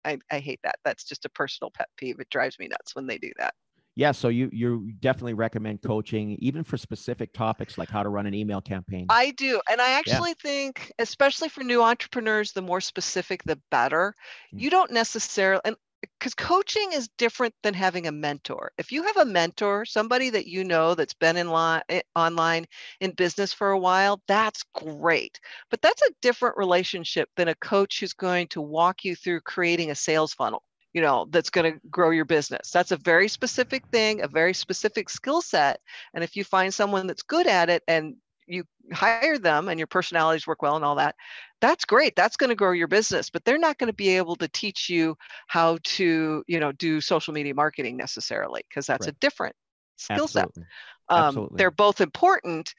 I, 0.05 0.19
I 0.31 0.39
hate 0.39 0.61
that. 0.65 0.77
That's 0.85 1.05
just 1.05 1.25
a 1.25 1.31
personal 1.31 1.71
pet 1.71 1.89
peeve. 1.97 2.21
It 2.21 2.31
drives 2.31 2.59
me 2.59 2.69
nuts 2.69 2.95
when 2.95 3.07
they 3.07 3.19
do 3.19 3.33
that 3.39 3.55
yeah 3.97 4.13
so 4.13 4.29
you 4.29 4.49
you 4.53 4.93
definitely 5.01 5.35
recommend 5.35 5.83
coaching 5.83 6.37
even 6.39 6.63
for 6.63 6.77
specific 6.77 7.33
topics 7.33 7.77
like 7.77 7.89
how 7.89 8.03
to 8.03 8.09
run 8.09 8.27
an 8.27 8.35
email 8.35 8.61
campaign 8.61 9.07
i 9.09 9.33
do 9.33 9.61
and 9.71 9.81
i 9.81 9.93
actually 9.93 10.31
yeah. 10.31 10.51
think 10.51 10.93
especially 10.99 11.49
for 11.49 11.65
new 11.65 11.83
entrepreneurs 11.83 12.53
the 12.53 12.63
more 12.63 12.81
specific 12.81 13.43
the 13.45 13.59
better 13.71 14.15
mm-hmm. 14.49 14.59
you 14.59 14.71
don't 14.71 14.93
necessarily 14.93 15.61
and 15.65 15.77
because 16.19 16.35
coaching 16.35 16.93
is 16.93 17.09
different 17.19 17.55
than 17.63 17.75
having 17.75 18.07
a 18.07 18.13
mentor. 18.13 18.71
If 18.79 18.93
you 18.93 19.03
have 19.05 19.17
a 19.17 19.25
mentor, 19.25 19.85
somebody 19.85 20.31
that 20.31 20.47
you 20.47 20.63
know 20.63 20.95
that's 20.95 21.15
been 21.15 21.37
in 21.37 21.49
line 21.49 21.83
eh, 21.89 22.03
online 22.15 22.67
in 23.01 23.13
business 23.13 23.53
for 23.53 23.71
a 23.71 23.79
while, 23.79 24.21
that's 24.29 24.63
great. 24.75 25.41
But 25.71 25.83
that's 25.83 26.03
a 26.03 26.13
different 26.23 26.57
relationship 26.59 27.29
than 27.37 27.49
a 27.49 27.55
coach 27.57 27.99
who's 27.99 28.13
going 28.13 28.49
to 28.49 28.61
walk 28.61 29.05
you 29.05 29.17
through 29.17 29.41
creating 29.41 29.91
a 29.91 29.95
sales 29.95 30.35
funnel 30.35 30.63
you 30.97 31.03
know 31.03 31.27
that's 31.29 31.51
going 31.51 31.71
to 31.71 31.79
grow 31.91 32.09
your 32.09 32.25
business. 32.25 32.71
That's 32.71 32.91
a 32.91 32.97
very 32.97 33.29
specific 33.29 33.87
thing 33.89 34.23
a 34.23 34.29
very 34.29 34.55
specific 34.55 35.11
skill 35.11 35.43
set 35.43 35.79
and 36.15 36.25
if 36.25 36.37
you 36.37 36.43
find 36.43 36.73
someone 36.73 37.07
that's 37.07 37.23
good 37.23 37.47
at 37.47 37.69
it 37.69 37.83
and 37.87 38.17
you 38.47 38.65
hire 38.93 39.37
them 39.37 39.69
and 39.69 39.79
your 39.79 39.89
personalities 39.89 40.47
work 40.47 40.63
well 40.63 40.75
and 40.75 40.85
all 40.87 40.95
that 40.95 41.15
that's 41.61 41.85
great 41.85 42.17
that's 42.17 42.39
going 42.39 42.49
to 42.49 42.55
grow 42.57 42.73
your 42.73 42.89
business 42.89 43.29
but 43.29 43.45
they're 43.45 43.59
not 43.59 43.77
going 43.77 43.89
to 43.89 43.95
be 43.95 44.17
able 44.17 44.37
to 44.37 44.49
teach 44.49 44.89
you 44.89 45.15
how 45.49 45.77
to 45.83 46.43
you 46.47 46.59
know 46.61 46.73
do 46.73 47.03
social 47.03 47.35
media 47.35 47.55
marketing 47.55 47.99
necessarily 47.99 48.63
because 48.71 48.87
that's 48.87 49.07
right. 49.07 49.15
a 49.15 49.19
different 49.21 49.55
skill 49.97 50.29
set. 50.29 50.49
Um, 51.09 51.49
they're 51.53 51.71
both 51.71 52.01
important 52.01 52.75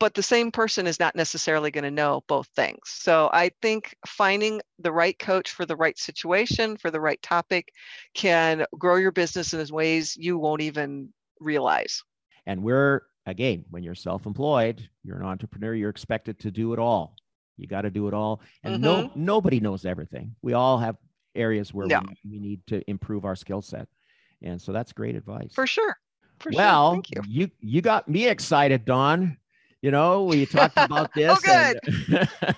but 0.00 0.14
the 0.14 0.22
same 0.22 0.50
person 0.50 0.86
is 0.86 0.98
not 0.98 1.14
necessarily 1.14 1.70
going 1.70 1.84
to 1.84 1.90
know 1.90 2.24
both 2.26 2.48
things. 2.56 2.80
So 2.86 3.28
I 3.34 3.50
think 3.60 3.94
finding 4.06 4.62
the 4.78 4.90
right 4.90 5.16
coach 5.18 5.50
for 5.50 5.66
the 5.66 5.76
right 5.76 5.96
situation, 5.98 6.78
for 6.78 6.90
the 6.90 7.00
right 7.00 7.20
topic, 7.22 7.68
can 8.14 8.64
grow 8.78 8.96
your 8.96 9.12
business 9.12 9.52
in 9.52 9.64
ways 9.70 10.16
you 10.16 10.38
won't 10.38 10.62
even 10.62 11.10
realize. 11.38 12.02
And 12.46 12.62
we're, 12.62 13.02
again, 13.26 13.66
when 13.68 13.82
you're 13.82 13.94
self 13.94 14.24
employed, 14.24 14.88
you're 15.04 15.18
an 15.18 15.26
entrepreneur, 15.26 15.74
you're 15.74 15.90
expected 15.90 16.40
to 16.40 16.50
do 16.50 16.72
it 16.72 16.78
all. 16.78 17.14
You 17.58 17.66
got 17.66 17.82
to 17.82 17.90
do 17.90 18.08
it 18.08 18.14
all. 18.14 18.40
And 18.64 18.76
mm-hmm. 18.76 18.82
no, 18.82 19.10
nobody 19.14 19.60
knows 19.60 19.84
everything. 19.84 20.34
We 20.40 20.54
all 20.54 20.78
have 20.78 20.96
areas 21.34 21.74
where 21.74 21.86
we, 21.86 21.98
we 22.28 22.38
need 22.40 22.66
to 22.68 22.82
improve 22.88 23.26
our 23.26 23.36
skill 23.36 23.60
set. 23.60 23.86
And 24.42 24.60
so 24.60 24.72
that's 24.72 24.94
great 24.94 25.14
advice. 25.14 25.52
For 25.52 25.66
sure. 25.66 25.98
For 26.38 26.52
well, 26.54 26.94
sure. 26.94 27.22
you. 27.26 27.42
you 27.42 27.50
you 27.60 27.82
got 27.82 28.08
me 28.08 28.26
excited, 28.26 28.86
Dawn 28.86 29.36
you 29.82 29.90
know, 29.90 30.24
we 30.24 30.46
talked 30.46 30.76
about 30.76 31.12
this. 31.14 31.30
oh, 31.30 31.38
good. 31.42 32.28
And, 32.42 32.56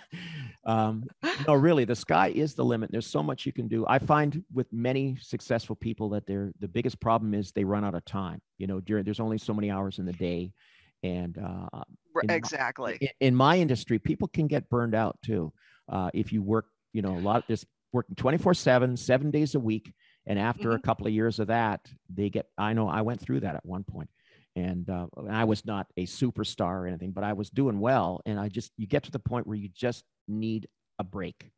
um, 0.64 1.04
no, 1.46 1.54
really, 1.54 1.84
the 1.84 1.96
sky 1.96 2.28
is 2.28 2.54
the 2.54 2.64
limit. 2.64 2.90
There's 2.90 3.06
so 3.06 3.22
much 3.22 3.46
you 3.46 3.52
can 3.52 3.68
do. 3.68 3.84
I 3.86 3.98
find 3.98 4.44
with 4.52 4.72
many 4.72 5.16
successful 5.20 5.76
people 5.76 6.10
that 6.10 6.26
they're 6.26 6.52
the 6.60 6.68
biggest 6.68 7.00
problem 7.00 7.34
is 7.34 7.52
they 7.52 7.64
run 7.64 7.84
out 7.84 7.94
of 7.94 8.04
time. 8.04 8.40
You 8.58 8.66
know, 8.66 8.80
during 8.80 9.04
there's 9.04 9.20
only 9.20 9.38
so 9.38 9.54
many 9.54 9.70
hours 9.70 9.98
in 9.98 10.06
the 10.06 10.12
day, 10.12 10.52
and 11.02 11.38
uh, 11.38 11.82
in 12.22 12.30
exactly 12.30 12.98
my, 13.00 13.08
in, 13.20 13.34
my 13.34 13.58
industry, 13.58 13.98
people 13.98 14.28
can 14.28 14.46
get 14.46 14.68
burned 14.68 14.94
out 14.94 15.18
too. 15.24 15.52
Uh, 15.88 16.10
if 16.14 16.32
you 16.32 16.42
work, 16.42 16.66
you 16.92 17.02
know, 17.02 17.16
a 17.16 17.20
lot 17.20 17.36
of 17.36 17.44
this 17.48 17.64
working 17.92 18.16
24 18.16 18.54
7, 18.54 18.96
seven 18.96 19.30
days 19.30 19.54
a 19.54 19.60
week. 19.60 19.92
And 20.24 20.38
after 20.38 20.68
mm-hmm. 20.68 20.76
a 20.76 20.80
couple 20.80 21.06
of 21.08 21.12
years 21.12 21.40
of 21.40 21.48
that, 21.48 21.80
they 22.08 22.30
get, 22.30 22.46
I 22.56 22.74
know 22.74 22.88
I 22.88 23.02
went 23.02 23.20
through 23.20 23.40
that 23.40 23.56
at 23.56 23.66
one 23.66 23.82
point 23.82 24.08
and 24.56 24.88
uh, 24.90 25.06
I 25.30 25.44
was 25.44 25.64
not 25.64 25.86
a 25.96 26.06
superstar 26.06 26.80
or 26.80 26.86
anything, 26.86 27.12
but 27.12 27.24
I 27.24 27.32
was 27.32 27.50
doing 27.50 27.80
well. 27.80 28.20
And 28.26 28.38
I 28.38 28.48
just 28.48 28.72
you 28.76 28.86
get 28.86 29.04
to 29.04 29.10
the 29.10 29.18
point 29.18 29.46
where 29.46 29.56
you 29.56 29.68
just 29.74 30.04
need 30.28 30.68
a 30.98 31.04
break. 31.04 31.50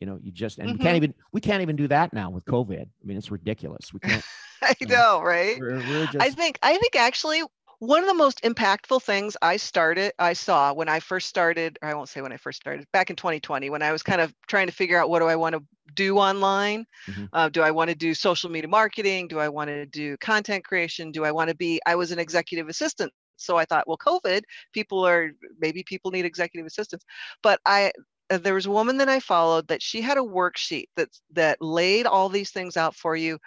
You 0.00 0.06
know, 0.06 0.18
you 0.20 0.32
just 0.32 0.58
and 0.58 0.68
mm-hmm. 0.68 0.78
we 0.78 0.82
can't 0.82 0.96
mm-hmm. 0.96 1.04
even 1.04 1.14
we 1.32 1.40
can't 1.40 1.62
even 1.62 1.76
do 1.76 1.88
that 1.88 2.12
now 2.12 2.30
with 2.30 2.44
COVID. 2.44 2.82
I 2.82 3.04
mean, 3.04 3.16
it's 3.16 3.30
ridiculous. 3.30 3.92
We 3.92 4.00
can't. 4.00 4.24
I 4.62 4.74
know, 4.82 5.20
right? 5.22 5.58
We're, 5.58 5.76
we're 5.76 6.06
just... 6.06 6.20
I 6.20 6.30
think 6.30 6.58
I 6.62 6.76
think 6.76 6.96
actually 6.96 7.42
one 7.82 8.00
of 8.00 8.06
the 8.06 8.14
most 8.14 8.42
impactful 8.42 9.02
things 9.02 9.36
I 9.42 9.56
started, 9.56 10.12
I 10.16 10.34
saw 10.34 10.72
when 10.72 10.88
I 10.88 11.00
first 11.00 11.28
started, 11.28 11.80
or 11.82 11.88
I 11.88 11.94
won't 11.94 12.08
say 12.08 12.20
when 12.20 12.32
I 12.32 12.36
first 12.36 12.60
started, 12.60 12.86
back 12.92 13.10
in 13.10 13.16
2020, 13.16 13.70
when 13.70 13.82
I 13.82 13.90
was 13.90 14.04
kind 14.04 14.20
of 14.20 14.32
trying 14.46 14.68
to 14.68 14.72
figure 14.72 14.96
out 14.96 15.10
what 15.10 15.18
do 15.18 15.26
I 15.26 15.34
want 15.34 15.56
to 15.56 15.64
do 15.92 16.16
online? 16.16 16.86
Mm-hmm. 17.08 17.24
Uh, 17.32 17.48
do 17.48 17.60
I 17.60 17.72
want 17.72 17.90
to 17.90 17.96
do 17.96 18.14
social 18.14 18.48
media 18.50 18.68
marketing? 18.68 19.26
Do 19.26 19.40
I 19.40 19.48
want 19.48 19.66
to 19.66 19.84
do 19.84 20.16
content 20.18 20.64
creation? 20.64 21.10
Do 21.10 21.24
I 21.24 21.32
want 21.32 21.50
to 21.50 21.56
be, 21.56 21.80
I 21.84 21.96
was 21.96 22.12
an 22.12 22.20
executive 22.20 22.68
assistant. 22.68 23.12
So 23.36 23.56
I 23.56 23.64
thought, 23.64 23.88
well, 23.88 23.98
COVID, 23.98 24.42
people 24.72 25.04
are, 25.04 25.32
maybe 25.58 25.82
people 25.82 26.12
need 26.12 26.24
executive 26.24 26.68
assistants. 26.68 27.04
But 27.42 27.58
I, 27.66 27.90
uh, 28.30 28.38
there 28.38 28.54
was 28.54 28.66
a 28.66 28.70
woman 28.70 28.98
that 28.98 29.08
I 29.08 29.18
followed 29.18 29.66
that 29.66 29.82
she 29.82 30.00
had 30.00 30.18
a 30.18 30.20
worksheet 30.20 30.86
that 30.94 31.08
that 31.32 31.60
laid 31.60 32.06
all 32.06 32.28
these 32.28 32.52
things 32.52 32.76
out 32.76 32.94
for 32.94 33.16
you 33.16 33.40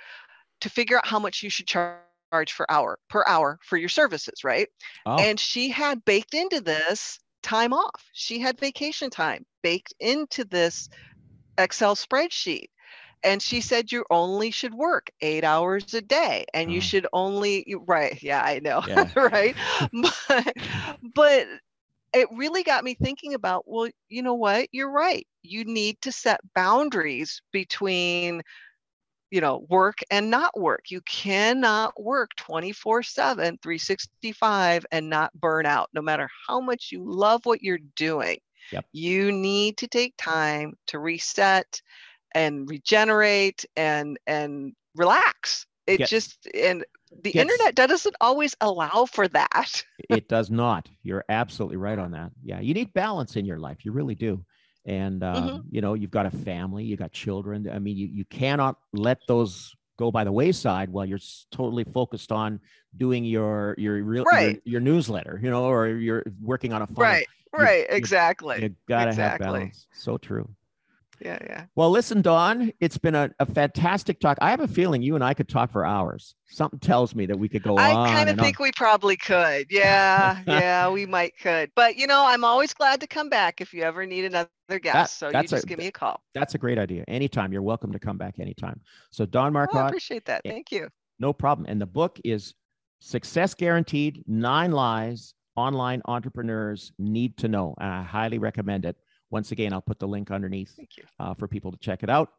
to 0.60 0.70
figure 0.70 0.98
out 0.98 1.08
how 1.08 1.20
much 1.20 1.42
you 1.42 1.50
should 1.50 1.68
charge 1.68 2.02
for 2.32 2.70
hour 2.72 3.00
per 3.10 3.24
hour 3.28 3.60
for 3.64 3.78
your 3.78 3.90
services, 3.90 4.44
right? 4.44 4.68
Oh. 5.06 5.18
And 5.18 5.40
she 5.40 5.70
had 5.70 6.04
baked 6.06 6.34
into 6.34 6.62
this 6.62 7.20
time 7.44 7.74
off. 7.74 8.04
She 8.14 8.40
had 8.40 8.60
vacation 8.60 9.10
time 9.10 9.46
baked 9.62 9.94
into 10.00 10.44
this 10.44 10.90
Excel 11.58 11.96
spreadsheet. 11.96 12.68
And 13.24 13.42
she 13.42 13.62
said 13.62 13.92
you 13.92 14.06
only 14.12 14.52
should 14.52 14.74
work 14.74 15.10
eight 15.22 15.44
hours 15.44 15.94
a 15.96 16.02
day 16.02 16.46
and 16.54 16.72
you 16.72 16.78
oh. 16.78 16.82
should 16.82 17.08
only, 17.14 17.76
right. 17.88 18.22
Yeah, 18.22 18.44
I 18.44 18.60
know. 18.60 18.84
Yeah. 18.88 19.10
right. 19.16 19.56
but, 20.28 20.54
but 21.16 21.48
it 22.16 22.30
really 22.32 22.64
got 22.64 22.84
me 22.84 22.96
thinking 22.96 23.34
about 23.34 23.64
well, 23.68 23.90
you 24.10 24.22
know 24.22 24.36
what? 24.36 24.70
You're 24.72 24.92
right. 24.92 25.28
You 25.44 25.66
need 25.66 26.00
to 26.02 26.12
set 26.12 26.40
boundaries 26.54 27.42
between 27.52 28.42
you 29.36 29.42
know 29.42 29.66
work 29.68 29.98
and 30.10 30.32
not 30.32 30.58
work 30.58 30.86
you 30.88 31.02
cannot 31.02 32.02
work 32.02 32.34
24 32.38 33.04
7 33.04 33.60
365 33.62 34.86
and 34.94 35.10
not 35.10 35.34
burn 35.34 35.66
out 35.66 35.90
no 35.94 36.02
matter 36.02 36.30
how 36.48 36.62
much 36.62 36.88
you 36.90 37.04
love 37.04 37.42
what 37.46 37.62
you're 37.62 37.78
doing 37.98 38.38
yep. 38.72 38.86
you 38.94 39.34
need 39.34 39.76
to 39.76 39.90
take 39.90 40.14
time 40.18 40.74
to 40.88 41.00
reset 41.00 41.82
and 42.34 42.70
regenerate 42.70 43.66
and 43.76 44.18
and 44.26 44.72
relax 44.96 45.66
it 45.86 46.00
yes. 46.00 46.10
just 46.10 46.48
and 46.56 46.86
the 47.22 47.34
yes. 47.36 47.42
internet 47.42 47.76
doesn't 47.76 48.16
always 48.22 48.56
allow 48.62 49.06
for 49.06 49.28
that 49.28 49.84
it 50.10 50.30
does 50.30 50.50
not 50.50 50.88
you're 51.04 51.26
absolutely 51.28 51.76
right 51.76 52.00
on 52.00 52.12
that 52.12 52.32
yeah 52.42 52.62
you 52.62 52.74
need 52.74 52.94
balance 52.94 53.36
in 53.36 53.44
your 53.44 53.60
life 53.60 53.84
you 53.84 53.92
really 53.92 54.16
do 54.16 54.42
and 54.86 55.24
uh, 55.24 55.36
mm-hmm. 55.36 55.58
you 55.72 55.82
know 55.82 55.94
you've 55.94 56.12
got 56.12 56.26
a 56.26 56.32
family 56.32 56.84
you 56.84 56.96
got 56.96 57.12
children 57.12 57.70
i 57.72 57.80
mean 57.80 57.98
you, 57.98 58.08
you 58.08 58.26
cannot 58.26 58.78
let 58.94 59.20
those 59.28 59.76
go 59.98 60.12
by 60.12 60.24
the 60.24 60.32
wayside 60.32 60.90
while 60.90 61.06
you're 61.06 61.20
totally 61.52 61.84
focused 61.84 62.32
on 62.32 62.60
doing 62.98 63.26
your 63.26 63.76
your 63.78 64.02
real 64.04 64.24
right. 64.24 64.62
your, 64.66 64.74
your, 64.74 64.82
newsletter 64.82 65.40
you 65.42 65.50
know 65.50 65.66
or 65.66 65.88
you're 65.88 66.24
working 66.42 66.74
on 66.74 66.82
a 66.82 66.88
funnel. 66.88 67.04
right 67.04 67.28
right 67.54 67.86
you, 67.90 67.96
exactly 67.96 68.58
you, 68.58 68.64
you 68.64 68.76
gotta 68.88 69.10
exactly. 69.10 69.46
have 69.46 69.54
balance 69.54 69.88
so 69.94 70.18
true 70.18 70.48
yeah, 71.20 71.38
yeah. 71.46 71.66
Well, 71.76 71.90
listen, 71.90 72.22
Dawn, 72.22 72.72
it's 72.80 72.98
been 72.98 73.16
a, 73.16 73.30
a, 73.40 73.46
fantastic 73.46 74.20
talk. 74.20 74.38
I 74.42 74.50
have 74.50 74.60
a 74.60 74.68
feeling 74.68 75.02
you 75.02 75.16
and 75.16 75.24
I 75.24 75.34
could 75.34 75.48
talk 75.48 75.72
for 75.72 75.86
hours. 75.86 76.36
Something 76.48 76.80
tells 76.80 77.16
me 77.16 77.26
that 77.26 77.38
we 77.38 77.50
could 77.50 77.64
go 77.64 77.78
I 77.78 77.94
on. 77.94 78.08
I 78.08 78.14
kind 78.14 78.30
of 78.30 78.38
think 78.38 78.60
on. 78.60 78.64
we 78.66 78.72
probably 78.76 79.18
could. 79.18 79.68
Yeah, 79.70 80.40
yeah, 80.48 80.90
we 80.90 81.06
might 81.06 81.38
could. 81.40 81.72
But 81.76 81.96
you 81.98 82.08
know, 82.08 82.26
I'm 82.26 82.44
always 82.44 82.74
glad 82.74 83.02
to 83.02 83.08
come 83.08 83.30
back 83.30 83.62
if 83.62 83.74
you 83.74 83.84
ever 83.84 84.06
need 84.06 84.26
another 84.26 84.50
guest. 84.70 84.94
That, 84.94 85.10
so 85.10 85.28
you 85.28 85.48
just 85.48 85.64
a, 85.64 85.68
give 85.68 85.80
me 85.80 85.88
a 85.88 85.92
call. 85.92 86.22
That's 86.34 86.56
a 86.56 86.58
great 86.58 86.78
idea. 86.78 87.04
Anytime. 87.08 87.52
You're 87.52 87.62
welcome 87.62 87.92
to 87.92 88.00
come 88.00 88.18
back 88.18 88.40
anytime. 88.40 88.82
So 89.12 89.26
Dawn 89.26 89.54
Marcotte. 89.54 89.76
Oh, 89.76 89.86
I 89.86 89.88
appreciate 89.88 90.26
that. 90.26 90.42
Eh, 90.46 90.52
Thank 90.52 90.72
you. 90.72 90.90
No 91.20 91.32
problem. 91.34 91.66
And 91.70 91.80
the 91.82 91.86
book 91.86 92.20
is 92.24 92.54
Success 93.00 93.54
Guaranteed: 93.54 94.24
Nine 94.28 94.72
Lies 94.72 95.34
Online 95.56 96.02
Entrepreneurs 96.06 96.92
Need 97.00 97.38
to 97.38 97.48
Know. 97.48 97.76
And 97.80 97.90
I 97.90 98.02
highly 98.04 98.38
recommend 98.38 98.86
it. 98.86 98.96
Once 99.32 99.52
again, 99.52 99.74
I'll 99.74 99.82
put 99.82 100.00
the 100.00 100.08
link 100.08 100.32
underneath 100.32 100.78
uh, 101.20 101.34
for 101.34 101.48
people 101.48 101.72
to 101.72 101.78
check 101.78 102.04
it 102.04 102.10
out. 102.10 102.30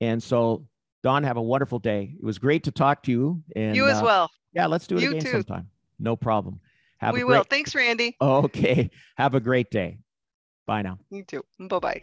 And 0.00 0.22
so, 0.22 0.66
Dawn, 1.02 1.22
have 1.24 1.36
a 1.36 1.42
wonderful 1.42 1.78
day. 1.78 2.14
It 2.18 2.24
was 2.24 2.38
great 2.38 2.64
to 2.64 2.70
talk 2.70 3.02
to 3.04 3.10
you. 3.10 3.42
And 3.56 3.74
you 3.74 3.86
as 3.86 4.00
uh, 4.00 4.04
well. 4.04 4.30
Yeah, 4.52 4.66
let's 4.66 4.86
do 4.86 4.96
it 4.96 5.02
you 5.02 5.10
again 5.10 5.22
too. 5.22 5.30
sometime. 5.30 5.68
No 5.98 6.16
problem. 6.16 6.60
Have 6.98 7.14
we 7.14 7.20
great... 7.20 7.38
will. 7.38 7.44
Thanks, 7.44 7.74
Randy. 7.74 8.16
Okay. 8.20 8.90
Have 9.16 9.34
a 9.34 9.40
great 9.40 9.70
day. 9.70 9.98
Bye 10.66 10.82
now. 10.82 10.98
You 11.10 11.24
too. 11.24 11.44
Bye 11.60 11.78
bye. 11.78 12.02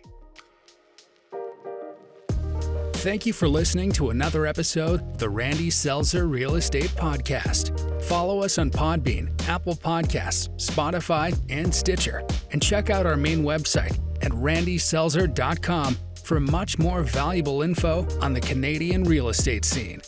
Thank 3.02 3.26
you 3.26 3.34
for 3.34 3.48
listening 3.48 3.92
to 3.94 4.12
another 4.12 4.46
episode 4.46 5.18
the 5.18 5.28
Randy 5.28 5.70
Selzer 5.72 6.30
Real 6.30 6.54
Estate 6.56 6.92
Podcast. 6.92 8.04
Follow 8.04 8.44
us 8.44 8.60
on 8.60 8.70
Podbean, 8.70 9.32
Apple 9.48 9.74
Podcasts, 9.74 10.50
Spotify, 10.64 11.36
and 11.50 11.74
Stitcher. 11.74 12.24
And 12.52 12.62
check 12.62 12.92
out 12.92 13.08
our 13.08 13.18
main 13.18 13.42
website, 13.42 13.98
at 14.22 14.32
randyselzer.com 14.32 15.98
for 16.24 16.40
much 16.40 16.80
more 16.80 17.04
valuable 17.04 17.62
info 17.62 18.08
on 18.22 18.34
the 18.34 18.42
Canadian 18.42 19.04
real 19.04 19.30
estate 19.30 19.66
scene. 19.66 20.02